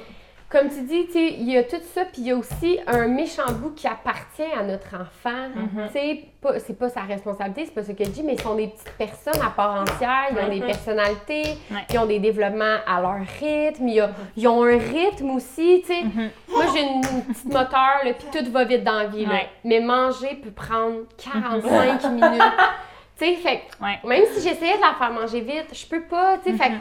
Comme 0.50 0.70
tu 0.70 0.82
dis, 0.84 1.08
il 1.14 1.50
y 1.52 1.58
a 1.58 1.64
tout 1.64 1.76
ça, 1.94 2.06
puis 2.06 2.22
il 2.22 2.28
y 2.28 2.32
a 2.32 2.36
aussi 2.38 2.80
un 2.88 3.08
méchant 3.08 3.52
bout 3.52 3.72
qui 3.76 3.86
appartient 3.88 4.44
à 4.58 4.64
notre 4.64 4.96
enfant. 4.96 5.48
Tu 5.88 5.92
sais, 5.94 6.24
pas- 6.42 6.58
c'est 6.60 6.78
pas 6.80 6.88
sa 6.90 7.02
responsabilité, 7.02 7.66
c'est 7.66 7.74
pas 7.74 7.84
ce 7.84 7.92
que 7.92 8.06
je 8.06 8.10
dis, 8.12 8.24
mais 8.24 8.36
ils 8.36 8.42
sont 8.42 8.56
des 8.56 8.68
petites 8.68 8.94
personnes 8.98 9.42
à 9.46 9.50
part 9.50 9.82
entière, 9.82 10.28
ils 10.32 10.38
ont 10.40 10.50
des 10.50 10.60
Mhm. 10.62 10.66
personnalités, 10.68 11.44
Ouais. 11.70 11.86
ils 11.92 12.00
ont 12.00 12.06
des 12.06 12.20
développements 12.20 12.78
à 12.88 13.02
leur 13.02 13.18
rythme, 13.42 13.88
il 13.90 13.96
y 13.96 14.00
a- 14.00 14.12
ils 14.38 14.48
ont 14.48 14.64
un 14.64 14.78
rythme 14.78 15.32
aussi, 15.32 15.82
tu 15.86 15.88
sais. 15.94 16.04
Mhm. 16.04 16.30
Moi, 16.50 16.64
j'ai 16.74 16.82
une, 16.84 16.96
une 17.18 17.24
petite 17.34 17.46
moteur, 17.52 18.00
puis 18.04 18.28
tout 18.44 18.52
va 18.52 18.64
vite 18.64 18.84
dans 18.86 19.00
la 19.00 19.08
vie, 19.08 19.26
là. 19.26 19.40
Mais 19.66 19.80
manger 19.82 20.36
peut 20.42 20.52
prendre 20.52 21.00
45 21.18 22.04
minutes. 22.12 22.42
Tu 23.20 23.26
sais, 23.26 23.34
fait 23.38 23.62
Ouais. 23.82 23.98
même 24.04 24.26
si 24.32 24.48
j'essayais 24.48 24.76
de 24.78 24.82
la 24.82 24.94
faire 24.94 25.12
manger 25.12 25.42
vite, 25.42 25.70
je 25.74 25.88
peux 25.88 26.04
pas, 26.04 26.38
tu 26.38 26.52
sais, 26.52 26.56
fait 26.56 26.72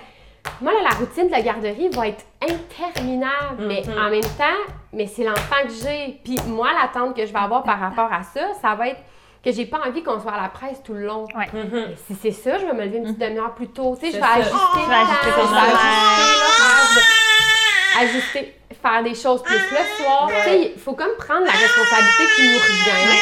moi, 0.61 0.73
là, 0.73 0.79
la 0.91 0.97
routine 0.97 1.27
de 1.27 1.33
la 1.33 1.41
garderie 1.43 1.89
va 1.91 2.09
être 2.09 2.25
interminable, 2.43 3.57
mais 3.67 3.83
Mhm. 3.87 3.99
en 3.99 4.11
même 4.11 4.21
temps, 4.23 4.63
mais 4.93 5.07
c'est 5.07 5.25
l'enfant 5.25 5.63
que 5.65 5.71
j'ai. 5.83 6.21
Puis 6.25 6.37
moi, 6.47 6.69
l'attente 6.73 7.15
que 7.17 7.25
je 7.27 7.33
vais 7.33 7.39
avoir 7.39 7.63
par 7.63 7.79
rapport 7.79 8.13
à 8.13 8.23
ça, 8.23 8.41
ça 8.61 8.75
va 8.75 8.89
être 8.89 9.01
que 9.45 9.53
j'ai 9.53 9.67
pas 9.67 9.79
envie 9.87 10.03
qu'on 10.03 10.19
soit 10.21 10.33
à 10.33 10.43
la 10.43 10.49
presse 10.49 10.83
tout 10.85 10.93
le 10.95 11.07
long. 11.07 11.25
Ouais. 11.37 11.49
Mhm. 11.53 11.95
Si 12.07 12.15
c'est 12.21 12.33
ça, 12.33 12.59
je 12.59 12.67
vais 12.67 12.73
me 12.73 12.85
lever 12.85 12.97
une 12.99 13.05
petite 13.05 13.19
demi-heure 13.21 13.55
plus 13.55 13.69
tôt. 13.69 13.97
Tu 14.01 14.07
sais, 14.07 14.13
je 14.13 14.17
vais 14.17 14.23
ça. 14.23 14.33
ajuster 14.35 14.51
vas 14.57 14.63
ajuster 14.63 14.83
je 14.85 14.89
vais 14.89 14.95
ajuster 14.97 15.27
l'horaire, 15.29 16.87
je 16.91 17.99
vais 17.99 18.05
ajuster, 18.05 18.55
faire 18.83 19.03
des 19.05 19.15
choses 19.15 19.43
plus 19.43 19.55
le 19.55 20.03
soir. 20.05 20.29
Tu 20.29 20.35
sais, 20.51 20.73
il 20.75 20.81
faut 20.81 20.95
comme 20.95 21.15
prendre 21.19 21.45
la 21.45 21.53
responsabilité 21.53 22.25
qui 22.37 22.43
nous 22.53 22.59
revient. 22.59 23.21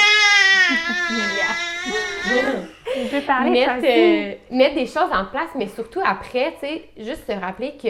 Parler 3.26 3.50
mettre, 3.50 3.72
euh, 3.84 4.34
mettre 4.50 4.74
des 4.74 4.86
choses 4.86 5.10
en 5.12 5.24
place, 5.26 5.48
mais 5.56 5.66
surtout 5.68 6.00
après, 6.04 6.54
tu 6.60 6.66
sais, 6.66 6.84
juste 6.98 7.26
se 7.26 7.32
rappeler 7.38 7.74
que 7.82 7.88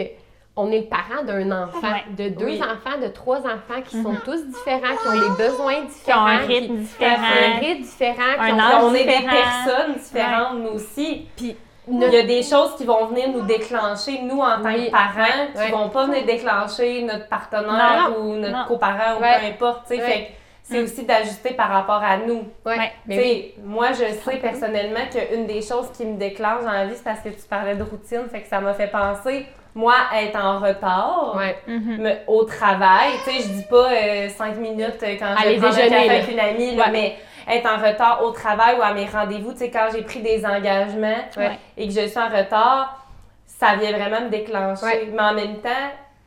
on 0.57 0.71
est 0.71 0.79
le 0.79 0.85
parent 0.85 1.23
d'un 1.25 1.51
enfant, 1.51 1.79
Ouais. 1.81 2.03
de 2.17 2.29
deux 2.29 2.45
Oui. 2.45 2.61
enfants, 2.61 2.97
de 3.01 3.07
trois 3.09 3.39
enfants 3.39 3.81
qui 3.85 4.01
sont 4.01 4.15
tous 4.23 4.45
différents, 4.45 4.95
qui 5.01 5.07
ont 5.09 5.11
des 5.19 5.43
besoins 5.43 5.73
Qui 5.73 5.81
ont 5.81 5.85
différents, 5.87 6.25
un 6.27 6.37
qui- 6.39 6.53
rythme 6.59 6.75
différent. 6.77 7.15
un 7.17 7.59
rythme 7.59 7.81
différent, 7.81 8.33
qui 8.35 8.51
Un 8.51 8.55
ont- 8.55 8.59
âge 8.59 8.69
Puis 8.77 8.83
on 8.85 8.93
est 8.95 9.03
des 9.03 9.17
différent. 9.17 9.35
personnes 9.65 9.93
différentes, 9.95 10.59
nous 10.59 10.69
aussi. 10.69 11.27
puis 11.35 11.55
Il 11.87 11.99
y 12.01 12.17
a 12.17 12.23
des 12.23 12.41
choses 12.41 12.75
qui 12.77 12.83
vont 12.83 13.05
venir 13.05 13.29
nous 13.29 13.41
déclencher, 13.41 14.19
nous, 14.23 14.39
en 14.39 14.59
tant 14.59 14.73
Oui. 14.73 14.87
que 14.87 14.91
parents, 14.91 15.45
qui 15.53 15.59
Ouais. 15.59 15.69
vont 15.69 15.89
pas 15.89 16.07
venir 16.07 16.25
déclencher 16.25 17.03
notre 17.03 17.27
partenaire 17.29 18.09
Non. 18.09 18.17
ou 18.21 18.35
notre 18.37 18.57
Non. 18.57 18.65
coparent 18.67 19.17
ou 19.17 19.19
peu 19.19 19.47
importe. 19.47 19.81
tu 19.87 19.95
sais. 19.97 20.01
Ouais. 20.01 20.09
Fait 20.09 20.31
c'est 20.67 20.81
aussi 20.81 21.03
d'ajuster 21.05 21.53
par 21.53 21.69
rapport 21.69 22.01
à 22.03 22.17
nous. 22.17 22.43
ouais, 22.65 22.77
Ouais. 22.77 22.91
mais 23.05 23.15
Tu 23.15 23.21
oui. 23.21 23.53
sais, 23.55 23.61
Moi, 23.63 23.87
je 23.91 24.05
sais 24.29 24.37
personnellement 24.37 25.01
qu'une 25.11 25.45
des 25.45 25.61
choses 25.61 25.91
qui 25.95 26.05
me 26.05 26.17
déclenche 26.17 26.63
dans 26.63 26.71
la 26.71 26.85
vie, 26.87 26.95
c'est 26.95 27.03
parce 27.03 27.19
que 27.19 27.29
tu 27.29 27.47
parlais 27.49 27.75
de 27.75 27.83
routine, 27.83 28.23
fait 28.31 28.41
que 28.41 28.47
ça 28.47 28.59
m'a 28.59 28.73
fait 28.73 28.87
penser, 28.87 29.45
moi, 29.75 29.93
être 30.15 30.35
en 30.43 30.59
retard. 30.59 31.35
Ouais. 31.37 31.55
Mhm. 31.67 31.97
me- 32.01 32.15
au 32.27 32.43
travail. 32.45 33.11
Tu 33.25 33.31
sais, 33.31 33.43
je 33.43 33.47
dis 33.49 33.63
pas 33.69 33.91
euh, 33.91 34.29
cinq 34.29 34.57
minutes 34.57 35.01
euh, 35.03 35.15
quand 35.19 35.35
je 35.37 35.47
vais 35.49 35.57
prendre 35.57 35.67
un 35.67 35.77
déjeuner, 35.77 35.89
café 35.89 36.07
là. 36.07 36.13
avec 36.13 36.31
une 36.31 36.39
amie, 36.39 36.75
là, 36.75 36.85
Ouais. 36.85 36.91
mais 36.91 37.15
être 37.55 37.69
en 37.71 37.77
retard 37.77 38.23
au 38.23 38.31
travail 38.31 38.75
ou 38.79 38.81
à 38.81 38.93
mes 38.93 39.05
rendez-vous, 39.05 39.51
tu 39.51 39.59
sais, 39.59 39.69
quand 39.69 39.87
j'ai 39.93 40.01
pris 40.01 40.21
des 40.21 40.43
engagements 40.45 41.25
Ouais. 41.37 41.59
et 41.77 41.87
que 41.87 41.93
je 41.93 42.07
suis 42.07 42.17
en 42.19 42.29
retard, 42.29 43.05
ça 43.45 43.75
vient 43.75 43.91
vraiment 43.91 44.21
me 44.21 44.29
déclencher. 44.29 44.83
Ouais. 44.85 45.09
Mais 45.13 45.21
en 45.21 45.33
même 45.35 45.57
temps, 45.57 45.69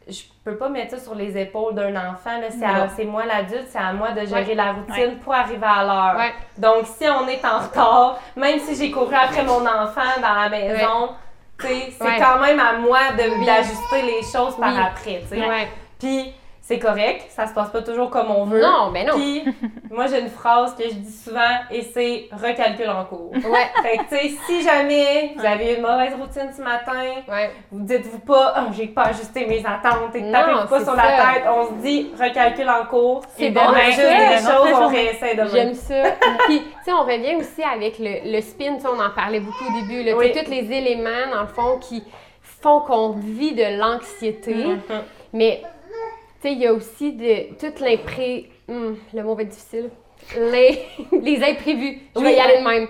je 0.09 0.23
peux 0.45 0.57
pas 0.57 0.69
mettre 0.69 0.97
ça 0.97 1.03
sur 1.03 1.15
les 1.15 1.37
épaules 1.37 1.75
d'un 1.75 1.95
enfant. 1.97 2.39
là. 2.41 2.49
C'est, 2.51 2.65
à- 2.65 2.73
Non. 2.73 2.89
c'est 2.97 3.05
moi 3.05 3.25
l'adulte, 3.27 3.67
c'est 3.69 3.79
à 3.79 3.93
moi 3.93 4.11
de 4.13 4.27
gérer 4.27 4.45
Ouais. 4.47 4.55
la 4.55 4.73
routine 4.73 5.19
pour 5.23 5.35
arriver 5.35 5.67
à 5.67 5.85
l'heure. 5.85 6.17
Ouais. 6.19 6.33
Donc, 6.57 6.87
si 6.87 7.05
on 7.09 7.27
est 7.29 7.45
en 7.45 7.59
retard, 7.59 8.19
même 8.37 8.59
si 8.61 8.75
j'ai 8.75 8.91
couru 8.91 9.15
après 9.15 9.45
mon 9.45 9.61
enfant 9.67 10.21
dans 10.23 10.35
la 10.35 10.49
maison, 10.49 11.11
c'est 11.61 12.19
quand 12.19 12.39
même 12.41 12.59
à 12.61 12.75
moi 12.75 13.01
de, 13.13 13.45
d'ajuster 13.45 14.03
les 14.03 14.23
choses 14.23 14.57
par 14.59 14.79
après. 14.79 15.23
Puis 15.99 16.33
c'est 16.69 16.79
correct, 16.79 17.25
ça 17.31 17.47
se 17.47 17.55
passe 17.55 17.71
pas 17.71 17.81
toujours 17.81 18.11
comme 18.11 18.31
on 18.31 18.45
veut. 18.45 18.61
Non, 18.61 18.91
ben 18.93 19.07
non. 19.07 19.15
Puis, 19.15 19.43
moi, 19.91 20.07
j'ai 20.07 20.21
une 20.21 20.29
phrase 20.29 20.75
que 20.77 20.85
je 20.85 20.97
dis 20.97 21.11
souvent 21.17 21.41
et 21.71 21.81
c'est 21.81 22.29
recalcule 22.31 22.91
en 22.91 23.07
cours. 23.07 23.33
Ouais, 23.49 23.71
Fait 23.83 23.97
que, 23.97 24.03
tu 24.03 24.17
sais, 24.29 24.35
si 24.47 24.63
jamais 24.63 25.33
vous 25.35 25.47
avez 25.47 25.77
une 25.77 25.81
mauvaise 25.81 26.13
routine 26.21 26.51
ce 26.55 26.61
matin, 26.61 26.93
ouais. 27.27 27.53
vous 27.73 27.87
dites-vous 27.87 28.19
pas, 28.19 28.55
oh, 28.59 28.71
j'ai 28.77 28.89
pas 28.89 29.05
ajusté 29.05 29.47
mes 29.47 29.61
attentes 29.61 30.15
et 30.15 30.31
tapez-vous 30.31 30.69
pas 30.69 30.85
sur 30.85 30.95
ça. 30.95 30.97
la 30.97 31.33
tête. 31.35 31.45
On 31.51 31.69
se 31.69 31.73
dit, 31.83 32.11
recalcule 32.21 32.69
en 32.69 32.85
cours. 32.85 33.23
C'est 33.39 33.49
bon, 33.49 33.63
juste 33.87 33.97
des 33.97 34.37
choses, 34.37 34.79
on 34.79 34.89
réessaie 34.89 35.37
demain. 35.37 35.49
J'aime 35.51 35.73
ça. 35.75 36.03
Puis, 36.45 36.61
tu 36.61 36.67
sais, 36.85 36.93
on 36.93 37.05
revient 37.05 37.37
aussi 37.37 37.63
avec 37.63 37.99
le, 37.99 38.31
le 38.31 38.43
spin, 38.43 38.77
tu 38.79 38.87
on 38.87 39.01
en 39.03 39.09
parlait 39.09 39.41
beaucoup 39.41 39.65
au 39.65 39.81
début, 39.81 40.03
là, 40.03 40.15
Oui. 40.19 40.33
tous 40.33 40.51
les 40.51 40.71
éléments, 40.71 41.33
dans 41.33 41.41
le 41.41 41.47
fond, 41.49 41.79
qui 41.81 42.05
font 42.43 42.81
qu'on 42.81 43.13
vit 43.13 43.55
de 43.55 43.79
l'anxiété. 43.79 44.53
Mhm. 44.55 44.81
Mais, 45.33 45.63
tu 46.41 46.49
sais, 46.49 46.53
il 46.53 46.59
y 46.61 46.67
a 46.67 46.73
aussi 46.73 47.13
de, 47.13 47.55
toute 47.59 47.81
l'impré... 47.81 48.51
hum, 48.69 48.97
le 49.13 49.23
mot 49.23 49.35
va 49.35 49.43
être 49.43 49.49
difficile. 49.49 49.91
Les, 50.37 50.83
les 51.23 51.43
imprévus. 51.43 51.99
Je 52.17 52.21
vais 52.21 52.27
Oui. 52.29 52.35
y 52.35 52.41
aller 52.41 52.59
de 52.59 52.65
même. 52.69 52.89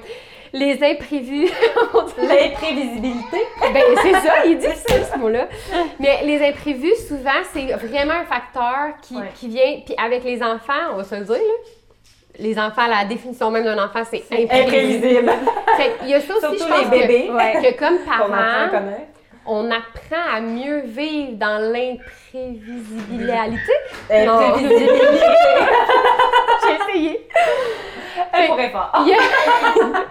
Les 0.53 0.83
imprévus. 0.83 1.49
L'imprévisibilité. 2.19 3.37
ben, 3.73 3.83
c'est 4.03 4.13
ça, 4.13 4.45
il 4.47 4.53
est 4.53 4.55
difficile 4.67 5.03
ce 5.13 5.19
mot-là. 5.19 5.49
Mais 6.01 6.25
les 6.25 6.43
imprévus, 6.49 6.95
souvent, 7.07 7.31
c'est 7.53 7.67
vraiment 7.87 8.15
un 8.15 8.25
facteur 8.25 8.97
qui, 9.03 9.15
Ouais. 9.17 9.23
qui 9.35 9.49
vient. 9.49 9.81
Puis 9.85 9.95
avec 10.03 10.25
les 10.25 10.43
enfants, 10.43 10.93
on 10.93 10.97
va 10.97 11.05
se 11.05 11.15
le 11.15 11.25
dire, 11.25 11.35
là. 11.35 11.41
Les 12.41 12.57
enfants, 12.59 12.87
la 12.87 13.05
définition 13.05 13.51
même 13.51 13.65
d'un 13.65 13.83
enfant, 13.85 14.03
c'est 14.09 14.23
imprévisible. 14.31 14.53
Imprévisible. 14.53 15.33
Fait 15.77 15.91
qu'il 15.99 16.09
y 16.11 16.15
a 16.15 16.21
ça 16.21 16.35
aussi, 16.37 16.41
Surtout 16.59 16.59
je 16.73 16.83
pense 16.83 16.93
les 16.93 16.99
bébés. 17.01 17.27
que, 17.27 17.33
ouais, 17.33 17.73
que 17.73 17.79
comme 17.79 17.99
parents. 18.07 18.71
On 19.49 19.71
apprend 19.71 20.35
à 20.37 20.41
mieux 20.41 20.81
vivre 20.81 21.35
dans 21.35 21.59
l'imprévisibilité. 21.73 23.73
Imprévisibilité. 24.11 25.09
J'ai 26.65 26.75
essayé. 26.93 27.29
Fort. 28.73 28.91
Il 29.07 29.09
y, 29.09 29.15
a... 29.15 29.17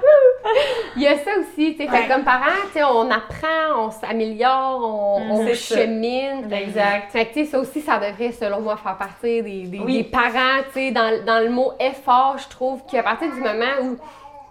Il 0.95 1.01
y 1.03 1.07
a 1.07 1.17
ça 1.17 1.31
aussi, 1.39 1.75
tu 1.75 1.83
sais. 1.85 1.91
Ouais. 1.91 2.07
comme 2.07 2.23
parents, 2.23 2.45
on 2.93 3.11
apprend, 3.11 3.85
on 3.85 3.91
s'améliore, 3.91 4.79
on, 4.81 5.19
Mm, 5.19 5.31
on 5.31 5.45
c'est 5.47 5.55
ça. 5.55 5.75
chemine. 5.75 6.51
Exact. 6.51 7.11
Fait 7.11 7.25
que, 7.25 7.43
ça 7.45 7.59
aussi, 7.59 7.81
ça 7.81 7.97
devrait, 7.99 8.31
selon 8.31 8.61
moi, 8.61 8.77
faire 8.77 8.97
partie 8.97 9.41
des, 9.43 9.63
des, 9.63 9.79
Oui. 9.79 9.97
des 9.97 10.03
parents, 10.05 10.61
tu 10.73 10.79
sais, 10.79 10.91
dans, 10.91 11.23
dans 11.25 11.39
le 11.43 11.49
mot 11.49 11.73
effort, 11.79 12.37
je 12.37 12.47
trouve 12.49 12.81
qu'à 12.89 13.03
partir 13.03 13.29
du 13.31 13.39
moment 13.41 13.75
où 13.83 13.97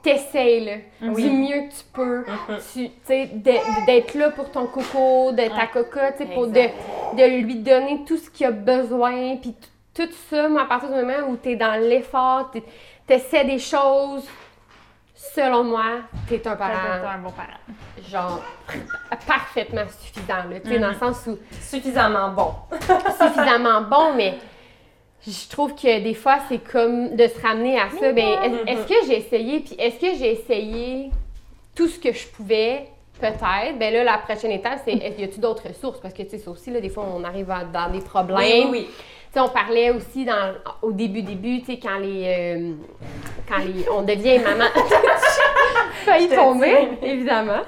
t'essayes, 0.07 0.64
là, 0.64 0.72
Oui. 1.02 1.22
du 1.24 1.30
mieux 1.30 1.62
que 1.68 1.72
tu 1.74 1.84
peux, 1.92 2.24
tu 2.72 2.88
tu 2.88 2.92
sais, 3.04 3.26
de- 3.26 3.86
d'être 3.86 4.14
là 4.14 4.30
pour 4.30 4.50
ton 4.52 4.66
coco, 4.66 5.32
de 5.32 5.48
ta 5.48 5.66
coca, 5.66 6.12
tu 6.12 6.18
sais, 6.18 6.24
pour 6.32 6.46
de, 6.46 7.40
lui 7.42 7.57
donner 7.57 8.04
tout 8.07 8.16
ce 8.16 8.30
qu'il 8.30 8.46
a 8.46 8.50
besoin, 8.52 9.36
puis 9.36 9.54
tout 9.94 10.09
ça, 10.30 10.48
moi, 10.48 10.62
à 10.62 10.64
partir 10.66 10.90
du 10.90 10.94
moment 10.94 11.28
où 11.28 11.36
t'es 11.36 11.57
dans 11.57 11.80
l'effort, 11.80 12.50
t'es- 12.52 12.62
t'essaies 13.07 13.44
des 13.44 13.59
choses, 13.59 14.24
selon 15.34 15.64
moi, 15.64 15.84
t'es 16.28 16.40
un 16.46 16.50
Ça 16.50 16.57
parent, 16.57 16.72
être 16.72 17.09
un 17.14 17.18
bon 17.18 17.30
parent. 17.32 18.09
genre, 18.09 18.40
parfaitement 19.26 19.82
suffisant, 20.00 20.44
là, 20.48 20.61
tu 20.64 20.70
sais, 20.70 20.78
dans 20.78 20.88
le 20.90 20.94
sens 20.94 21.26
où 21.26 21.36
Suffisamment 21.61 22.28
bon. 22.30 22.54
suffisamment 23.20 23.80
bon, 23.82 24.14
mais 24.14 24.38
je 25.33 25.49
trouve 25.49 25.74
que 25.74 26.01
des 26.01 26.14
fois, 26.14 26.39
c'est 26.49 26.59
comme 26.70 27.16
de 27.16 27.27
se 27.27 27.41
ramener 27.41 27.79
à 27.79 27.89
ça. 27.91 28.12
Ben, 28.12 28.27
est- 28.27 28.72
est-ce 28.72 28.87
que 28.87 29.07
j'ai 29.07 29.18
essayé, 29.18 29.61
puis 29.61 29.74
est-ce 29.79 29.97
que 30.01 30.14
j'ai 30.18 30.33
essayé 30.33 31.11
tout 31.74 31.89
ce 31.89 31.99
que 31.99 32.12
je 32.12 32.27
pouvais? 32.29 32.87
Peut-être? 33.20 33.79
Ben 33.79 33.93
là, 33.95 34.05
la 34.05 34.18
prochaine 34.18 34.51
étape, 34.53 34.81
c'est 34.85 34.93
est-ce- 34.93 35.20
y 35.20 35.24
a-t-il 35.24 35.41
d'autres 35.41 35.68
ressources? 35.68 36.01
Parce 36.01 36.12
que, 36.14 36.22
tu 36.22 36.31
sais, 36.31 36.39
ça 36.39 36.51
aussi, 36.51 36.70
là, 36.70 36.81
des 36.81 36.91
fois, 36.91 37.07
on 37.16 37.24
arrive 37.24 37.51
à- 37.51 37.64
dans 37.64 37.91
des 37.91 38.01
problèmes. 38.05 38.37
Oui, 38.39 38.66
oui. 38.70 38.87
Tu 38.89 39.33
sais, 39.33 39.41
on 39.41 39.49
parlait 39.49 39.91
aussi 39.91 40.24
dans, 40.24 40.53
au 40.83 40.93
début, 40.93 41.22
début, 41.22 41.61
tu 41.61 41.66
sais, 41.72 41.79
quand 41.83 41.99
les. 41.99 42.24
euh, 42.27 42.72
quand 43.49 43.59
les, 43.59 43.89
on 43.91 44.03
devient 44.03 44.39
maman. 44.39 44.64
Failli 46.05 46.29
tomber, 46.29 46.89
évidemment. 47.03 47.62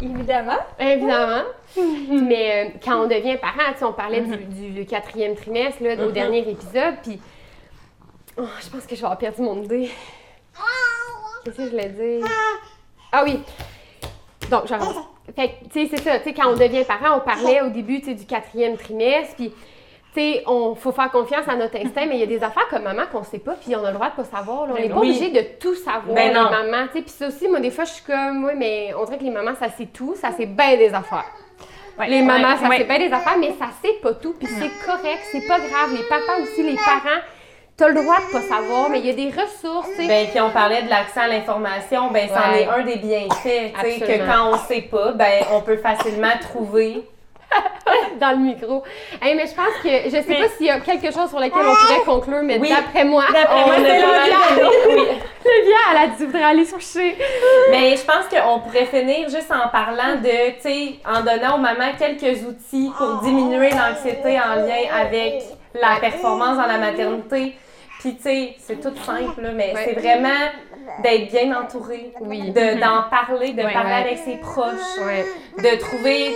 Évidemment. 0.00 0.58
Évidemment. 0.78 1.42
Mais 2.10 2.66
euh, 2.66 2.78
quand 2.84 3.02
on 3.04 3.06
devient 3.06 3.36
parent, 3.36 3.72
tu 3.72 3.78
sais, 3.78 3.84
on 3.84 3.92
parlait 3.92 4.20
du, 4.22 4.70
du 4.70 4.86
quatrième 4.86 5.34
trimestre, 5.34 5.82
là, 5.82 5.94
au 5.94 6.06
Mhm. 6.08 6.12
dernier 6.12 6.48
épisode, 6.50 6.94
puis 7.02 7.20
oh, 8.38 8.42
je 8.62 8.68
pense 8.70 8.86
que 8.86 8.94
je 8.94 9.00
vais 9.00 9.04
avoir 9.06 9.18
perdu 9.18 9.42
mon 9.42 9.62
idée. 9.62 9.90
Qu'est-ce 11.44 11.56
que 11.58 11.64
je 11.64 11.70
voulais 11.70 11.88
dire? 11.90 12.26
Ah 13.12 13.22
oui! 13.24 13.40
Donc, 14.50 14.66
genre, 14.66 15.10
fait 15.36 15.58
tu 15.72 15.86
sais, 15.86 15.96
c'est 15.96 16.02
ça, 16.02 16.18
tu 16.18 16.24
sais, 16.24 16.34
quand 16.34 16.48
on 16.50 16.56
devient 16.56 16.84
parent, 16.84 17.18
on 17.18 17.20
parlait 17.20 17.60
au 17.62 17.68
début, 17.70 18.00
tu 18.00 18.06
sais, 18.06 18.14
du 18.14 18.24
quatrième 18.26 18.76
trimestre, 18.76 19.36
puis, 19.36 19.52
tu 20.14 20.20
sais, 20.20 20.44
on 20.46 20.74
faut 20.76 20.92
faire 20.92 21.10
confiance 21.10 21.48
à 21.48 21.56
notre 21.56 21.76
instinct, 21.76 22.06
mais 22.06 22.14
il 22.14 22.20
y 22.20 22.22
a 22.22 22.26
des 22.26 22.42
affaires 22.44 22.68
comme 22.70 22.82
maman 22.84 23.02
qu'on 23.10 23.24
sait 23.24 23.38
pas, 23.40 23.54
puis 23.54 23.74
on 23.74 23.84
a 23.84 23.88
le 23.88 23.94
droit 23.94 24.10
de 24.10 24.14
pas 24.14 24.24
savoir, 24.24 24.66
là. 24.68 24.74
On 24.76 24.80
n'est 24.80 24.88
pas 24.88 24.98
Oui. 25.00 25.10
obligé 25.10 25.30
de 25.30 25.44
tout 25.58 25.74
savoir, 25.74 26.14
Ben 26.14 26.28
les 26.28 26.34
non. 26.34 26.50
mamans, 26.50 26.86
tu 26.92 26.98
sais, 26.98 27.02
puis 27.02 27.10
ça 27.10 27.26
aussi, 27.28 27.48
moi, 27.48 27.58
des 27.60 27.70
fois, 27.72 27.84
je 27.84 27.90
suis 27.94 28.04
comme, 28.04 28.44
oui, 28.44 28.52
mais 28.56 28.92
on 28.96 29.04
dirait 29.04 29.18
que 29.18 29.24
les 29.24 29.30
mamans, 29.30 29.54
ça 29.58 29.68
sait 29.70 29.86
tout, 29.86 30.14
ça 30.14 30.30
sait 30.30 30.46
bien 30.46 30.76
des 30.76 30.94
affaires. 30.94 31.26
Ouais. 31.98 32.08
Les 32.08 32.22
mamans, 32.22 32.48
Ouais. 32.48 32.56
ça 32.62 32.68
Ouais. 32.68 32.78
sait 32.78 32.84
bien 32.84 32.98
des 32.98 33.12
affaires, 33.12 33.38
mais 33.38 33.52
ça 33.58 33.66
sait 33.82 33.94
pas 34.02 34.14
tout, 34.14 34.34
puis 34.38 34.46
c'est 34.48 34.70
correct, 34.86 35.20
c'est 35.32 35.46
pas 35.48 35.58
grave. 35.58 35.90
Les 35.96 36.02
papas 36.04 36.40
aussi, 36.42 36.62
les 36.62 36.74
parents, 36.76 37.20
t'as 37.76 37.88
le 37.88 37.94
droit 37.94 38.16
de 38.18 38.32
pas 38.32 38.40
savoir, 38.42 38.90
mais 38.90 39.00
il 39.00 39.06
y 39.06 39.10
a 39.10 39.14
des 39.14 39.30
ressources. 39.30 39.96
Ben, 39.98 40.28
puis 40.28 40.40
on 40.40 40.50
parlait 40.50 40.82
de 40.82 40.88
l'accès 40.90 41.20
à 41.20 41.26
l'information, 41.28 42.10
ben, 42.12 42.28
c'en 42.28 42.52
est 42.52 42.66
un 42.68 42.82
des 42.84 42.96
bienfaits, 42.96 43.72
tu 43.80 43.90
sais, 43.90 44.00
que 44.00 44.26
quand 44.26 44.50
on 44.52 44.58
sait 44.58 44.82
pas, 44.82 45.12
ben, 45.12 45.42
on 45.52 45.60
peut 45.60 45.76
facilement 45.76 46.32
trouver. 46.40 47.04
dans 48.20 48.30
le 48.30 48.36
micro. 48.38 48.82
Hey, 49.20 49.34
mais 49.34 49.46
je 49.46 49.54
pense 49.54 49.74
que 49.82 49.88
je 50.04 50.10
sais 50.10 50.24
Mais- 50.28 50.40
pas 50.42 50.48
s'il 50.56 50.66
y 50.66 50.70
a 50.70 50.80
quelque 50.80 51.12
chose 51.12 51.28
sur 51.28 51.38
lequel 51.40 51.52
on 51.62 51.74
pourrait 51.74 52.04
conclure, 52.04 52.42
mais 52.42 52.58
Oui. 52.58 52.68
d'après 52.68 53.04
moi, 53.04 53.24
D'après 53.32 53.54
on 53.62 53.66
moi, 53.66 53.74
c'est 53.76 53.82
le 55.44 55.74
elle 55.90 55.96
a 55.96 56.06
dit 56.08 56.24
voudrait 56.24 56.42
aller 56.42 56.64
se 56.64 56.74
coucher. 56.74 57.16
Mais 57.70 57.96
je 57.96 58.04
pense 58.04 58.26
qu'on 58.30 58.60
pourrait 58.60 58.86
finir 58.86 59.28
juste 59.28 59.50
en 59.52 59.68
parlant 59.68 60.16
de, 60.16 60.52
tu 60.56 60.60
sais, 60.60 60.94
en 61.06 61.20
donnant 61.20 61.56
aux 61.56 61.60
mamans 61.60 61.92
quelques 61.98 62.42
outils 62.46 62.90
pour 62.96 63.20
diminuer 63.22 63.70
l'anxiété 63.70 64.38
en 64.40 64.54
lien 64.56 64.90
avec 64.92 65.42
la 65.74 66.00
performance 66.00 66.56
dans 66.56 66.66
la 66.66 66.78
maternité. 66.78 67.56
Puis, 68.00 68.16
tu 68.16 68.22
sais, 68.22 68.54
c'est 68.58 68.80
tout 68.80 68.94
simple, 69.04 69.40
là, 69.40 69.50
mais 69.54 69.72
Ouais. 69.74 69.82
c'est 69.86 70.00
vraiment 70.00 70.28
d'être 71.02 71.30
bien 71.30 71.56
entouré, 71.58 72.12
Oui. 72.20 72.50
de- 72.50 72.80
d'en 72.80 73.04
parler, 73.10 73.52
de 73.52 73.62
parler 73.62 73.90
Ouais. 73.90 74.00
avec 74.06 74.18
ses 74.18 74.36
proches, 74.36 74.98
Ouais. 75.04 75.24
de 75.58 75.78
trouver 75.78 76.34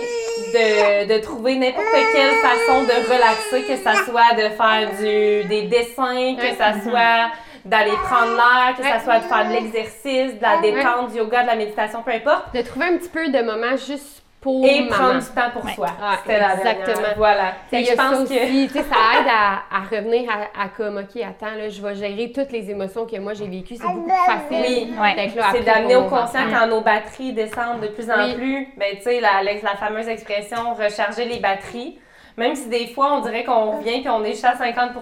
de, 0.53 1.13
de 1.13 1.19
trouver 1.21 1.55
n'importe 1.57 1.85
quelle 2.13 2.31
façon 2.35 2.83
de 2.83 3.11
relaxer, 3.13 3.63
que 3.67 3.75
ça 3.77 3.93
soit 4.05 4.33
de 4.35 4.49
faire 4.49 4.89
du, 4.97 5.47
des 5.47 5.63
dessins, 5.63 6.35
que 6.35 6.55
ça 6.55 6.73
soit 6.81 7.29
d'aller 7.65 7.91
prendre 8.09 8.35
l'air, 8.35 8.75
que 8.77 8.81
Ouais. 8.81 8.89
ça 8.89 8.99
soit 9.01 9.19
de 9.19 9.23
faire 9.25 9.47
de 9.47 9.53
l'exercice, 9.53 10.35
de 10.37 10.41
la 10.41 10.57
détente, 10.61 11.11
du 11.11 11.17
yoga, 11.17 11.41
de 11.43 11.47
la 11.47 11.55
méditation, 11.55 12.01
peu 12.03 12.11
importe. 12.11 12.53
De 12.55 12.61
trouver 12.61 12.85
un 12.87 12.97
petit 12.97 13.09
peu 13.09 13.27
de 13.27 13.41
moments 13.43 13.75
juste 13.77 14.18
pour 14.41 14.65
Et 14.65 14.81
maman. 14.83 14.91
prendre 14.95 15.19
du 15.19 15.25
temps 15.27 15.49
pour 15.51 15.65
Ouais. 15.65 15.73
soi. 15.73 15.87
Ah, 16.01 16.15
C'était 16.21 16.39
la 16.39 16.55
dernière. 16.55 16.79
exactement. 16.79 17.07
Voilà. 17.17 17.53
Que 17.69 17.75
a 17.75 17.79
je 17.81 17.85
ça 17.87 17.95
pense 17.97 18.17
que 18.19 18.23
aussi, 18.23 18.67
tu 18.67 18.73
sais, 18.73 18.83
ça 18.83 19.19
aide 19.19 19.27
à, 19.27 19.61
à 19.77 19.79
revenir 19.91 20.29
à, 20.29 20.63
à 20.63 20.69
comme, 20.69 20.97
OK, 20.97 21.21
attends, 21.21 21.55
là, 21.57 21.67
je 21.67 21.81
vais 21.81 21.95
gérer 21.95 22.31
toutes 22.31 22.51
les 22.51 22.69
émotions 22.71 23.05
que 23.05 23.17
moi 23.19 23.33
j'ai 23.33 23.47
vécues, 23.47 23.75
c'est 23.75 23.83
beaucoup 23.83 24.07
plus 24.07 24.15
facile. 24.15 24.91
Oui. 24.91 24.93
Ouais. 24.99 25.29
c'est 25.51 25.61
d'amener 25.65 25.95
au 25.97 26.03
conscient 26.03 26.45
quand 26.51 26.67
nos 26.67 26.81
batteries 26.81 27.33
descendent 27.33 27.81
de 27.81 27.87
plus 27.87 28.09
en 28.09 28.23
Oui. 28.25 28.35
plus. 28.35 28.67
Ben, 28.77 28.95
tu 28.95 29.01
sais, 29.03 29.19
la, 29.19 29.43
la, 29.43 29.53
la 29.55 29.75
fameuse 29.75 30.07
expression 30.07 30.73
recharger 30.73 31.25
les 31.25 31.39
batteries. 31.39 31.99
Même 32.39 32.55
si 32.55 32.67
des 32.69 32.87
fois, 32.87 33.13
on 33.13 33.19
dirait 33.19 33.43
qu'on 33.43 33.77
revient 33.77 33.99
puis 34.01 34.09
on 34.09 34.23
est 34.23 34.31
juste 34.31 34.45
à 34.45 34.53
50% 34.55 34.93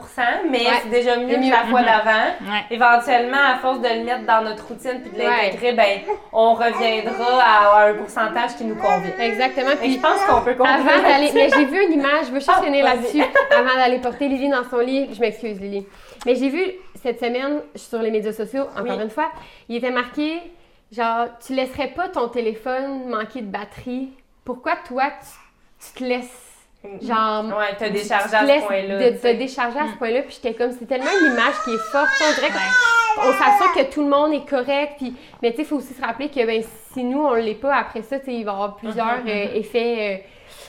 mais 0.49 0.57
Ouais. 0.59 0.65
c'est 0.83 0.89
déjà 0.89 1.15
mieux 1.17 1.29
C'est 1.29 1.35
que 1.35 1.39
mieux. 1.45 1.51
la 1.51 1.63
fois 1.65 1.81
d'avant. 1.83 2.25
Ouais. 2.41 2.63
Éventuellement, 2.71 3.37
à 3.53 3.57
force 3.59 3.79
de 3.79 3.87
le 3.87 4.03
mettre 4.03 4.25
dans 4.25 4.41
notre 4.43 4.67
routine 4.67 5.01
puis 5.01 5.11
de 5.11 5.19
l'intégrer, 5.23 5.73
ben, 5.73 5.99
on 6.33 6.53
reviendra 6.53 7.41
à 7.43 7.87
un 7.89 7.93
pourcentage 7.93 8.55
qui 8.57 8.63
nous 8.65 8.75
convient. 8.75 9.11
Exactement. 9.19 9.71
Et 9.71 9.75
Puis 9.77 9.93
je 9.93 9.99
pense 9.99 10.19
qu'on 10.25 10.41
peut 10.41 10.55
conclure 10.55 10.75
Avant 10.75 11.01
d'aller, 11.07 11.29
mais 11.33 11.49
j'ai 11.55 11.65
vu 11.65 11.85
une 11.85 11.93
image, 11.93 12.25
je 12.27 12.31
veux 12.31 12.39
juste 12.39 12.51
Ah, 12.55 12.61
finir 12.63 12.83
là-dessus, 12.83 13.21
avant 13.55 13.75
d'aller 13.75 13.99
porter 13.99 14.27
Lily 14.27 14.49
dans 14.49 14.63
son 14.69 14.79
lit. 14.79 15.13
Je 15.13 15.19
m'excuse, 15.19 15.59
Lily. 15.61 15.85
Mais 16.25 16.35
j'ai 16.35 16.49
vu 16.49 16.63
cette 17.01 17.19
semaine 17.19 17.61
sur 17.75 17.99
les 18.01 18.11
médias 18.11 18.33
sociaux, 18.33 18.63
encore 18.75 18.97
Oui. 18.97 19.03
une 19.03 19.09
fois, 19.11 19.29
il 19.69 19.75
était 19.77 19.91
marqué 19.91 20.41
genre, 20.91 21.27
tu 21.45 21.53
laisserais 21.53 21.89
pas 21.89 22.07
ton 22.07 22.29
téléphone 22.29 23.07
manquer 23.09 23.41
de 23.41 23.47
batterie. 23.51 24.09
Pourquoi 24.45 24.73
toi, 24.87 25.03
tu, 25.21 25.87
tu 25.93 25.99
te 25.99 26.03
laisses, 26.07 26.46
genre, 27.01 27.45
Ouais, 27.57 27.89
décharger 27.91 28.29
te 28.29 28.35
à 28.35 28.59
ce 28.61 28.65
point-là. 28.65 28.97
de 29.11 29.17
te 29.17 29.33
décharger 29.33 29.79
à 29.79 29.87
ce 29.93 29.97
point-là, 29.97 30.21
puis 30.23 30.39
j'étais 30.41 30.55
comme, 30.55 30.71
c'est 30.77 30.85
tellement 30.85 31.11
une 31.21 31.31
image 31.33 31.55
qui 31.63 31.71
est 31.71 31.91
forte. 31.91 32.09
On 32.21 32.33
dirait 32.35 32.51
Ouais. 32.53 33.21
qu'on 33.23 33.33
s'assure 33.33 33.73
que 33.75 33.91
tout 33.93 34.03
le 34.03 34.09
monde 34.09 34.33
est 34.33 34.47
correct, 34.47 34.93
puis, 34.97 35.15
mais 35.41 35.51
tu 35.51 35.57
sais, 35.57 35.61
il 35.63 35.65
faut 35.67 35.77
aussi 35.77 35.93
se 35.93 36.01
rappeler 36.01 36.29
que 36.29 36.45
ben, 36.45 36.61
si 36.93 37.03
nous, 37.03 37.19
on 37.25 37.33
l'est 37.33 37.55
pas, 37.55 37.75
après 37.75 38.01
ça, 38.03 38.19
tu 38.19 38.25
sais, 38.25 38.33
il 38.33 38.45
va 38.45 38.51
y 38.51 38.55
avoir 38.55 38.75
plusieurs 38.75 39.19
Mhm, 39.23 39.27
euh, 39.27 39.55
effets 39.55 40.21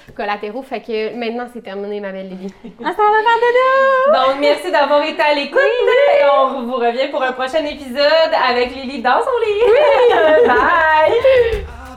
euh, 0.09 0.12
collatéraux. 0.16 0.62
Fait 0.62 0.81
que 0.81 1.14
maintenant, 1.14 1.47
c'est 1.53 1.62
terminé, 1.62 2.01
ma 2.01 2.11
belle 2.12 2.29
Lily. 2.31 2.53
Ah, 2.85 2.93
ça 2.97 3.03
va 3.03 4.14
faire 4.14 4.27
Donc, 4.27 4.41
merci 4.41 4.71
d'avoir 4.73 5.03
été 5.03 5.21
à 5.21 5.35
l'écoute. 5.35 5.59
Et 5.61 6.25
on 6.39 6.62
vous 6.62 6.77
revient 6.77 7.09
pour 7.11 7.23
un 7.23 7.33
prochain 7.33 7.64
épisode 7.64 8.33
avec 8.49 8.75
Lily 8.75 9.03
dans 9.03 9.21
son 9.21 9.39
lit. 9.47 10.47
Bye! 10.47 11.64